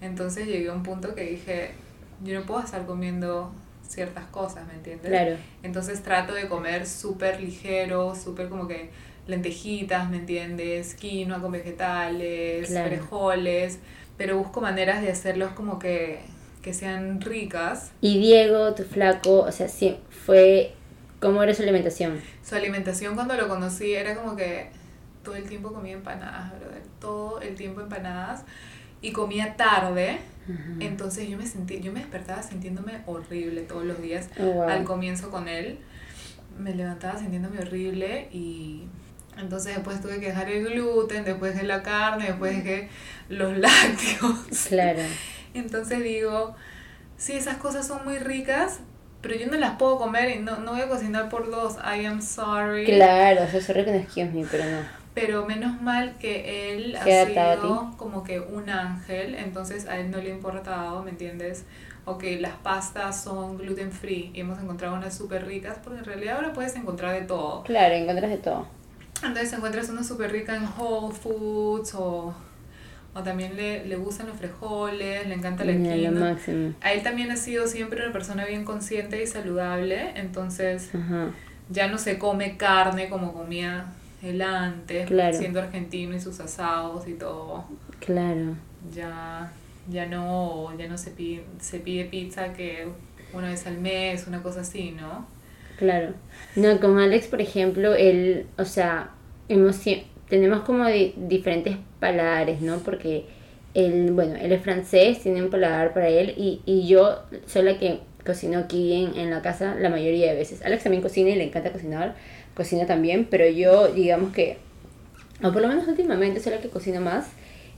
Entonces 0.00 0.46
llegué 0.46 0.68
a 0.68 0.72
un 0.72 0.82
punto 0.82 1.14
que 1.14 1.22
dije, 1.24 1.70
yo 2.24 2.38
no 2.38 2.46
puedo 2.46 2.62
estar 2.62 2.84
comiendo 2.86 3.52
ciertas 3.86 4.24
cosas, 4.26 4.66
¿me 4.66 4.74
entiendes? 4.74 5.08
Claro. 5.10 5.36
Entonces 5.62 6.02
trato 6.02 6.34
de 6.34 6.48
comer 6.48 6.86
súper 6.86 7.40
ligero, 7.40 8.14
súper 8.14 8.48
como 8.48 8.66
que 8.66 8.90
lentejitas, 9.26 10.10
¿me 10.10 10.16
entiendes? 10.18 10.94
Quinoa 10.94 11.40
con 11.40 11.52
vegetales, 11.52 12.68
Claro. 12.68 12.88
frijoles, 12.88 13.78
pero 14.16 14.38
busco 14.38 14.60
maneras 14.60 15.02
de 15.02 15.10
hacerlos 15.10 15.52
como 15.52 15.78
que, 15.78 16.20
que 16.62 16.74
sean 16.74 17.20
ricas. 17.20 17.92
Y 18.00 18.18
Diego, 18.18 18.74
tu 18.74 18.82
flaco, 18.84 19.40
o 19.40 19.52
sea, 19.52 19.68
sí, 19.68 19.98
fue. 20.26 20.74
¿Cómo 21.22 21.40
era 21.40 21.54
su 21.54 21.62
alimentación? 21.62 22.20
Su 22.44 22.56
alimentación 22.56 23.14
cuando 23.14 23.36
lo 23.36 23.46
conocí 23.46 23.94
era 23.94 24.16
como 24.16 24.34
que 24.34 24.70
todo 25.22 25.36
el 25.36 25.44
tiempo 25.44 25.72
comía 25.72 25.92
empanadas, 25.92 26.50
brother. 26.58 26.82
Todo 27.00 27.40
el 27.40 27.54
tiempo 27.54 27.80
empanadas. 27.80 28.42
Y 29.00 29.12
comía 29.12 29.56
tarde. 29.56 30.18
Entonces 30.80 31.28
yo 31.28 31.38
me 31.38 31.46
sentí, 31.46 31.80
yo 31.80 31.92
me 31.92 32.00
despertaba 32.00 32.42
sintiéndome 32.42 33.02
horrible 33.06 33.60
todos 33.62 33.84
los 33.84 34.02
días. 34.02 34.28
Oh, 34.36 34.42
wow. 34.42 34.68
Al 34.68 34.82
comienzo 34.82 35.30
con 35.30 35.46
él. 35.46 35.78
Me 36.58 36.74
levantaba 36.74 37.16
sintiéndome 37.16 37.60
horrible 37.60 38.28
y, 38.32 38.88
Entonces 39.38 39.76
después 39.76 40.00
tuve 40.00 40.18
que 40.18 40.26
dejar 40.26 40.50
el 40.50 40.64
gluten, 40.64 41.24
después 41.24 41.54
de 41.54 41.62
la 41.62 41.84
carne, 41.84 42.26
después 42.26 42.56
dejé 42.56 42.88
los 43.28 43.56
lácteos. 43.56 44.66
Claro. 44.66 45.02
Entonces 45.54 46.02
digo, 46.02 46.56
sí, 47.16 47.34
esas 47.34 47.58
cosas 47.58 47.86
son 47.86 48.04
muy 48.04 48.18
ricas, 48.18 48.80
pero 49.22 49.36
yo 49.36 49.46
no 49.46 49.56
las 49.56 49.76
puedo 49.78 49.98
comer 49.98 50.36
y 50.36 50.40
no, 50.40 50.58
no 50.58 50.72
voy 50.72 50.80
a 50.82 50.88
cocinar 50.88 51.28
por 51.28 51.50
dos. 51.50 51.76
I 51.76 52.04
am 52.04 52.20
sorry. 52.20 52.84
Claro, 52.84 53.44
o 53.44 53.48
sea, 53.48 53.60
sorry 53.60 53.84
con 53.84 53.94
excuse 53.94 54.30
me, 54.30 54.44
pero 54.50 54.64
no. 54.64 54.80
Pero 55.14 55.46
menos 55.46 55.80
mal 55.80 56.16
que 56.18 56.74
él 56.74 56.96
ha 56.96 57.04
Se 57.04 57.20
ha 57.20 57.26
sido 57.26 57.94
como 57.96 58.24
que 58.24 58.40
un 58.40 58.68
ángel, 58.68 59.34
entonces 59.34 59.86
a 59.86 59.98
él 59.98 60.10
no 60.10 60.18
le 60.18 60.32
ha 60.32 60.34
importado, 60.34 61.02
¿me 61.02 61.10
entiendes? 61.10 61.64
Ok, 62.04 62.24
las 62.40 62.54
pastas 62.54 63.22
son 63.22 63.58
gluten 63.58 63.92
free 63.92 64.32
y 64.34 64.40
hemos 64.40 64.58
encontrado 64.58 64.94
unas 64.96 65.16
súper 65.16 65.46
ricas, 65.46 65.78
porque 65.84 66.00
en 66.00 66.04
realidad 66.04 66.36
ahora 66.36 66.52
puedes 66.52 66.74
encontrar 66.74 67.14
de 67.14 67.22
todo. 67.22 67.62
Claro, 67.62 67.94
encuentras 67.94 68.30
de 68.30 68.38
todo. 68.38 68.66
Entonces 69.22 69.52
encuentras 69.52 69.88
una 69.88 70.02
súper 70.02 70.32
rica 70.32 70.56
en 70.56 70.64
Whole 70.64 71.14
Foods 71.14 71.94
o, 71.94 72.34
o 73.14 73.22
también 73.22 73.56
le, 73.56 73.84
le 73.86 73.96
gustan 73.96 74.26
los 74.28 74.36
frijoles, 74.38 75.26
le 75.26 75.34
encanta 75.34 75.64
la 75.64 75.72
quinoa. 75.72 76.36
A 76.80 76.92
él 76.92 77.02
también 77.02 77.30
ha 77.30 77.36
sido 77.36 77.66
siempre 77.66 78.02
una 78.02 78.12
persona 78.12 78.44
bien 78.46 78.64
consciente 78.64 79.22
y 79.22 79.26
saludable, 79.26 80.12
entonces 80.16 80.90
Ajá. 80.94 81.30
ya 81.68 81.88
no 81.88 81.98
se 81.98 82.18
come 82.18 82.56
carne 82.56 83.08
como 83.10 83.32
comía 83.34 83.86
él 84.22 84.40
antes, 84.40 85.06
Claro. 85.08 85.36
siendo 85.36 85.60
argentino 85.60 86.14
y 86.14 86.20
sus 86.20 86.40
asados 86.40 87.06
y 87.08 87.14
todo. 87.14 87.64
Claro. 88.00 88.56
Ya, 88.94 89.52
ya 89.90 90.06
no, 90.06 90.76
ya 90.78 90.88
no 90.88 90.96
se 90.96 91.10
pide, 91.10 91.44
se 91.60 91.80
pide 91.80 92.04
pizza 92.06 92.52
que 92.52 92.88
una 93.32 93.48
vez 93.48 93.66
al 93.66 93.78
mes, 93.78 94.26
una 94.26 94.42
cosa 94.42 94.60
así, 94.60 94.92
¿no? 94.92 95.26
Claro. 95.78 96.14
No, 96.56 96.78
con 96.80 96.98
Alex, 96.98 97.26
por 97.26 97.40
ejemplo, 97.40 97.94
él, 97.94 98.46
o 98.58 98.64
sea, 98.64 99.10
hemos, 99.48 99.76
sie- 99.84 100.04
tenemos 100.32 100.60
como 100.62 100.86
di- 100.86 101.12
diferentes 101.16 101.76
paladares, 102.00 102.62
¿no? 102.62 102.78
Porque 102.78 103.26
él, 103.74 104.12
bueno, 104.12 104.34
él 104.40 104.50
es 104.52 104.62
francés, 104.62 105.20
tiene 105.22 105.42
un 105.42 105.50
paladar 105.50 105.92
para 105.92 106.08
él 106.08 106.32
y, 106.38 106.62
y 106.64 106.86
yo 106.88 107.18
soy 107.46 107.64
la 107.64 107.78
que 107.78 107.98
cocino 108.24 108.58
aquí 108.60 108.94
en, 108.94 109.14
en 109.18 109.30
la 109.30 109.42
casa 109.42 109.74
la 109.78 109.90
mayoría 109.90 110.30
de 110.30 110.36
veces. 110.38 110.62
Alex 110.64 110.84
también 110.84 111.02
cocina 111.02 111.28
y 111.30 111.34
le 111.34 111.44
encanta 111.44 111.70
cocinar, 111.70 112.14
cocina 112.54 112.86
también, 112.86 113.26
pero 113.30 113.46
yo, 113.46 113.88
digamos 113.88 114.32
que, 114.32 114.56
o 115.44 115.52
por 115.52 115.60
lo 115.62 115.68
menos 115.68 115.86
últimamente 115.86 116.40
soy 116.40 116.52
la 116.52 116.60
que 116.60 116.68
cocina 116.68 117.00
más. 117.00 117.26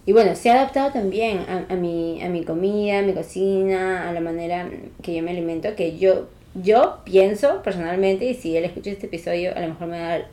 Y 0.06 0.12
bueno, 0.12 0.36
se 0.36 0.50
ha 0.50 0.54
adaptado 0.54 0.92
también 0.92 1.38
a, 1.48 1.66
a, 1.72 1.76
mi, 1.76 2.22
a 2.22 2.28
mi 2.28 2.44
comida, 2.44 3.00
a 3.00 3.02
mi 3.02 3.14
cocina, 3.14 4.08
a 4.08 4.12
la 4.12 4.20
manera 4.20 4.68
que 5.02 5.14
yo 5.16 5.22
me 5.22 5.30
alimento, 5.32 5.74
que 5.74 5.98
yo, 5.98 6.28
yo 6.54 6.98
pienso 7.04 7.62
personalmente, 7.62 8.26
y 8.26 8.34
si 8.34 8.56
él 8.56 8.64
escucha 8.66 8.90
este 8.90 9.06
episodio, 9.06 9.56
a 9.56 9.60
lo 9.60 9.68
mejor 9.68 9.88
me, 9.88 9.98
da- 9.98 10.26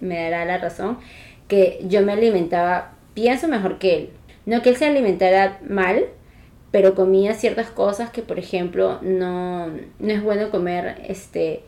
me 0.00 0.16
dará 0.30 0.44
la 0.46 0.58
razón, 0.58 0.98
que 1.48 1.80
yo 1.88 2.02
me 2.02 2.12
alimentaba, 2.12 2.92
pienso 3.14 3.48
mejor 3.48 3.78
que 3.78 3.96
él. 3.96 4.10
No 4.46 4.62
que 4.62 4.70
él 4.70 4.76
se 4.76 4.86
alimentara 4.86 5.58
mal, 5.68 6.04
pero 6.70 6.94
comía 6.94 7.34
ciertas 7.34 7.68
cosas 7.70 8.10
que, 8.10 8.22
por 8.22 8.38
ejemplo, 8.38 8.98
no, 9.02 9.66
no 9.66 10.12
es 10.12 10.22
bueno 10.22 10.50
comer 10.50 11.02
este, 11.08 11.62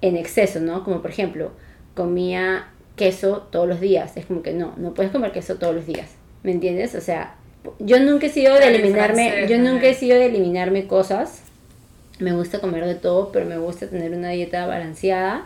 en 0.00 0.16
exceso, 0.16 0.60
¿no? 0.60 0.84
Como 0.84 1.02
por 1.02 1.10
ejemplo, 1.10 1.50
comía 1.94 2.68
queso 2.96 3.46
todos 3.50 3.68
los 3.68 3.80
días. 3.80 4.16
Es 4.16 4.26
como 4.26 4.42
que 4.42 4.52
no, 4.52 4.74
no 4.76 4.94
puedes 4.94 5.12
comer 5.12 5.32
queso 5.32 5.56
todos 5.56 5.74
los 5.74 5.86
días. 5.86 6.14
¿Me 6.42 6.52
entiendes? 6.52 6.94
O 6.94 7.00
sea, 7.00 7.36
yo 7.78 7.98
nunca 8.00 8.26
he 8.26 8.30
sido 8.30 8.54
de 8.54 8.68
eliminarme, 8.68 9.30
francés, 9.30 9.50
yo 9.50 9.58
nunca 9.58 9.86
he 9.86 9.94
sido 9.94 10.18
de 10.18 10.26
eliminarme 10.26 10.86
cosas. 10.86 11.42
Me 12.20 12.32
gusta 12.32 12.60
comer 12.60 12.86
de 12.86 12.94
todo, 12.94 13.32
pero 13.32 13.46
me 13.46 13.58
gusta 13.58 13.88
tener 13.88 14.12
una 14.12 14.28
dieta 14.28 14.66
balanceada 14.66 15.44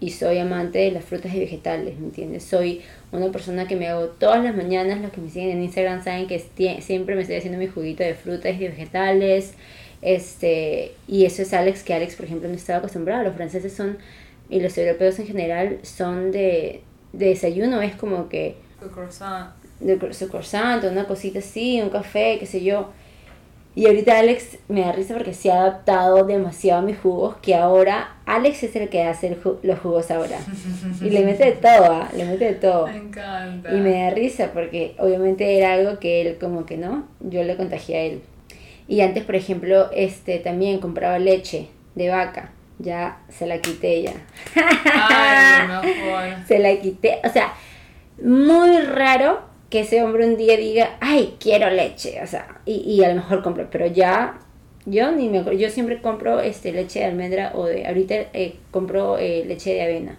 y 0.00 0.10
soy 0.10 0.38
amante 0.38 0.78
de 0.78 0.90
las 0.92 1.04
frutas 1.04 1.34
y 1.34 1.40
vegetales, 1.40 1.98
¿me 1.98 2.06
entiendes? 2.06 2.44
Soy 2.44 2.82
una 3.12 3.30
persona 3.30 3.68
que 3.68 3.76
me 3.76 3.88
hago 3.88 4.06
todas 4.08 4.42
las 4.42 4.56
mañanas, 4.56 5.00
los 5.00 5.12
que 5.12 5.20
me 5.20 5.28
siguen 5.30 5.50
en 5.50 5.62
Instagram 5.62 6.02
saben 6.02 6.26
que 6.26 6.38
siempre 6.80 7.14
me 7.14 7.22
estoy 7.22 7.36
haciendo 7.36 7.58
mi 7.58 7.66
juguito 7.66 8.02
de 8.02 8.14
frutas 8.14 8.54
y 8.58 8.66
vegetales, 8.68 9.54
este, 10.02 10.96
y 11.06 11.26
eso 11.26 11.42
es 11.42 11.52
Alex, 11.52 11.82
que 11.82 11.94
Alex, 11.94 12.16
por 12.16 12.24
ejemplo, 12.24 12.48
no 12.48 12.54
estaba 12.54 12.78
acostumbrado, 12.78 13.24
los 13.24 13.34
franceses 13.36 13.72
son, 13.74 13.98
y 14.48 14.60
los 14.60 14.76
europeos 14.78 15.18
en 15.18 15.26
general, 15.26 15.78
son 15.82 16.32
de, 16.32 16.82
de 17.12 17.26
desayuno, 17.26 17.82
es 17.82 17.94
como 17.96 18.28
que 18.28 18.56
El 18.82 18.88
croissant. 18.90 19.50
de 19.80 20.14
su 20.14 20.28
croissant, 20.28 20.82
una 20.84 21.06
cosita 21.06 21.40
así, 21.40 21.80
un 21.82 21.90
café, 21.90 22.38
qué 22.38 22.46
sé 22.46 22.62
yo. 22.62 22.90
Y 23.76 23.86
ahorita 23.86 24.18
Alex 24.18 24.58
me 24.68 24.80
da 24.80 24.90
risa 24.92 25.14
porque 25.14 25.32
se 25.32 25.50
ha 25.52 25.60
adaptado 25.60 26.24
demasiado 26.24 26.80
a 26.80 26.82
mis 26.82 26.98
jugos, 26.98 27.36
que 27.40 27.54
ahora 27.54 28.16
Alex 28.26 28.64
es 28.64 28.74
el 28.76 28.88
que 28.88 29.04
hace 29.04 29.28
el 29.28 29.40
ju- 29.40 29.58
los 29.62 29.78
jugos 29.78 30.10
ahora. 30.10 30.38
Y 31.00 31.10
le 31.10 31.24
mete 31.24 31.44
de 31.44 31.52
todo, 31.52 31.84
¿ah? 31.92 32.08
le 32.16 32.24
mete 32.24 32.46
de 32.46 32.54
todo. 32.54 32.88
Me 32.88 32.96
encanta. 32.96 33.72
Y 33.72 33.76
me 33.80 34.02
da 34.02 34.10
risa 34.10 34.50
porque 34.52 34.96
obviamente 34.98 35.56
era 35.56 35.74
algo 35.74 36.00
que 36.00 36.20
él 36.20 36.36
como 36.40 36.66
que 36.66 36.76
no, 36.76 37.04
yo 37.20 37.44
le 37.44 37.56
contagié 37.56 37.96
a 37.96 38.02
él. 38.02 38.22
Y 38.88 39.02
antes, 39.02 39.22
por 39.24 39.36
ejemplo, 39.36 39.88
este 39.92 40.38
también 40.40 40.80
compraba 40.80 41.18
leche 41.20 41.68
de 41.94 42.08
vaca. 42.10 42.50
Ya 42.80 43.18
se 43.28 43.46
la 43.46 43.58
quité 43.58 44.02
ya. 44.02 44.12
Ay, 44.94 45.68
lo 45.68 45.82
mejor. 45.82 46.44
se 46.48 46.58
la 46.58 46.74
quité. 46.80 47.18
O 47.24 47.28
sea, 47.28 47.52
muy 48.22 48.78
raro 48.80 49.42
que 49.70 49.80
ese 49.80 50.02
hombre 50.02 50.26
un 50.26 50.36
día 50.36 50.56
diga, 50.56 50.96
ay, 51.00 51.36
quiero 51.40 51.70
leche. 51.70 52.20
O 52.22 52.26
sea, 52.26 52.60
y, 52.66 52.74
y 52.80 53.04
a 53.04 53.08
lo 53.10 53.16
mejor 53.16 53.42
compro. 53.42 53.68
Pero 53.70 53.86
ya, 53.86 54.40
yo 54.86 55.12
ni 55.12 55.28
me. 55.28 55.56
Yo 55.58 55.70
siempre 55.70 56.02
compro 56.02 56.40
este, 56.40 56.72
leche 56.72 57.00
de 57.00 57.06
almendra 57.06 57.52
o 57.54 57.66
de. 57.66 57.86
Ahorita 57.86 58.14
eh, 58.34 58.56
compro 58.72 59.18
eh, 59.18 59.44
leche 59.46 59.74
de 59.74 59.82
avena. 59.82 60.18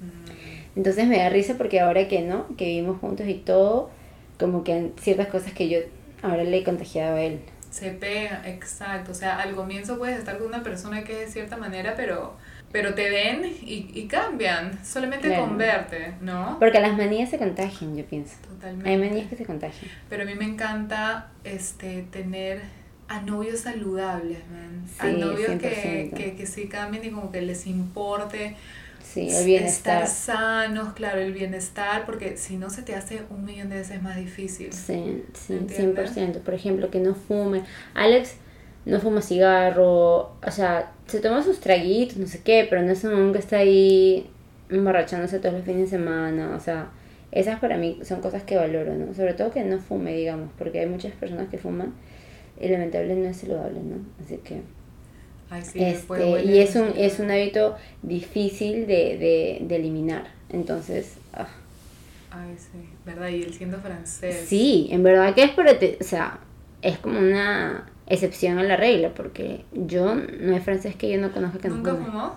Mm, 0.00 0.66
Entonces 0.76 1.06
me 1.06 1.18
da 1.18 1.28
risa 1.28 1.54
porque 1.58 1.80
ahora 1.80 2.08
que 2.08 2.22
no, 2.22 2.46
que 2.56 2.64
vivimos 2.66 2.98
juntos 3.00 3.26
y 3.28 3.34
todo, 3.34 3.90
como 4.38 4.64
que 4.64 4.72
han- 4.74 4.92
ciertas 5.00 5.28
cosas 5.28 5.52
que 5.52 5.68
yo 5.68 5.78
ahora 6.22 6.44
le 6.44 6.58
he 6.58 6.64
contagiado 6.64 7.16
a 7.16 7.22
él. 7.22 7.40
Se 7.70 7.90
pega, 7.92 8.42
exacto. 8.46 9.12
O 9.12 9.14
sea, 9.14 9.38
al 9.40 9.54
comienzo 9.54 9.98
puedes 9.98 10.18
estar 10.18 10.38
con 10.38 10.48
una 10.48 10.62
persona 10.62 11.04
que 11.04 11.12
es 11.14 11.18
de 11.20 11.32
cierta 11.32 11.56
manera, 11.56 11.94
pero, 11.96 12.34
pero 12.72 12.94
te 12.94 13.10
ven 13.10 13.44
y, 13.62 13.90
y 13.94 14.06
cambian. 14.06 14.84
Solamente 14.84 15.28
Claro. 15.28 15.46
con 15.46 15.58
verte, 15.58 16.14
¿no? 16.20 16.58
Porque 16.60 16.80
las 16.80 16.96
manías 16.96 17.30
se 17.30 17.38
contagian, 17.38 17.96
yo 17.96 18.04
pienso. 18.04 18.36
Totalmente. 18.48 18.88
Hay 18.90 18.96
manías 18.96 19.28
que 19.28 19.36
se 19.36 19.44
contagian. 19.44 19.90
Pero 20.08 20.22
a 20.22 20.26
mí 20.26 20.34
me 20.34 20.44
encanta 20.44 21.30
este 21.44 22.02
tener 22.10 22.62
a 23.08 23.20
novios 23.22 23.60
saludables, 23.60 24.38
man. 24.50 24.84
a 25.00 25.06
Sí, 25.10 25.16
novios 25.16 25.50
que, 25.60 26.10
100%. 26.12 26.16
que, 26.16 26.36
que 26.36 26.46
sí 26.46 26.68
cambien 26.68 27.04
y 27.04 27.10
como 27.10 27.32
que 27.32 27.42
les 27.42 27.66
importe 27.66 28.56
Sí, 29.02 29.28
el 29.28 29.44
bienestar. 29.44 30.04
estar 30.04 30.06
sanos, 30.06 30.92
claro, 30.92 31.18
el 31.20 31.32
bienestar, 31.32 32.06
porque 32.06 32.36
si 32.36 32.56
no 32.56 32.70
se 32.70 32.82
te 32.82 32.94
hace 32.94 33.22
un 33.30 33.44
millón 33.44 33.68
de 33.70 33.76
veces 33.76 34.00
más 34.00 34.14
difícil. 34.16 34.72
Sí, 34.72 35.24
sí, 35.34 35.54
¿Entiendes? 35.54 36.14
100%. 36.16 36.38
Por 36.42 36.54
ejemplo, 36.54 36.90
que 36.90 37.00
no 37.00 37.16
fume. 37.16 37.62
Alex 37.94 38.36
no 38.84 39.00
fuma 39.00 39.20
cigarro, 39.22 40.36
o 40.40 40.50
sea, 40.52 40.92
se 41.10 41.20
toma 41.20 41.42
sus 41.42 41.60
traguitos, 41.60 42.16
no 42.16 42.26
sé 42.26 42.40
qué, 42.42 42.66
pero 42.68 42.82
no 42.82 42.92
es 42.92 43.04
un 43.04 43.14
hombre 43.14 43.32
que 43.34 43.38
está 43.38 43.58
ahí 43.58 44.30
emborrachándose 44.70 45.38
todos 45.40 45.54
los 45.54 45.64
fines 45.64 45.90
de 45.90 45.98
semana, 45.98 46.54
o 46.56 46.60
sea, 46.60 46.90
esas 47.32 47.60
para 47.60 47.76
mí 47.76 47.98
son 48.02 48.20
cosas 48.20 48.42
que 48.44 48.56
valoro, 48.56 48.94
¿no? 48.94 49.14
Sobre 49.14 49.34
todo 49.34 49.50
que 49.50 49.62
no 49.64 49.78
fume, 49.78 50.14
digamos, 50.16 50.50
porque 50.58 50.80
hay 50.80 50.86
muchas 50.86 51.12
personas 51.12 51.48
que 51.48 51.58
fuman 51.58 51.92
y 52.60 52.68
lamentablemente 52.68 53.22
no 53.24 53.30
es 53.30 53.36
saludable, 53.36 53.80
¿no? 53.80 53.96
Así 54.24 54.36
que... 54.38 54.62
Ay, 55.50 55.62
sí, 55.62 55.80
Este, 55.82 56.44
y 56.44 56.58
es 56.58 56.76
un, 56.76 56.92
es 56.96 57.18
un 57.18 57.30
hábito 57.30 57.76
difícil 58.02 58.86
de, 58.86 59.18
de, 59.18 59.58
de 59.62 59.76
eliminar. 59.76 60.24
Entonces, 60.48 61.16
ah, 61.32 61.48
Ay, 62.30 62.54
sí, 62.56 62.78
¿verdad? 63.04 63.28
Y 63.28 63.42
él 63.42 63.52
siendo 63.52 63.78
francés. 63.78 64.36
sí, 64.46 64.88
en 64.92 65.02
verdad 65.02 65.34
que 65.34 65.42
es 65.42 65.50
por, 65.50 65.66
o 65.66 66.04
sea, 66.04 66.38
es 66.82 66.98
como 66.98 67.18
una 67.18 67.90
excepción 68.10 68.58
a 68.58 68.62
la 68.62 68.76
regla, 68.76 69.10
porque 69.14 69.64
yo 69.72 70.14
no 70.14 70.54
hay 70.54 70.60
francés 70.60 70.96
que 70.96 71.10
yo 71.10 71.18
no 71.18 71.32
conozca 71.32 71.58
que 71.58 71.68
no 71.68 71.76
¿Nunca 71.76 71.94
fumó? 71.94 72.34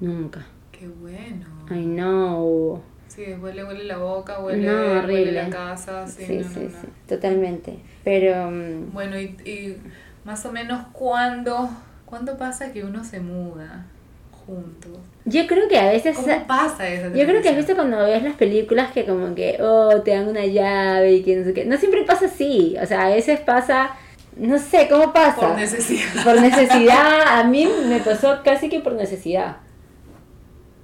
Nunca. 0.00 0.46
Qué 0.72 0.88
bueno. 0.88 1.46
I 1.70 1.84
know. 1.84 2.82
Sí, 3.08 3.24
después 3.24 3.54
le 3.54 3.64
huele 3.64 3.84
la 3.84 3.98
boca, 3.98 4.40
huele, 4.40 4.66
No, 4.66 5.06
huele 5.06 5.32
la 5.32 5.48
casa, 5.48 6.06
sí, 6.06 6.24
Sí, 6.26 6.36
no, 6.38 6.48
sí, 6.48 6.60
no, 6.60 6.64
no. 6.64 6.70
sí, 6.70 6.88
totalmente. 7.08 7.78
Pero, 8.04 8.50
mm, 8.50 8.92
Bueno, 8.92 9.18
y, 9.18 9.24
y 9.44 9.76
más 10.24 10.44
o 10.46 10.52
menos 10.52 10.86
cuándo, 10.92 11.70
¿cuándo 12.04 12.36
pasa 12.36 12.72
que 12.72 12.84
uno 12.84 13.04
se 13.04 13.20
muda 13.20 13.86
juntos? 14.30 14.98
yo 15.24 15.46
creo 15.46 15.68
que 15.68 15.78
a 15.78 15.90
veces... 15.90 16.16
¿Cómo 16.16 16.46
pasa 16.46 16.88
eso? 16.88 17.08
Yo 17.14 17.24
creo 17.26 17.42
que 17.42 17.48
has 17.48 17.56
visto 17.56 17.74
cuando 17.74 17.98
ves 17.98 18.22
las 18.22 18.34
películas 18.36 18.92
que 18.92 19.04
como 19.04 19.34
que, 19.34 19.58
oh, 19.60 20.02
te 20.02 20.12
dan 20.12 20.28
una 20.28 20.46
llave 20.46 21.14
y 21.14 21.22
que 21.22 21.36
no 21.36 21.44
sé 21.44 21.52
qué. 21.54 21.64
No 21.64 21.76
siempre 21.78 22.04
pasa 22.04 22.26
así. 22.26 22.76
O 22.80 22.86
sea, 22.86 23.06
a 23.06 23.08
veces 23.08 23.40
pasa, 23.40 23.90
no 24.36 24.58
sé, 24.58 24.88
¿cómo 24.88 25.12
pasa? 25.12 25.40
Por 25.40 25.56
necesidad. 25.56 26.24
Por 26.24 26.40
necesidad. 26.40 27.38
A 27.38 27.44
mí 27.44 27.68
me 27.88 28.00
pasó 28.00 28.40
casi 28.44 28.68
que 28.68 28.80
por 28.80 28.92
necesidad. 28.92 29.56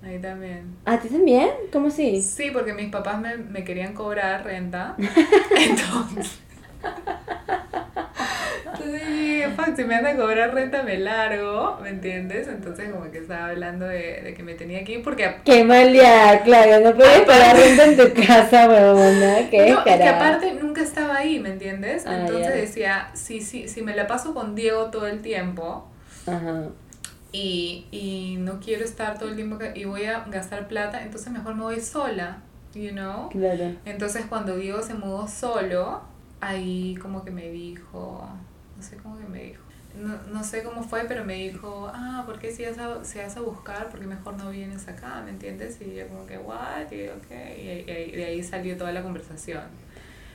Ahí 0.02 0.18
también. 0.18 0.76
¿A 0.84 0.98
ti 0.98 1.08
también? 1.08 1.50
¿Cómo 1.72 1.88
así? 1.88 2.22
Sí, 2.22 2.50
porque 2.52 2.72
mis 2.72 2.90
papás 2.90 3.20
me, 3.20 3.36
me 3.36 3.62
querían 3.62 3.94
cobrar 3.94 4.44
renta. 4.44 4.96
Entonces. 5.56 6.40
Fuck, 9.56 9.76
si 9.76 9.84
me 9.84 10.00
van 10.00 10.06
a 10.06 10.16
cobrar 10.16 10.54
renta 10.54 10.82
me 10.82 10.98
largo, 10.98 11.78
¿me 11.82 11.90
entiendes? 11.90 12.48
Entonces 12.48 12.90
como 12.90 13.10
que 13.10 13.18
estaba 13.18 13.48
hablando 13.48 13.86
de, 13.86 14.22
de 14.22 14.34
que 14.34 14.42
me 14.42 14.54
tenía 14.54 14.82
que 14.84 14.92
ir 14.92 15.02
porque... 15.02 15.36
Qué 15.44 15.64
mal 15.64 15.92
ya, 15.92 16.42
claro, 16.42 16.82
no 16.84 16.96
puedes 16.96 17.20
pagar 17.22 17.56
renta 17.56 17.84
en 17.84 17.96
tu 17.96 18.22
casa, 18.26 18.68
huevona, 18.68 19.50
qué 19.50 19.70
No, 19.70 19.84
es 19.84 19.96
que 19.96 20.08
aparte 20.08 20.54
nunca 20.54 20.82
estaba 20.82 21.16
ahí, 21.18 21.38
¿me 21.40 21.50
entiendes? 21.50 22.04
Ah, 22.06 22.20
Entonces 22.20 22.54
decía, 22.54 23.10
si, 23.14 23.40
si, 23.40 23.68
si 23.68 23.82
me 23.82 23.94
la 23.94 24.06
paso 24.06 24.32
con 24.34 24.54
Diego 24.54 24.86
todo 24.86 25.06
el 25.06 25.20
tiempo 25.20 25.88
Ajá, 26.26 26.68
y, 27.32 27.86
y 27.90 28.36
no 28.38 28.60
quiero 28.60 28.84
estar 28.84 29.18
todo 29.18 29.28
el 29.30 29.36
tiempo 29.36 29.58
que- 29.58 29.72
y 29.74 29.84
voy 29.84 30.04
a 30.04 30.24
gastar 30.28 30.68
plata, 30.68 31.02
entonces 31.02 31.32
mejor 31.32 31.54
me 31.54 31.62
voy 31.62 31.80
sola, 31.80 32.38
you 32.74 32.90
know? 32.90 33.28
claro. 33.30 33.72
Entonces 33.84 34.24
cuando 34.28 34.56
Diego 34.56 34.82
se 34.82 34.94
mudó 34.94 35.28
solo, 35.28 36.02
ahí 36.40 36.96
como 37.00 37.24
que 37.24 37.30
me 37.30 37.50
dijo, 37.50 38.28
sé 38.82 38.96
cómo 38.96 39.18
que 39.18 39.24
me 39.26 39.42
dijo, 39.44 39.62
no, 39.96 40.16
no 40.32 40.42
sé 40.44 40.62
cómo 40.62 40.82
fue, 40.82 41.04
pero 41.04 41.24
me 41.24 41.34
dijo, 41.34 41.90
ah, 41.94 42.22
¿por 42.26 42.38
qué 42.38 42.50
si 42.52 42.64
vas 42.64 42.78
a, 42.78 43.04
si 43.04 43.18
vas 43.18 43.36
a 43.36 43.40
buscar? 43.40 43.88
¿Por 43.90 44.00
qué 44.00 44.06
mejor 44.06 44.34
no 44.36 44.50
vienes 44.50 44.88
acá? 44.88 45.20
¿Me 45.24 45.30
entiendes? 45.30 45.78
Y 45.80 45.94
yo 45.94 46.08
como 46.08 46.26
que, 46.26 46.38
what? 46.38 46.90
Y 46.90 47.06
yo, 47.06 47.12
ok, 47.14 47.30
y, 47.58 47.60
y- 47.90 48.10
y 48.12 48.16
de 48.16 48.24
ahí 48.24 48.42
salió 48.42 48.76
toda 48.76 48.92
la 48.92 49.02
conversación. 49.02 49.62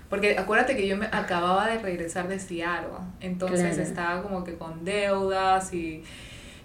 Porque 0.09 0.37
acuérdate 0.37 0.75
que 0.77 0.87
yo 0.87 0.95
me 0.95 1.07
acababa 1.07 1.67
de 1.67 1.79
regresar 1.79 2.27
de 2.29 2.39
Seattle, 2.39 2.89
entonces 3.19 3.75
Claro. 3.75 3.81
estaba 3.89 4.23
como 4.23 4.43
que 4.45 4.55
con 4.55 4.85
deudas 4.85 5.73
y, 5.73 6.03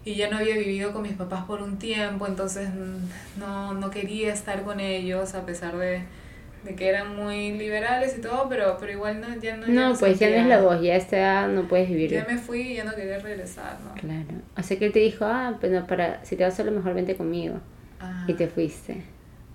y 0.05 0.14
ya 0.14 0.30
no 0.30 0.37
había 0.39 0.57
vivido 0.57 0.93
con 0.93 1.03
mis 1.03 1.14
papás 1.14 1.45
por 1.45 1.61
un 1.62 1.78
tiempo, 1.78 2.26
entonces 2.28 2.68
mm, 2.72 3.41
no, 3.41 3.74
no 3.74 3.91
quería 3.91 4.33
estar 4.33 4.62
con 4.62 4.78
ellos 4.80 5.35
a 5.35 5.45
pesar 5.45 5.76
de, 5.76 6.05
de 6.65 6.75
que 6.75 6.89
eran 6.89 7.17
muy 7.17 7.53
liberales 7.53 8.17
y 8.17 8.21
todo, 8.21 8.49
pero, 8.49 8.77
pero 8.79 8.93
igual 8.93 9.21
no, 9.21 9.35
ya 9.41 9.57
no... 9.57 9.67
No, 9.67 9.91
me 9.93 9.99
pues 9.99 10.19
ya 10.19 10.31
no 10.31 10.37
es 10.37 10.47
la 10.47 10.61
voz, 10.61 10.81
ya 10.81 10.97
está, 10.97 11.49
no 11.49 11.67
puedes 11.67 11.89
vivir. 11.89 12.11
Ya 12.11 12.25
me 12.25 12.39
fui 12.39 12.61
y 12.61 12.75
ya 12.77 12.85
no 12.85 12.95
quería 12.95 13.19
regresar, 13.19 13.81
¿no? 13.81 13.95
Claro. 13.95 14.43
O 14.57 14.63
sea 14.63 14.79
que 14.79 14.87
él 14.87 14.93
te 14.93 15.01
dijo, 15.01 15.25
ah, 15.25 15.57
pues 15.61 15.73
no, 15.73 15.87
para, 15.87 16.25
si 16.25 16.37
te 16.37 16.45
vas 16.45 16.57
solo 16.57 16.71
mejor 16.73 16.95
vente 16.95 17.17
conmigo. 17.17 17.57
Ajá, 17.99 18.25
Y 18.29 18.35
te 18.35 18.49
fuiste. 18.49 19.03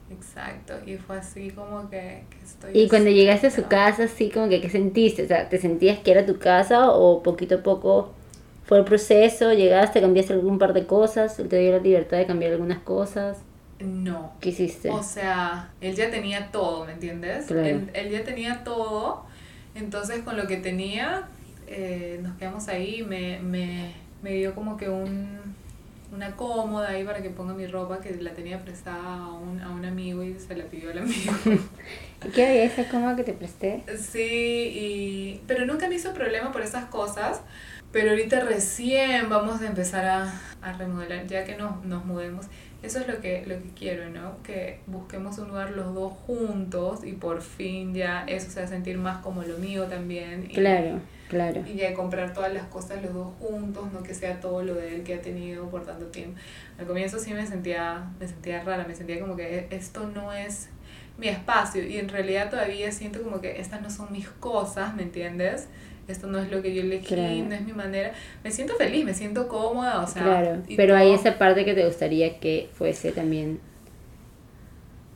Exacto, 0.10 0.74
y 0.86 0.96
fue 0.98 1.18
así 1.18 1.52
como 1.52 1.90
que, 1.90 2.24
que 2.30 2.46
estoy... 2.46 2.72
Y 2.74 2.88
cuando 2.88 3.10
llegaste 3.10 3.48
a 3.48 3.52
su 3.52 3.68
casa, 3.68 4.06
así 4.06 4.30
como 4.30 4.48
que, 4.50 4.62
¿qué 4.62 4.70
sentiste? 4.70 5.24
O 5.24 5.28
sea, 5.28 5.50
¿te 5.50 5.58
sentías 5.60 6.00
que 6.00 6.12
era 6.12 6.26
tu 6.26 6.40
casa 6.40 6.92
o 6.92 7.24
poquito 7.24 7.56
a 7.56 7.64
poco 7.64 8.14
fue 8.64 8.80
el 8.80 8.86
proceso? 8.86 9.54
¿Llegaste, 9.54 10.02
cambiaste 10.02 10.34
algún 10.34 10.60
par 10.60 10.74
de 10.74 10.86
cosas? 10.86 11.40
¿Él 11.40 11.50
te 11.50 11.58
dio 11.60 11.72
la 11.72 11.80
libertad 11.80 12.18
de 12.18 12.26
cambiar 12.26 12.54
algunas 12.54 12.80
cosas? 12.80 13.44
No, 13.80 14.34
¿Qué 14.42 14.50
hiciste? 14.50 14.90
O 14.90 15.04
sea, 15.04 15.70
él 15.82 15.96
ya 15.96 16.10
tenía 16.10 16.52
todo, 16.52 16.86
¿me 16.86 16.94
entiendes? 16.94 17.46
Claro. 17.46 17.68
Él, 17.68 17.92
él 17.94 18.10
ya 18.10 18.24
tenía 18.24 18.64
todo, 18.64 19.26
entonces 19.76 20.24
con 20.24 20.36
lo 20.36 20.48
que 20.48 20.58
tenía, 20.58 21.28
eh, 21.68 22.20
nos 22.24 22.38
quedamos 22.38 22.68
ahí, 22.70 23.04
me, 23.04 23.40
me, 23.40 23.92
me 24.24 24.32
dio 24.32 24.56
como 24.56 24.78
que 24.78 24.90
un, 24.90 25.38
una 26.12 26.36
cómoda 26.36 26.90
ahí 26.90 27.04
para 27.04 27.22
que 27.22 27.30
ponga 27.30 27.54
mi 27.54 27.68
ropa, 27.68 28.00
que 28.00 28.16
la 28.16 28.32
tenía 28.32 28.60
prestada 28.64 29.26
a 29.26 29.32
un, 29.34 29.62
a 29.62 29.70
un 29.70 29.86
amigo 29.86 30.24
y 30.24 30.40
se 30.40 30.56
la 30.56 30.66
pidió 30.66 30.92
al 30.92 31.00
amigo. 31.00 31.34
¿Qué 32.34 32.48
había 32.48 32.64
esa 32.64 32.90
cómoda 32.90 33.16
que 33.16 33.24
te 33.24 33.34
presté? 33.34 33.84
Sí, 33.98 34.20
y, 34.22 35.42
pero 35.46 35.66
nunca 35.66 35.88
me 35.88 35.96
hizo 35.96 36.14
problema 36.14 36.52
por 36.52 36.62
esas 36.62 36.86
cosas. 36.86 37.42
Pero 37.92 38.12
ahorita 38.12 38.42
recién 38.42 39.30
vamos 39.30 39.62
a 39.62 39.68
empezar 39.68 40.06
a, 40.06 40.42
a 40.62 40.74
remodelar, 40.74 41.26
ya 41.26 41.46
que 41.46 41.56
nos, 41.56 41.84
nos 41.86 42.06
mudemos. 42.06 42.46
Eso 42.84 43.00
es 43.00 43.08
lo 43.08 43.20
que, 43.20 43.44
lo 43.48 43.56
que 43.56 43.70
quiero, 43.76 44.10
¿no? 44.10 44.42
Que 44.44 44.80
busquemos 44.86 45.38
un 45.40 45.48
lugar 45.50 45.72
los 45.72 45.94
dos 45.96 46.14
juntos 46.26 47.04
y 47.04 47.14
por 47.14 47.42
fin 47.42 47.94
ya 47.94 48.24
eso 48.28 48.50
se 48.52 48.60
va 48.60 48.66
a 48.66 48.70
sentir 48.70 48.98
más 48.98 49.18
como 49.24 49.42
lo 49.44 49.58
mío 49.58 49.86
también. 49.86 50.46
Y, 50.50 50.54
Claro, 50.54 51.00
claro. 51.28 51.64
Y 51.68 51.76
ya 51.76 51.94
comprar 51.96 52.34
todas 52.34 52.54
las 52.54 52.66
cosas 52.66 53.02
los 53.02 53.14
dos 53.14 53.34
juntos, 53.40 53.92
no 53.92 54.04
que 54.04 54.14
sea 54.14 54.40
todo 54.40 54.62
lo 54.64 54.76
de 54.76 54.96
él 54.96 55.04
que 55.04 55.16
ha 55.16 55.22
tenido 55.22 55.70
por 55.70 55.86
tanto 55.86 56.06
tiempo. 56.08 56.38
Al 56.78 56.86
comienzo 56.86 57.18
sí 57.20 57.34
me 57.34 57.48
sentía, 57.48 58.10
me 58.20 58.28
sentía 58.28 58.64
rara, 58.64 58.86
me 58.88 58.94
sentía 58.96 59.20
como 59.20 59.36
que 59.36 59.58
"E-, 59.60 59.68
esto 59.72 60.08
no 60.14 60.32
es 60.32 60.70
mi 61.18 61.28
espacio 61.30 61.84
y 61.84 61.98
en 61.98 62.10
realidad 62.10 62.52
todavía 62.52 62.92
siento 62.92 63.24
como 63.24 63.42
que 63.42 63.60
estas 63.60 63.82
no 63.82 63.90
son 63.90 64.12
mis 64.12 64.30
cosas, 64.30 64.94
¿me 64.96 65.02
entiendes? 65.02 65.68
Esto 66.08 66.28
no 66.28 66.40
es 66.40 66.50
lo 66.50 66.62
que 66.62 66.74
yo 66.74 66.82
elegí, 66.84 67.06
Claro. 67.16 67.36
no 67.50 67.54
es 67.56 67.62
mi 67.66 67.74
manera. 67.74 68.14
Me 68.44 68.52
siento 68.52 68.76
feliz, 68.76 69.04
me 69.04 69.14
siento 69.14 69.48
cómoda, 69.48 70.02
o 70.02 70.08
sea... 70.08 70.24
Claro, 70.24 70.62
pero 70.78 70.96
hay 70.96 71.12
esa 71.14 71.38
parte 71.38 71.66
que 71.66 71.74
te 71.74 71.86
gustaría 71.86 72.40
que 72.40 72.70
fuese 72.74 73.12
también 73.12 73.60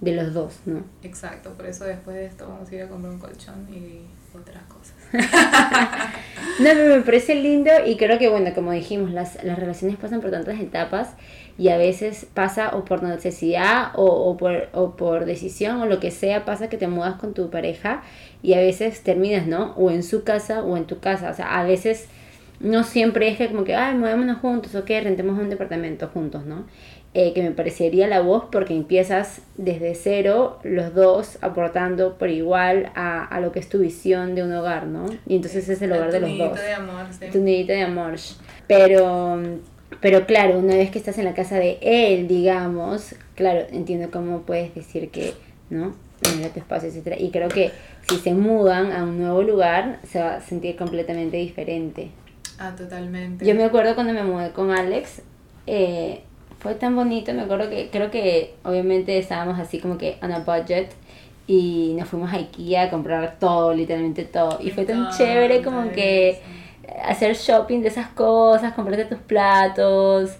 de 0.02 0.12
los 0.14 0.34
dos, 0.34 0.60
¿no? 0.66 0.84
Exacto, 1.04 1.54
por 1.54 1.66
eso 1.66 1.86
después 1.86 2.16
de 2.18 2.26
esto 2.26 2.48
vamos 2.48 2.70
a 2.70 2.76
ir 2.76 2.82
a 2.82 2.88
comprar 2.89 3.14
un 3.14 3.20
colchón 3.20 3.68
y 3.72 4.02
otras 4.38 4.64
cosas. 4.64 4.96
No, 6.60 6.70
pero 6.74 6.96
me 6.96 7.02
parece 7.02 7.36
lindo 7.36 7.72
y 7.86 7.98
creo 7.98 8.20
que, 8.20 8.30
bueno, 8.30 8.54
como 8.54 8.72
dijimos, 8.72 9.12
las, 9.12 9.44
las 9.44 9.58
relaciones 9.58 9.98
pasan 9.98 10.22
por 10.22 10.30
tantas 10.32 10.60
etapas 10.60 11.14
y 11.58 11.70
a 11.70 11.78
veces 11.78 12.28
pasa 12.34 12.72
o 12.76 12.86
por 12.86 13.04
necesidad 13.04 13.91
o, 13.95 14.06
o, 14.06 14.38
por, 14.38 14.70
o 14.74 14.95
por 14.95 15.26
decisión 15.26 15.82
o 15.82 15.86
lo 15.86 15.99
que 15.99 16.12
sea, 16.12 16.45
pasa 16.45 16.70
que 16.70 16.78
te 16.78 16.88
mudas 16.88 17.16
con 17.16 17.34
tu 17.34 17.49
pareja 17.49 18.04
y 18.41 18.54
a 18.54 18.60
veces 18.60 19.02
terminas, 19.04 19.47
¿no? 19.47 19.74
O 19.78 19.91
en 19.91 20.04
su 20.04 20.24
casa 20.24 20.64
o 20.64 20.78
en 20.78 20.86
tu 20.86 20.99
casa. 20.99 21.30
O 21.30 21.34
sea, 21.34 21.60
a 21.60 21.64
veces 21.64 22.08
no 22.60 22.84
siempre 22.84 23.28
es 23.30 23.38
que 23.38 23.47
como 23.47 23.64
que, 23.64 23.76
ay, 23.76 23.95
mudámonos 23.95 24.39
juntos 24.39 24.76
o 24.76 24.86
que 24.86 24.99
rentemos 25.02 25.38
un 25.39 25.49
departamento 25.49 26.08
juntos, 26.08 26.45
¿no? 26.45 26.66
Eh, 27.14 27.34
que 27.34 27.43
me 27.43 27.52
parecería 27.52 28.08
la 28.08 28.22
voz 28.22 28.45
porque 28.49 28.74
empiezas 28.74 29.41
desde 29.58 29.95
cero 29.95 30.60
los 30.64 30.93
dos 30.93 31.38
aportando 31.41 32.18
por 32.18 32.30
igual 32.30 32.89
a, 32.95 33.26
a 33.26 33.41
lo 33.41 33.52
que 33.52 33.60
es 33.60 33.68
tu 33.68 33.80
visión 33.80 34.34
de 34.34 34.43
un 34.43 34.54
hogar, 34.54 34.88
¿no? 34.88 35.08
Y 35.28 35.36
entonces 35.36 35.68
es 35.68 35.82
el 35.82 35.91
hogar 35.91 36.14
de 36.14 36.22
los 36.22 36.38
dos 36.38 36.58
de 36.58 36.72
amor, 36.72 37.08
sí. 37.12 37.26
tu 37.30 37.39
nidito 37.39 37.74
de 37.74 37.82
amor. 37.82 38.16
Pero, 38.66 39.41
pero 40.00 40.26
claro, 40.26 40.58
una 40.58 40.76
vez 40.76 40.89
que 40.89 41.00
estás 41.00 41.18
en 41.18 41.26
la 41.26 41.34
casa 41.34 41.58
de 41.58 41.78
él, 41.82 42.28
digamos, 42.28 43.16
claro, 43.36 43.66
entiendo 43.72 44.10
cómo 44.12 44.42
puedes 44.42 44.74
decir 44.74 45.10
que, 45.10 45.34
¿no? 45.70 45.94
No 46.24 46.39
era 46.39 46.50
tu 46.50 46.60
espacio, 46.60 46.89
etcétera. 46.89 47.18
Y 47.20 47.32
creo 47.32 47.50
que 47.50 47.72
si 48.08 48.18
se 48.18 48.34
mudan 48.34 48.92
a 48.92 49.04
un 49.04 49.20
nuevo 49.20 49.42
lugar, 49.42 50.00
se 50.08 50.20
va 50.20 50.36
a 50.36 50.42
sentir 50.42 50.76
completamente 50.76 51.38
diferente. 51.38 52.10
Ah, 52.60 52.74
totalmente. 52.78 53.46
Yo 53.46 53.56
me 53.56 53.64
acuerdo 53.64 53.96
cuando 53.96 54.14
me 54.14 54.24
mudé 54.24 54.52
con 54.52 54.72
Alex, 54.72 55.24
eh, 55.68 56.22
fue 56.60 56.76
tan 56.76 56.96
bonito, 56.96 57.34
me 57.34 57.42
acuerdo 57.42 57.70
que 57.70 57.89
creo 57.92 58.12
que 58.12 58.54
obviamente 58.64 59.18
estábamos 59.18 59.60
así 59.60 59.80
como 59.80 59.98
que 59.98 60.18
on 60.22 60.32
a 60.32 60.39
budget 60.39 60.92
y 61.48 61.96
nos 61.98 62.08
fuimos 62.08 62.32
a 62.32 62.38
Ikea 62.38 62.84
a 62.84 62.89
comprar 62.92 63.38
todo, 63.39 63.74
literalmente 63.74 64.26
todo. 64.26 64.60
Y 64.62 64.70
fue 64.70 64.86
tan 64.86 65.10
chévere 65.10 65.64
como 65.64 65.92
que 65.92 66.30
eso. 66.30 66.39
Hacer 67.04 67.36
shopping 67.36 67.82
de 67.82 67.88
esas 67.89 68.08
cosas, 68.10 68.74
comprarte 68.74 69.06
tus 69.06 69.20
platos, 69.20 70.32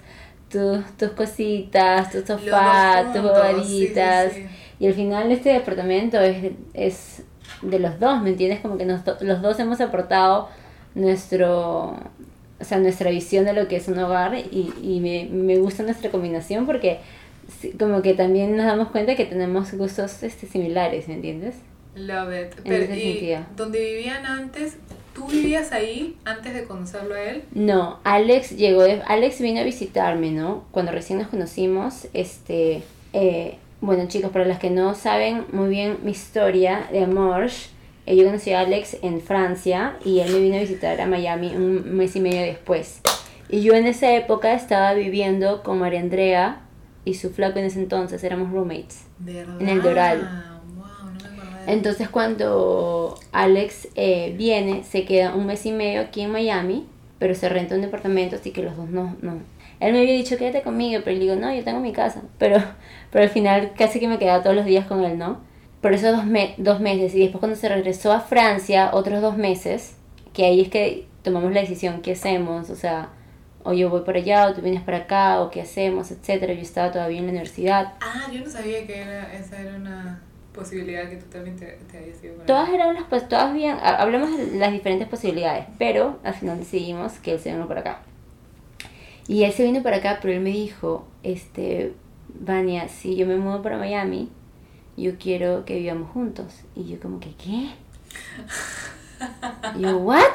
tus, 0.49 0.86
tus 0.97 1.10
cositas, 1.12 2.12
tus 2.12 2.26
dos 2.26 2.41
tus 2.41 2.52
juntos, 3.22 3.68
sí, 3.68 3.88
sí, 3.88 3.93
bobaditas. 3.93 4.34
Y 4.80 4.88
al 4.88 4.93
final 4.93 5.32
este 5.32 5.49
departamento 5.54 6.20
es, 6.20 6.52
es 6.74 7.24
de 7.62 7.80
los 7.80 7.99
dos, 7.99 8.22
¿me 8.22 8.30
entiendes? 8.32 8.60
Como 8.62 8.78
que 8.78 8.86
nos- 8.86 9.02
los 9.22 9.41
dos 9.41 9.60
hemos 9.60 9.80
aportado 9.82 10.49
nuestro, 10.95 11.95
o 12.60 12.64
sea, 12.64 12.78
nuestra 12.80 13.10
visión 13.12 13.45
de 13.45 13.54
lo 13.54 13.68
que 13.68 13.78
es 13.78 13.88
un 13.88 13.99
hogar 13.99 14.36
y, 14.36 14.74
y 14.82 14.99
me, 14.99 15.26
me 15.32 15.58
gusta 15.58 15.84
nuestra 15.84 16.10
combinación 16.12 16.66
porque 16.66 16.99
como 17.80 18.02
que 18.02 18.14
también 18.14 18.56
nos 18.56 18.66
damos 18.66 18.89
cuenta 18.89 19.16
que 19.16 19.26
tenemos 19.26 19.74
gustos 19.74 20.24
este, 20.24 20.47
similares, 20.47 21.08
¿me 21.08 21.16
entiendes? 21.16 21.56
Love 21.95 22.30
it. 22.34 22.58
En 22.60 22.64
Pero, 22.64 22.84
ese 22.86 22.97
y 22.97 23.12
sentido. 23.14 23.39
donde 23.56 23.80
vivían 23.80 24.26
antes, 24.26 24.78
¿tú 25.14 25.28
vivías 25.28 25.72
ahí 25.72 26.18
antes 26.26 26.53
de 26.53 26.64
conocerlo 26.66 27.16
a 27.16 27.22
él? 27.22 27.43
No, 27.53 27.99
Alex 28.03 28.51
llegó, 28.57 28.84
de- 28.84 29.01
Alex 29.07 29.39
vino 29.41 29.59
a 29.62 29.64
visitarme, 29.64 30.32
¿no? 30.32 30.64
Cuando 30.72 30.91
recién 30.91 31.20
nos 31.20 31.28
conocimos, 31.28 32.07
este, 32.14 32.84
eh, 33.14 33.57
bueno 33.82 34.07
chicos, 34.07 34.32
para 34.32 34.45
los 34.45 34.57
que 34.59 34.70
no 34.70 34.93
saben 34.95 35.45
muy 35.51 35.70
bien 35.70 35.97
mi 36.03 36.12
historia 36.12 36.88
de 36.91 37.03
amor, 37.03 37.47
eh, 38.05 38.16
yo 38.16 38.26
conocí 38.26 38.51
a 38.51 38.62
Alex 38.62 38.97
en 39.03 39.22
Francia 39.22 39.97
y 40.05 40.20
él 40.20 40.32
me 40.34 40.39
vino 40.39 40.55
a 40.55 40.59
visitar 40.59 40.99
a 41.01 41.05
Miami 41.07 41.55
un 41.55 41.95
mes 41.95 42.16
y 42.16 42.20
medio 42.20 42.41
después. 42.41 43.01
Y 43.49 43.62
yo 43.64 43.74
en 43.74 43.86
esa 43.86 44.14
época 44.16 44.53
estaba 44.53 44.93
viviendo 44.93 45.62
con 45.62 45.78
María 45.80 45.99
Andrea 45.99 46.62
y 47.03 47.16
su 47.16 47.32
flaco 47.32 47.59
en 47.59 47.66
ese 47.66 47.80
entonces, 47.80 48.24
éramos 48.24 48.51
roommates. 48.51 49.03
¿Verdad? 49.20 49.59
En 49.59 49.68
el 49.70 49.82
Doral. 49.82 50.20
Wow, 50.76 50.86
no 50.86 51.12
me 51.12 51.18
acordaba 51.28 51.45
de 51.45 51.51
Entonces 51.68 52.09
cuando 52.09 53.18
Alex 53.32 53.88
eh, 53.95 54.34
viene, 54.38 54.84
se 54.84 55.05
queda 55.05 55.36
un 55.36 55.45
mes 55.45 55.66
y 55.66 55.72
medio 55.72 56.01
aquí 56.01 56.22
en 56.22 56.32
Miami, 56.32 56.88
pero 57.20 57.36
se 57.36 57.49
renta 57.49 57.76
un 57.76 57.82
departamento, 57.82 58.36
así 58.36 58.51
que 58.51 58.64
los 58.64 58.76
dos 58.76 58.89
no, 58.89 59.16
no. 59.22 59.39
Él 59.80 59.93
me 59.93 59.99
había 59.99 60.14
dicho, 60.14 60.38
quédate 60.38 60.62
conmigo, 60.62 61.01
pero 61.03 61.16
le 61.18 61.24
digo, 61.24 61.36
no, 61.36 61.53
yo 61.53 61.64
tengo 61.64 61.80
mi 61.80 61.91
casa. 61.91 62.22
Pero, 62.38 62.57
pero 63.12 63.24
al 63.24 63.30
final 63.32 63.72
casi 63.78 63.99
que 63.99 64.07
me 64.07 64.20
quedaba 64.20 64.43
todos 64.43 64.55
los 64.55 64.66
días 64.66 64.86
con 64.86 65.03
él, 65.03 65.18
¿no? 65.18 65.39
Por 65.82 65.93
esos 65.93 66.16
dos, 66.16 66.26
me- 66.26 66.53
dos 66.57 66.80
meses. 66.80 67.16
Y 67.16 67.20
después 67.20 67.39
cuando 67.39 67.55
se 67.57 67.68
regresó 67.70 68.12
a 68.12 68.20
Francia, 68.22 68.91
otros 68.93 69.22
dos 69.22 69.38
meses, 69.38 69.95
que 70.34 70.45
ahí 70.45 70.62
es 70.62 70.70
que 70.70 71.07
tomamos 71.24 71.51
la 71.51 71.62
decisión, 71.62 72.01
¿qué 72.01 72.12
hacemos? 72.12 72.70
O 72.70 72.76
sea, 72.76 73.09
o 73.64 73.74
yo 73.74 73.89
voy 73.89 74.01
para 74.01 74.20
allá, 74.20 74.47
o 74.47 74.53
tú 74.53 74.62
vienes 74.62 74.84
para 74.84 74.97
acá, 74.97 75.41
o 75.41 75.49
qué 75.49 75.62
hacemos, 75.62 76.12
etcétera. 76.12 76.53
Yo 76.53 76.62
estaba 76.62 76.91
todavía 76.91 77.18
en 77.20 77.26
la 77.26 77.32
universidad. 77.32 77.93
Ah, 78.01 78.28
yo 78.32 78.41
no 78.43 78.49
sabía 78.49 78.86
que 78.86 78.97
era, 78.97 79.34
esa 79.34 79.62
era 79.62 79.76
una... 79.76 80.22
posibilidad 80.54 81.10
que 81.10 81.18
tú 81.18 81.26
también 81.28 81.56
te, 81.56 81.66
te 81.91 81.97
hayas 81.97 82.24
ido 82.24 82.36
para 82.36 82.45
Todas 82.45 82.70
eran 82.70 82.93
las, 82.93 83.04
pues 83.06 83.28
todas 83.30 83.54
bien, 83.54 83.78
ha- 83.82 84.02
hablamos 84.02 84.38
de 84.38 84.58
las 84.58 84.72
diferentes 84.72 85.08
posibilidades, 85.08 85.66
pero 85.78 86.20
al 86.24 86.34
final 86.34 86.60
decidimos 86.60 87.14
que 87.14 87.34
él 87.34 87.39
se 87.39 87.52
vino 87.54 87.68
para 87.68 87.82
acá. 87.82 88.02
Y 89.28 89.43
él 89.43 89.54
se 89.54 89.64
vino 89.64 89.82
para 89.82 89.97
acá, 89.97 90.20
pero 90.22 90.34
él 90.34 90.41
me 90.41 90.49
dijo, 90.49 91.08
este, 91.24 91.93
Vania, 92.28 92.88
si 92.89 93.16
yo 93.16 93.26
me 93.26 93.38
mudo 93.38 93.62
para 93.62 93.78
Miami, 93.78 94.30
yo 94.97 95.18
quiero 95.18 95.64
que 95.64 95.78
vivamos 95.78 96.12
juntos. 96.12 96.62
Y 96.76 96.86
yo 96.86 96.99
como 96.99 97.20
que, 97.20 97.34
¿qué? 97.36 97.70
yo, 99.80 99.97
¿what? 99.97 100.34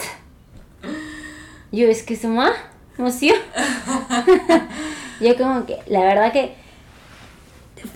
Yo, 1.72 1.88
es 1.88 2.02
que 2.02 2.16
moi, 2.26 2.52
monsieur. 2.96 3.36
yo 5.20 5.36
como 5.36 5.66
que, 5.66 5.78
la 5.88 6.00
verdad 6.00 6.32
que 6.32 6.54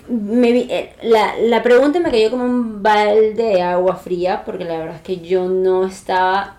me 0.09 0.53
vi- 0.53 0.67
eh, 0.71 0.93
la, 1.03 1.37
la 1.39 1.63
pregunta 1.63 2.01
me 2.01 2.11
cayó 2.11 2.31
como 2.31 2.45
un 2.45 2.83
balde 2.83 3.35
de 3.35 3.63
agua 3.63 3.97
fría 3.97 4.43
porque 4.45 4.65
la 4.65 4.79
verdad 4.79 4.97
es 4.97 5.03
que 5.03 5.19
yo 5.21 5.49
no 5.49 5.85
estaba, 5.87 6.59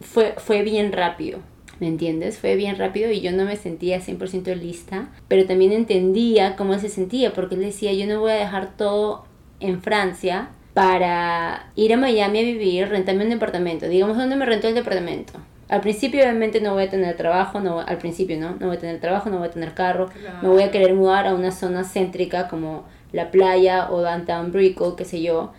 fue, 0.00 0.34
fue 0.38 0.62
bien 0.62 0.92
rápido, 0.92 1.38
¿me 1.80 1.88
entiendes? 1.88 2.38
Fue 2.38 2.56
bien 2.56 2.76
rápido 2.76 3.10
y 3.10 3.20
yo 3.20 3.32
no 3.32 3.44
me 3.44 3.56
sentía 3.56 4.00
100% 4.00 4.54
lista, 4.54 5.08
pero 5.28 5.46
también 5.46 5.72
entendía 5.72 6.56
cómo 6.56 6.78
se 6.78 6.88
sentía 6.88 7.32
porque 7.32 7.54
él 7.54 7.62
decía, 7.62 7.92
yo 7.92 8.06
no 8.06 8.20
voy 8.20 8.32
a 8.32 8.34
dejar 8.34 8.76
todo 8.76 9.24
en 9.60 9.82
Francia 9.82 10.50
para 10.74 11.70
ir 11.74 11.92
a 11.92 11.96
Miami 11.96 12.38
a 12.38 12.42
vivir, 12.42 12.88
rentarme 12.88 13.24
un 13.24 13.30
departamento. 13.30 13.88
Digamos, 13.88 14.16
¿dónde 14.16 14.36
me 14.36 14.46
rentó 14.46 14.68
el 14.68 14.74
departamento? 14.74 15.32
Al 15.70 15.80
principio 15.80 16.20
obviamente 16.22 16.60
no 16.60 16.74
voy 16.74 16.82
a 16.82 16.90
tener 16.90 17.16
trabajo, 17.16 17.60
no, 17.60 17.80
al 17.80 17.96
principio 17.98 18.36
no, 18.38 18.56
no 18.58 18.66
voy 18.66 18.76
a 18.76 18.80
tener 18.80 19.00
trabajo, 19.00 19.30
no 19.30 19.38
voy 19.38 19.46
a 19.48 19.50
tener 19.52 19.72
carro, 19.72 20.08
Claro. 20.08 20.38
me 20.42 20.48
voy 20.48 20.62
a 20.64 20.70
querer 20.72 20.94
mudar 20.94 21.26
a 21.28 21.34
una 21.34 21.52
zona 21.52 21.84
céntrica 21.84 22.48
como 22.48 22.84
la 23.12 23.30
playa 23.30 23.88
o 23.90 24.02
downtown 24.02 24.50
Brickell, 24.50 24.94
qué 24.96 25.04
sé 25.04 25.22
yo, 25.22 25.52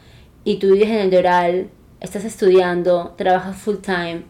y 0.43 0.57
tú 0.57 0.73
vives 0.73 0.89
en 0.89 0.97
el 0.97 1.11
Doral, 1.11 1.69
estás 2.01 2.25
estudiando, 2.25 3.13
trabajas 3.17 3.55
full 3.55 3.77
time, 3.77 4.23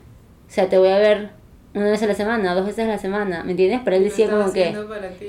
o 0.48 0.54
sea, 0.54 0.70
te 0.70 0.78
voy 0.78 0.90
a 0.90 0.98
ver 1.00 1.30
una 1.74 1.86
vez 1.90 2.04
a 2.04 2.08
la 2.08 2.14
semana, 2.16 2.54
dos 2.54 2.66
veces 2.66 2.86
a 2.86 2.88
la 2.90 2.98
semana, 2.98 3.44
¿me 3.44 3.52
entiendes? 3.52 3.80
Pero 3.84 3.96
él 3.96 4.04
decía 4.04 4.30
como 4.30 4.52
que... 4.54 4.72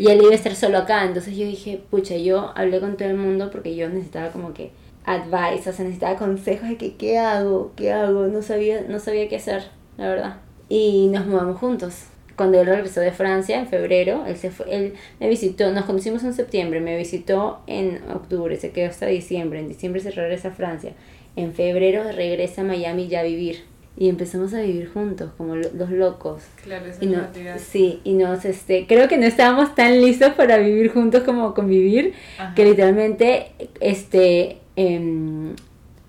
Y 0.01 0.09
él 0.11 0.21
iba 0.21 0.33
a 0.33 0.35
estar 0.35 0.55
solo 0.57 0.79
acá, 0.79 1.05
entonces 1.05 1.37
yo 1.37 1.47
dije, 1.47 1.81
pucha, 1.91 2.17
yo 2.17 2.53
hablé 2.57 2.81
con 2.81 2.97
todo 2.97 3.09
el 3.09 3.17
mundo 3.17 3.49
porque 3.51 3.77
yo 3.77 3.89
necesitaba 3.89 4.31
como 4.31 4.53
que 4.53 4.73
advice, 5.05 5.71
o 5.71 5.73
sea, 5.73 5.85
necesitaba 5.85 6.17
consejos 6.19 6.69
de 6.69 6.77
que 6.77 6.97
qué 6.97 7.19
hago, 7.19 7.73
qué 7.77 7.93
hago, 7.93 8.27
no 8.27 8.43
sabía, 8.43 8.83
no 8.89 8.99
sabía 8.99 9.29
qué 9.29 9.37
hacer, 9.37 9.63
la 9.97 10.09
verdad. 10.09 10.37
Y 10.69 11.09
nos 11.09 11.27
mudamos 11.27 11.59
juntos. 11.59 12.05
Cuando 12.37 12.59
él 12.61 12.67
regresó 12.67 13.01
de 13.01 13.13
Francia 13.13 13.59
en 13.61 13.67
febrero, 13.67 14.25
él 14.27 14.37
se 14.37 14.51
fue, 14.51 14.67
él 14.75 14.95
me 15.21 15.29
visitó, 15.29 15.71
nos 15.71 15.85
conocimos 15.85 16.25
en 16.25 16.33
septiembre, 16.33 16.81
me 16.81 16.97
visitó 16.97 17.61
en 17.67 18.01
octubre, 18.11 18.57
se 18.57 18.71
quedó 18.71 18.89
hasta 18.89 19.07
diciembre, 19.07 19.61
en 19.61 19.69
diciembre 19.69 20.01
se 20.01 20.11
regresa 20.13 20.49
a 20.49 20.53
Francia, 20.53 20.93
en 21.37 21.53
febrero 21.53 22.05
regresa 22.11 22.63
a 22.63 22.65
Miami 22.65 23.09
ya 23.09 23.21
a 23.21 23.25
vivir. 23.25 23.65
Y 23.99 24.09
empezamos 24.09 24.55
a 24.55 24.63
vivir 24.63 24.89
juntos, 24.91 25.33
como 25.37 25.55
lo- 25.55 25.69
los 25.75 25.91
locos. 25.91 26.45
Claro, 26.65 26.87
esa 26.87 27.05
Y 27.05 27.09
es 27.09 27.13
no, 27.13 27.19
realidad. 27.21 27.59
sí, 27.63 28.01
y 28.05 28.15
nos, 28.15 28.47
este, 28.47 28.87
creo 28.87 29.07
que 29.07 29.19
no 29.19 29.27
estábamos 29.27 29.75
tan 29.75 30.01
listos 30.01 30.33
para 30.33 30.57
vivir 30.57 30.91
juntos 30.91 31.25
como 31.25 31.53
convivir, 31.53 32.15
Ajá. 32.39 32.55
que 32.55 32.65
literalmente, 32.65 33.53
este, 33.81 34.57
em, 34.77 35.55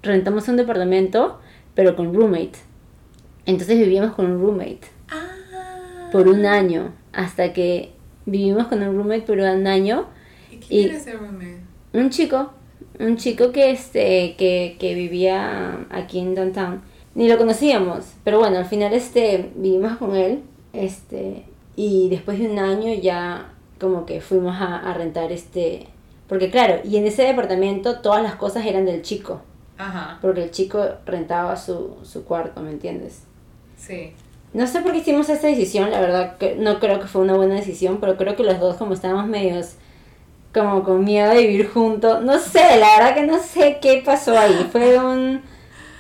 rentamos 0.01 0.47
un 0.47 0.55
departamento, 0.55 1.39
pero 1.75 1.97
con 1.97 2.13
roommate. 2.13 2.53
Entonces 3.45 3.77
vivíamos 3.77 4.13
con 4.15 4.25
un 4.31 4.39
roommate 4.41 4.81
Ah. 5.09 6.09
por 6.11 6.27
un 6.27 6.45
año, 6.45 6.93
hasta 7.11 7.53
que 7.53 7.91
vivimos 8.25 8.67
con 8.67 8.81
un 8.81 8.95
roommate 8.95 9.21
por 9.23 9.37
un 9.37 9.67
año, 9.67 10.05
¿Y 10.51 10.57
quién 10.57 10.89
era 10.89 10.97
ese 10.97 11.13
roommate? 11.13 11.59
un 11.93 12.09
chico, 12.09 12.51
un 12.99 13.17
chico 13.17 13.51
que, 13.51 13.71
este, 13.71 14.35
que, 14.37 14.77
que 14.79 14.95
vivía 14.95 15.85
aquí 15.89 16.19
en 16.19 16.35
downtown. 16.35 16.81
Ni 17.15 17.27
lo 17.29 17.37
conocíamos, 17.37 18.13
pero 18.23 18.39
bueno, 18.39 18.57
al 18.57 18.65
final 18.65 18.93
este, 18.93 19.51
vivimos 19.55 19.97
con 19.97 20.15
él, 20.15 20.41
este, 20.73 21.45
y 21.75 22.09
después 22.09 22.39
de 22.39 22.49
un 22.49 22.57
año 22.59 22.93
ya 22.93 23.53
como 23.79 24.05
que 24.05 24.21
fuimos 24.21 24.55
a, 24.59 24.77
a 24.77 24.93
rentar 24.93 25.31
este, 25.31 25.87
porque 26.27 26.49
claro, 26.49 26.79
y 26.83 26.97
en 26.97 27.05
ese 27.05 27.23
departamento 27.23 27.99
todas 27.99 28.23
las 28.23 28.35
cosas 28.35 28.65
eran 28.65 28.85
del 28.85 29.01
chico, 29.03 29.41
Ajá, 29.77 30.17
porque 30.21 30.43
el 30.43 30.51
chico 30.51 30.83
rentaba 31.05 31.55
su, 31.57 31.97
su 32.03 32.23
cuarto, 32.23 32.61
¿me 32.61 32.71
entiendes? 32.71 33.23
Sí. 33.87 34.13
No 34.53 34.67
sé 34.67 34.81
por 34.81 34.91
qué 34.91 34.99
hicimos 34.99 35.29
esta 35.29 35.47
decisión, 35.47 35.89
la 35.89 35.99
verdad 35.99 36.37
que 36.37 36.55
no 36.55 36.79
creo 36.79 36.99
que 36.99 37.07
fue 37.07 37.21
una 37.21 37.33
buena 37.33 37.55
decisión, 37.55 37.97
pero 37.99 38.17
creo 38.17 38.35
que 38.35 38.43
los 38.43 38.59
dos 38.59 38.77
como 38.77 38.93
estábamos 38.93 39.27
medios 39.27 39.75
como 40.53 40.83
con 40.83 41.03
miedo 41.03 41.33
de 41.33 41.47
vivir 41.47 41.69
juntos, 41.69 42.23
no 42.23 42.37
sé, 42.37 42.77
la 42.77 42.97
verdad 42.97 43.15
que 43.15 43.23
no 43.23 43.39
sé 43.39 43.79
qué 43.81 44.03
pasó 44.05 44.37
ahí, 44.37 44.69
fue 44.71 44.99
un, 44.99 45.41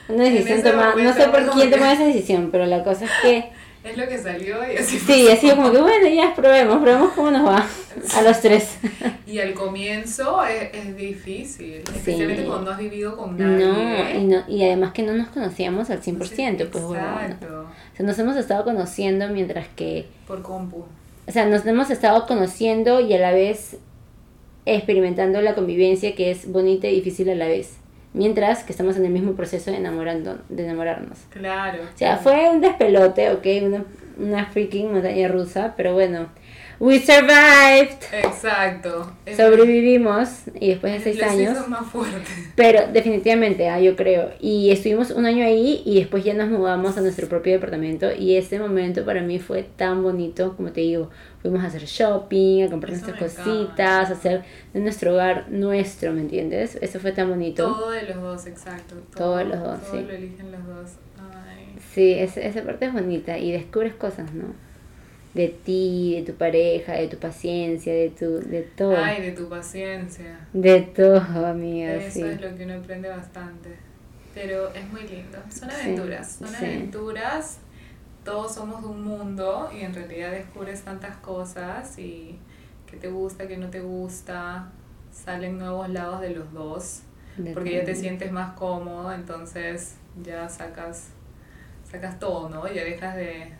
una 0.07 0.23
decisión 0.29 0.61
tomada, 0.61 0.93
no 0.95 1.13
sé 1.13 1.27
por 1.29 1.49
quién 1.49 1.71
tomó 1.71 1.85
esa 1.85 2.05
decisión, 2.05 2.49
pero 2.51 2.67
la 2.67 2.83
cosa 2.83 3.05
es 3.05 3.11
que 3.23 3.51
Es 3.83 3.97
lo 3.97 4.07
que 4.07 4.17
salió 4.17 4.57
y 4.71 4.77
así 4.77 4.97
sí, 4.97 5.25
pasó. 5.27 5.33
así 5.33 5.49
como 5.49 5.71
que 5.71 5.81
bueno, 5.81 6.07
ya 6.07 6.33
probemos, 6.33 6.81
probemos 6.81 7.11
cómo 7.13 7.31
nos 7.31 7.45
va 7.45 7.67
a 8.15 8.21
los 8.21 8.39
tres. 8.41 8.77
Y 9.25 9.39
al 9.39 9.53
comienzo 9.55 10.43
es, 10.45 10.69
es 10.73 10.95
difícil, 10.95 11.81
especialmente 11.95 12.43
cuando 12.43 12.65
no 12.65 12.71
has 12.71 12.77
vivido 12.77 13.17
con 13.17 13.35
nadie. 13.35 13.65
No 13.65 14.19
y, 14.19 14.23
no, 14.25 14.43
y 14.47 14.63
además 14.63 14.93
que 14.93 15.01
no 15.01 15.13
nos 15.13 15.29
conocíamos 15.29 15.89
al 15.89 16.03
100%, 16.03 16.69
pues 16.69 16.83
bueno, 16.83 17.03
Exacto, 17.19 17.67
o 17.93 17.97
sea, 17.97 18.05
nos 18.05 18.19
hemos 18.19 18.35
estado 18.37 18.63
conociendo 18.63 19.27
mientras 19.29 19.67
que 19.69 20.05
por 20.27 20.43
compu. 20.43 20.85
o 21.27 21.31
sea, 21.31 21.47
nos 21.47 21.65
hemos 21.65 21.89
estado 21.89 22.27
conociendo 22.27 22.99
y 22.99 23.11
a 23.13 23.17
la 23.17 23.31
vez 23.31 23.77
experimentando 24.65 25.41
la 25.41 25.55
convivencia 25.55 26.13
que 26.15 26.29
es 26.29 26.49
bonita 26.51 26.87
y 26.87 26.95
difícil 26.95 27.29
a 27.29 27.35
la 27.35 27.47
vez. 27.47 27.77
Mientras 28.13 28.63
que 28.63 28.71
estamos 28.71 28.95
en 28.97 29.05
el 29.05 29.11
mismo 29.11 29.33
proceso 29.33 29.71
de, 29.71 29.77
enamorando, 29.77 30.39
de 30.49 30.65
enamorarnos. 30.65 31.17
Claro. 31.29 31.83
O 31.83 31.97
sea, 31.97 32.17
fue 32.17 32.49
un 32.49 32.61
despelote, 32.61 33.31
ok, 33.31 33.45
una, 33.63 33.85
una 34.17 34.45
freaking 34.45 34.91
montaña 34.91 35.27
rusa, 35.27 35.73
pero 35.75 35.93
bueno, 35.93 36.27
we 36.83 36.99
survived. 36.99 38.03
Exacto. 38.11 39.09
Sobrevivimos 39.37 40.41
y 40.59 40.71
después 40.71 40.91
de 40.91 40.99
seis 40.99 41.17
los 41.17 41.29
años. 41.31 41.57
hizo 41.57 41.69
más 41.69 41.85
fuerte. 41.89 42.29
Pero 42.57 42.91
definitivamente, 42.91 43.69
ah, 43.69 43.79
yo 43.79 43.95
creo. 43.95 44.31
Y 44.41 44.69
estuvimos 44.69 45.11
un 45.11 45.25
año 45.25 45.45
ahí 45.45 45.81
y 45.85 45.99
después 45.99 46.25
ya 46.25 46.33
nos 46.33 46.49
mudamos 46.49 46.97
a 46.97 47.01
nuestro 47.01 47.29
propio 47.29 47.53
departamento. 47.53 48.11
Y 48.13 48.35
ese 48.35 48.59
momento 48.59 49.05
para 49.05 49.21
mí 49.21 49.39
fue 49.39 49.63
tan 49.63 50.03
bonito, 50.03 50.57
como 50.57 50.73
te 50.73 50.81
digo. 50.81 51.09
Fuimos 51.41 51.63
a 51.63 51.67
hacer 51.67 51.85
shopping, 51.85 52.63
a 52.63 52.69
comprar 52.69 52.93
Eso 52.93 53.07
nuestras 53.07 53.35
cositas, 53.35 54.09
a 54.09 54.13
hacer 54.13 54.43
de 54.73 54.79
nuestro 54.81 55.13
hogar 55.13 55.49
nuestro, 55.49 56.11
¿me 56.11 56.21
entiendes? 56.21 56.77
Eso 56.81 56.99
fue 56.99 57.13
tan 57.13 57.29
bonito. 57.29 57.63
Todo 57.63 57.91
de 57.91 58.03
los 58.03 58.21
dos, 58.21 58.45
exacto. 58.45 58.95
Todo 59.15 59.37
de 59.37 59.45
los 59.45 59.59
dos, 59.59 59.81
todo 59.81 59.99
sí. 59.99 60.05
lo 60.05 60.13
eligen 60.13 60.51
los 60.51 60.65
dos. 60.67 60.91
Ay. 61.17 61.77
Sí, 61.93 62.13
esa, 62.13 62.41
esa 62.41 62.61
parte 62.63 62.85
es 62.85 62.93
bonita 62.93 63.37
y 63.37 63.53
descubres 63.53 63.93
cosas, 63.93 64.33
¿no? 64.33 64.72
De 65.33 65.47
ti, 65.49 66.15
de 66.17 66.31
tu 66.31 66.37
pareja, 66.37 66.93
de 66.93 67.07
tu 67.07 67.17
paciencia, 67.17 67.91
de 67.93 68.09
tu, 68.11 68.39
de 68.39 68.61
todo. 68.61 68.95
Ay, 68.95 69.21
de 69.21 69.31
tu 69.31 69.49
paciencia. 69.49 70.47
De 70.53 70.81
todo, 70.81 71.45
amiga, 71.45 71.95
Eso 71.95 72.11
sí. 72.11 72.21
es 72.21 72.41
lo 72.41 72.55
que 72.55 72.65
uno 72.65 72.75
aprende 72.75 73.09
bastante. 73.09 73.69
Pero 74.33 74.69
es 74.73 74.87
muy 74.91 75.01
lindo. 75.07 75.37
Son 75.49 75.69
Sí, 75.69 75.75
aventuras. 75.81 76.31
Son 76.33 76.47
sí. 76.47 76.55
aventuras. 76.55 77.59
Todos 78.23 78.55
somos 78.55 78.81
de 78.81 78.87
un 78.87 79.03
mundo 79.03 79.69
y 79.75 79.81
en 79.81 79.93
realidad 79.93 80.31
descubres 80.31 80.81
tantas 80.83 81.17
cosas 81.17 81.97
y 81.99 82.39
que 82.89 82.97
te 82.97 83.09
gusta, 83.09 83.47
que 83.47 83.57
no 83.57 83.69
te 83.69 83.81
gusta. 83.81 84.71
Salen 85.11 85.57
nuevos 85.57 85.89
lados 85.89 86.21
de 86.21 86.29
los 86.31 86.51
dos. 86.53 87.01
De 87.37 87.51
Porque 87.53 87.73
ya 87.73 87.83
te 87.83 87.95
sientes 87.95 88.31
más 88.31 88.53
cómodo, 88.53 89.11
entonces 89.13 89.95
ya 90.23 90.47
sacas, 90.49 91.09
sacas 91.89 92.19
todo, 92.19 92.49
¿no? 92.49 92.67
Ya 92.67 92.83
dejas 92.83 93.15
de, 93.15 93.53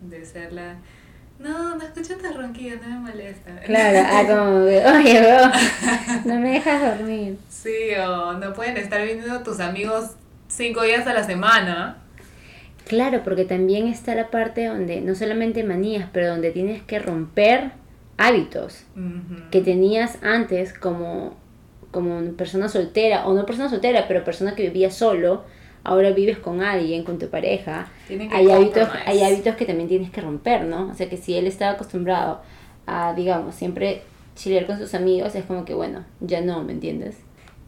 de 0.00 0.24
ser 0.24 0.52
la... 0.52 0.76
No, 1.40 1.74
no 1.74 1.82
escucho 1.82 2.18
tus 2.18 2.36
ronquidos, 2.36 2.82
no 2.82 2.88
me 2.88 3.10
molesta. 3.10 3.50
Claro, 3.64 3.98
ah, 4.04 4.24
como 4.28 4.66
que, 4.66 4.84
oye, 4.84 5.20
bro, 5.20 5.50
no 6.26 6.38
me 6.38 6.52
dejas 6.52 6.98
dormir. 6.98 7.38
Sí, 7.48 7.94
o 7.98 8.34
no 8.34 8.52
pueden 8.52 8.76
estar 8.76 9.02
viendo 9.02 9.42
tus 9.42 9.58
amigos 9.58 10.10
cinco 10.48 10.82
días 10.82 11.06
a 11.06 11.14
la 11.14 11.24
semana. 11.24 11.96
Claro, 12.86 13.22
porque 13.24 13.46
también 13.46 13.86
está 13.86 14.14
la 14.14 14.30
parte 14.30 14.66
donde 14.66 15.00
no 15.00 15.14
solamente 15.14 15.64
manías, 15.64 16.10
pero 16.12 16.28
donde 16.28 16.50
tienes 16.50 16.82
que 16.82 16.98
romper 16.98 17.70
hábitos 18.18 18.84
que 19.50 19.62
tenías 19.62 20.18
antes 20.22 20.74
como, 20.74 21.38
como 21.90 22.20
persona 22.32 22.68
soltera, 22.68 23.26
o 23.26 23.32
no 23.32 23.46
persona 23.46 23.70
soltera, 23.70 24.06
pero 24.08 24.24
persona 24.24 24.54
que 24.54 24.64
vivía 24.64 24.90
solo, 24.90 25.44
ahora 25.84 26.10
vives 26.10 26.38
con 26.38 26.62
alguien, 26.62 27.04
con 27.04 27.18
tu 27.18 27.28
pareja. 27.28 27.88
Hay 28.30 28.50
hábitos, 28.50 28.88
hay 29.06 29.22
hábitos 29.22 29.56
que 29.56 29.66
también 29.66 29.88
tienes 29.88 30.10
que 30.10 30.20
romper, 30.20 30.64
¿no? 30.64 30.88
O 30.90 30.94
sea 30.94 31.08
que 31.08 31.16
si 31.16 31.34
él 31.36 31.46
estaba 31.46 31.72
acostumbrado 31.72 32.42
a, 32.86 33.14
digamos, 33.14 33.54
siempre 33.54 34.02
chilear 34.36 34.66
con 34.66 34.78
sus 34.78 34.94
amigos, 34.94 35.34
es 35.34 35.44
como 35.44 35.64
que, 35.64 35.74
bueno, 35.74 36.04
ya 36.20 36.40
no, 36.40 36.62
¿me 36.62 36.72
entiendes? 36.72 37.16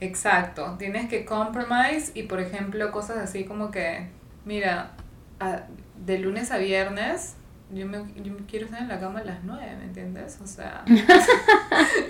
Exacto, 0.00 0.76
tienes 0.78 1.08
que 1.08 1.24
compromise 1.24 2.10
y 2.14 2.24
por 2.24 2.40
ejemplo 2.40 2.90
cosas 2.90 3.18
así 3.18 3.44
como 3.44 3.70
que, 3.70 4.08
mira, 4.44 4.90
a- 5.38 5.62
de 6.04 6.18
lunes 6.18 6.50
a 6.50 6.58
viernes 6.58 7.36
yo 7.72 7.86
me, 7.86 7.98
yo 8.22 8.32
me 8.32 8.44
quiero 8.46 8.66
estar 8.66 8.82
en 8.82 8.88
la 8.88 9.00
cama 9.00 9.20
a 9.20 9.24
las 9.24 9.42
9, 9.44 9.76
¿me 9.78 9.84
entiendes? 9.84 10.38
O 10.42 10.46
sea, 10.46 10.84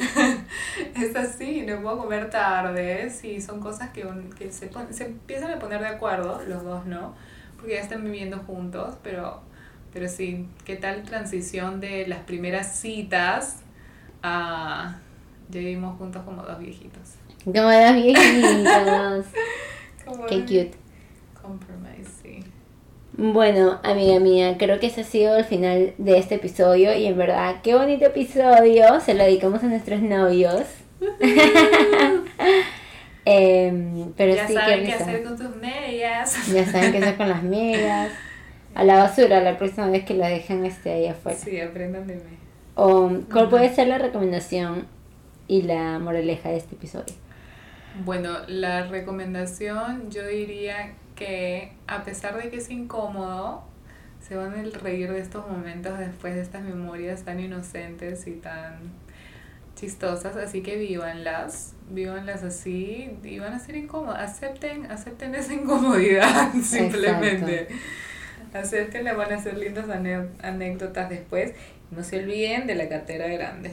es 0.94 1.16
así, 1.16 1.62
no 1.62 1.80
puedo 1.82 1.98
comer 1.98 2.30
tarde, 2.30 3.10
sí, 3.10 3.40
son 3.40 3.60
cosas 3.60 3.90
que, 3.90 4.04
un- 4.04 4.30
que 4.30 4.50
se, 4.52 4.66
pon- 4.66 4.92
se 4.92 5.06
empiezan 5.06 5.50
a 5.52 5.58
poner 5.58 5.80
de 5.80 5.88
acuerdo, 5.88 6.42
los 6.46 6.62
dos, 6.64 6.86
¿no? 6.86 7.14
Porque 7.56 7.74
ya 7.74 7.80
están 7.80 8.04
viviendo 8.04 8.38
juntos, 8.38 8.96
pero, 9.02 9.40
pero 9.92 10.08
sí, 10.08 10.48
¿qué 10.64 10.76
tal 10.76 11.02
transición 11.04 11.80
de 11.80 12.06
las 12.06 12.20
primeras 12.20 12.76
citas 12.76 13.58
a 14.22 14.98
ya 15.48 15.60
vivimos 15.60 15.98
juntos 15.98 16.22
como 16.24 16.42
dos 16.42 16.58
viejitos? 16.58 17.14
Como 17.44 17.70
los 17.70 17.94
viejitos. 17.94 19.26
Como 20.04 20.26
Qué 20.26 20.40
cute. 20.40 20.72
Compromise, 21.40 22.10
sí. 22.22 22.40
Bueno, 23.14 23.78
amiga 23.82 24.18
mía, 24.20 24.56
creo 24.58 24.80
que 24.80 24.86
ese 24.86 25.02
ha 25.02 25.04
sido 25.04 25.36
el 25.36 25.44
final 25.44 25.92
de 25.98 26.18
este 26.18 26.36
episodio 26.36 26.96
y 26.96 27.06
en 27.06 27.18
verdad, 27.18 27.56
qué 27.62 27.74
bonito 27.74 28.06
episodio, 28.06 29.00
se 29.00 29.12
lo 29.12 29.24
dedicamos 29.24 29.62
a 29.62 29.66
nuestros 29.66 30.00
novios. 30.00 30.62
Em, 33.24 34.12
pero 34.16 34.34
ya 34.34 34.48
sí, 34.48 34.54
saben 34.54 34.84
qué 34.84 34.94
hacer 34.94 35.22
con 35.22 35.36
tus 35.36 35.54
medias. 35.54 36.52
Ya 36.52 36.66
saben 36.66 36.90
qué 36.90 36.98
hacer 36.98 37.16
con 37.16 37.28
las 37.28 37.44
medias. 37.44 38.10
A 38.74 38.82
la 38.82 38.96
basura 38.96 39.40
la 39.40 39.56
próxima 39.58 39.88
vez 39.90 40.04
que 40.04 40.14
la 40.14 40.28
dejen 40.28 40.64
este 40.64 40.90
ahí 40.90 41.06
afuera. 41.06 41.38
Sí, 41.38 41.60
aprendan 41.60 42.08
de 42.08 42.16
mí. 42.16 42.20
O, 42.74 43.12
¿Cuál 43.30 43.48
puede 43.48 43.72
ser 43.72 43.86
la 43.86 43.98
recomendación 43.98 44.88
y 45.46 45.62
la 45.62 46.00
moraleja 46.00 46.48
de 46.48 46.56
este 46.56 46.74
episodio? 46.74 47.14
Bueno, 48.04 48.38
la 48.48 48.88
recomendación 48.88 50.10
yo 50.10 50.26
diría 50.26 50.94
que 51.22 51.72
a 51.86 52.02
pesar 52.02 52.36
de 52.42 52.50
que 52.50 52.56
es 52.56 52.70
incómodo, 52.70 53.62
se 54.20 54.36
van 54.36 54.54
a 54.54 54.78
reír 54.78 55.12
de 55.12 55.20
estos 55.20 55.48
momentos 55.48 55.98
después 55.98 56.34
de 56.34 56.42
estas 56.42 56.62
memorias 56.62 57.22
tan 57.22 57.38
inocentes 57.38 58.26
y 58.26 58.32
tan 58.32 58.92
chistosas, 59.76 60.36
así 60.36 60.62
que 60.62 60.76
vívanlas, 60.76 61.74
vívanlas 61.90 62.42
así 62.42 63.16
y 63.22 63.38
van 63.38 63.52
a 63.54 63.58
ser 63.58 63.76
incómodas, 63.76 64.30
acepten, 64.30 64.90
acepten 64.90 65.34
esa 65.34 65.54
incomodidad 65.54 66.52
simplemente. 66.62 67.68
Acéptenla, 68.52 69.14
van 69.14 69.32
a 69.32 69.38
ser 69.38 69.56
lindas 69.56 69.86
anécdotas 70.42 71.08
después. 71.08 71.52
No 71.90 72.02
se 72.02 72.18
olviden 72.18 72.66
de 72.66 72.74
la 72.74 72.88
cartera 72.88 73.26
grande. 73.28 73.72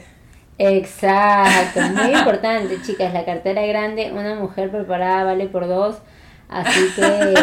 Exacto, 0.56 1.80
muy 1.80 2.14
importante, 2.18 2.80
chicas. 2.80 3.12
La 3.12 3.26
cartera 3.26 3.66
grande, 3.66 4.10
una 4.12 4.36
mujer 4.36 4.70
preparada 4.70 5.24
vale 5.24 5.48
por 5.48 5.66
dos. 5.66 5.98
Así 6.50 6.80
que 6.96 7.34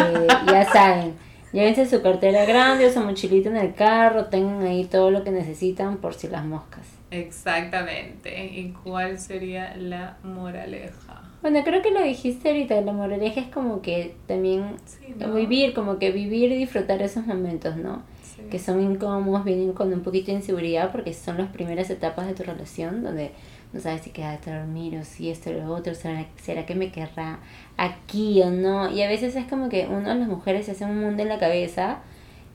ya 0.46 0.64
saben, 0.70 1.14
llévense 1.52 1.86
su 1.86 2.02
cartera 2.02 2.44
grande 2.44 2.86
o 2.86 2.92
su 2.92 3.00
mochilita 3.00 3.48
en 3.48 3.56
el 3.56 3.74
carro, 3.74 4.26
tengan 4.26 4.62
ahí 4.62 4.84
todo 4.84 5.10
lo 5.10 5.24
que 5.24 5.30
necesitan 5.30 5.96
por 5.96 6.14
si 6.14 6.28
las 6.28 6.44
moscas. 6.44 6.82
Exactamente. 7.10 8.46
¿Y 8.46 8.74
cuál 8.84 9.18
sería 9.18 9.74
la 9.76 10.18
moraleja? 10.22 11.22
Bueno, 11.40 11.60
creo 11.64 11.80
que 11.82 11.90
lo 11.90 12.02
dijiste 12.02 12.48
ahorita, 12.48 12.80
la 12.82 12.92
moraleja 12.92 13.40
es 13.40 13.48
como 13.48 13.80
que 13.80 14.14
también 14.26 14.74
Sí, 14.84 15.14
¿no? 15.18 15.32
vivir, 15.32 15.72
como 15.72 15.98
que 15.98 16.10
vivir 16.10 16.52
y 16.52 16.56
disfrutar 16.56 17.00
esos 17.00 17.26
momentos, 17.26 17.76
¿no? 17.76 18.02
Sí. 18.22 18.42
que 18.50 18.58
son 18.58 18.80
incómodos, 18.82 19.44
vienen 19.44 19.72
con 19.72 19.92
un 19.92 20.00
poquito 20.02 20.26
de 20.26 20.38
inseguridad 20.38 20.92
porque 20.92 21.12
son 21.14 21.38
las 21.38 21.48
primeras 21.48 21.90
etapas 21.90 22.26
de 22.26 22.34
tu 22.34 22.42
relación 22.44 23.02
donde 23.02 23.32
no 23.72 23.80
sabes 23.80 24.02
si 24.02 24.10
quedarte 24.10 24.50
a 24.50 24.60
dormir 24.60 24.96
o 24.98 25.04
si 25.04 25.30
esto 25.30 25.50
o 25.50 25.52
lo 25.52 25.74
otro, 25.74 25.94
¿será, 25.94 26.26
será 26.42 26.64
que 26.66 26.74
me 26.74 26.90
querrá 26.90 27.38
aquí 27.76 28.40
o 28.42 28.50
no? 28.50 28.90
Y 28.90 29.02
a 29.02 29.08
veces 29.08 29.36
es 29.36 29.46
como 29.46 29.68
que 29.68 29.86
uno 29.86 30.08
de 30.08 30.14
las 30.14 30.28
mujeres 30.28 30.66
se 30.66 30.72
hace 30.72 30.84
un 30.84 31.00
mundo 31.00 31.22
en 31.22 31.28
la 31.28 31.38
cabeza 31.38 31.98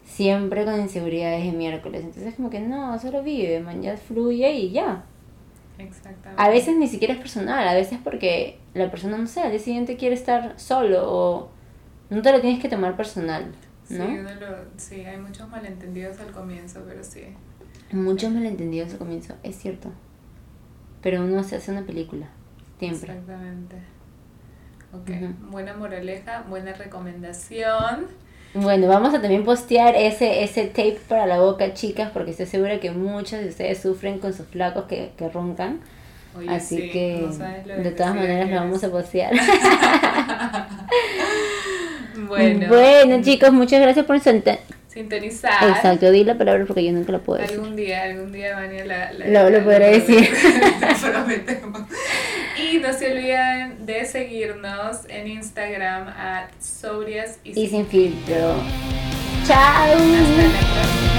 siempre 0.06 0.66
con 0.66 0.80
inseguridades 0.80 1.44
de 1.46 1.52
miércoles. 1.52 2.04
Entonces 2.04 2.34
como 2.36 2.50
que 2.50 2.60
no, 2.60 2.98
solo 3.00 3.24
vive, 3.24 3.60
man, 3.60 3.82
ya 3.82 3.96
fluye 3.98 4.52
y 4.54 4.72
ya. 4.72 5.04
Exactamente. 5.78 6.42
A 6.42 6.50
veces 6.50 6.76
ni 6.78 6.88
siquiera 6.88 7.14
es 7.14 7.20
personal, 7.20 7.68
a 7.68 7.74
veces 7.74 8.00
porque 8.04 8.60
la 8.74 8.90
persona, 8.92 9.18
no 9.18 9.28
sé, 9.28 9.42
al 9.42 9.52
día 9.52 9.60
siguiente 9.60 9.98
quiere 9.98 10.16
estar 10.16 10.54
solo 10.60 11.04
o 11.12 11.50
no 12.10 12.22
te 12.22 12.32
lo 12.32 12.42
tienes 12.42 12.62
que 12.62 12.70
tomar 12.70 12.96
personal, 12.96 13.52
¿no? 13.90 14.06
Sí, 14.08 14.18
lo- 14.40 14.66
sí, 14.78 15.02
hay 15.06 15.18
muchos 15.18 15.48
malentendidos 15.50 16.20
al 16.20 16.32
comienzo, 16.32 16.82
pero 16.88 17.04
sí. 17.04 17.22
Muchos 17.92 18.32
malentendidos 18.32 18.92
al 18.94 18.98
comienzo, 19.00 19.36
es 19.44 19.56
cierto. 19.58 19.90
Pero 21.04 21.24
uno 21.24 21.44
se 21.44 21.58
hace 21.58 21.72
una 21.72 21.84
película, 21.84 22.28
siempre. 22.80 23.12
Exactamente. 23.14 23.76
Ok, 24.94 25.10
buena 25.52 25.74
moraleja, 25.74 26.44
buena 26.48 26.74
recomendación. 26.74 28.08
Bueno, 28.54 28.88
vamos 28.88 29.14
a 29.14 29.20
también 29.22 29.44
postear 29.44 29.96
ese, 29.96 30.44
ese 30.44 30.68
tape 30.68 31.00
para 31.08 31.26
la 31.26 31.40
boca, 31.40 31.74
chicas, 31.74 32.12
porque 32.12 32.32
estoy 32.32 32.46
segura 32.46 32.80
que 32.80 32.92
muchos 32.92 33.40
de 33.40 33.50
ustedes 33.50 33.82
sufren 33.82 34.20
con 34.20 34.34
sus 34.34 34.46
flacos 34.48 34.86
que, 34.86 35.12
que 35.18 35.28
roncan. 35.30 35.80
Oye, 36.38 36.50
Así 36.50 36.78
sí, 36.78 36.90
que 36.90 37.28
no 37.28 37.84
de 37.84 37.92
todas 37.92 38.16
maneras 38.16 38.50
lo 38.50 38.56
vamos 38.56 38.84
a 38.84 38.90
postear. 38.90 39.34
Bueno, 42.28 42.68
Bueno, 42.68 43.22
chicos, 43.24 43.52
muchas 43.52 43.82
gracias 43.82 44.06
por 44.06 44.20
senta- 44.20 44.60
sintonizar. 44.94 45.70
Exacto, 45.70 46.12
di 46.12 46.24
la 46.24 46.38
palabra 46.38 46.66
porque 46.66 46.84
yo 46.86 46.92
nunca 46.92 47.12
la 47.12 47.20
puedo 47.20 47.42
decir. 47.42 47.58
Algún 47.60 47.76
día, 47.76 48.04
algún 48.04 48.32
día, 48.32 48.56
Vania, 48.56 48.86
la, 48.86 49.12
la, 49.14 49.28
Lo- 49.28 49.50
lo 49.50 49.64
podré 49.64 50.00
decir. 50.00 50.30
Te 50.80 51.10
prometemos. 51.10 51.82
Y 52.72 52.78
no 52.78 52.94
se 52.94 53.12
olviden 53.12 53.86
de 53.86 54.06
seguirnos 54.06 55.00
en 55.10 55.28
Instagram 55.28 56.08
a 56.10 56.48
sobrias 56.62 57.40
y, 57.44 57.60
Y 57.60 57.68
sin 57.68 57.86
filtro. 57.88 58.56
Chao. 59.48 59.94
Hasta 59.96 59.98
la 59.98 61.13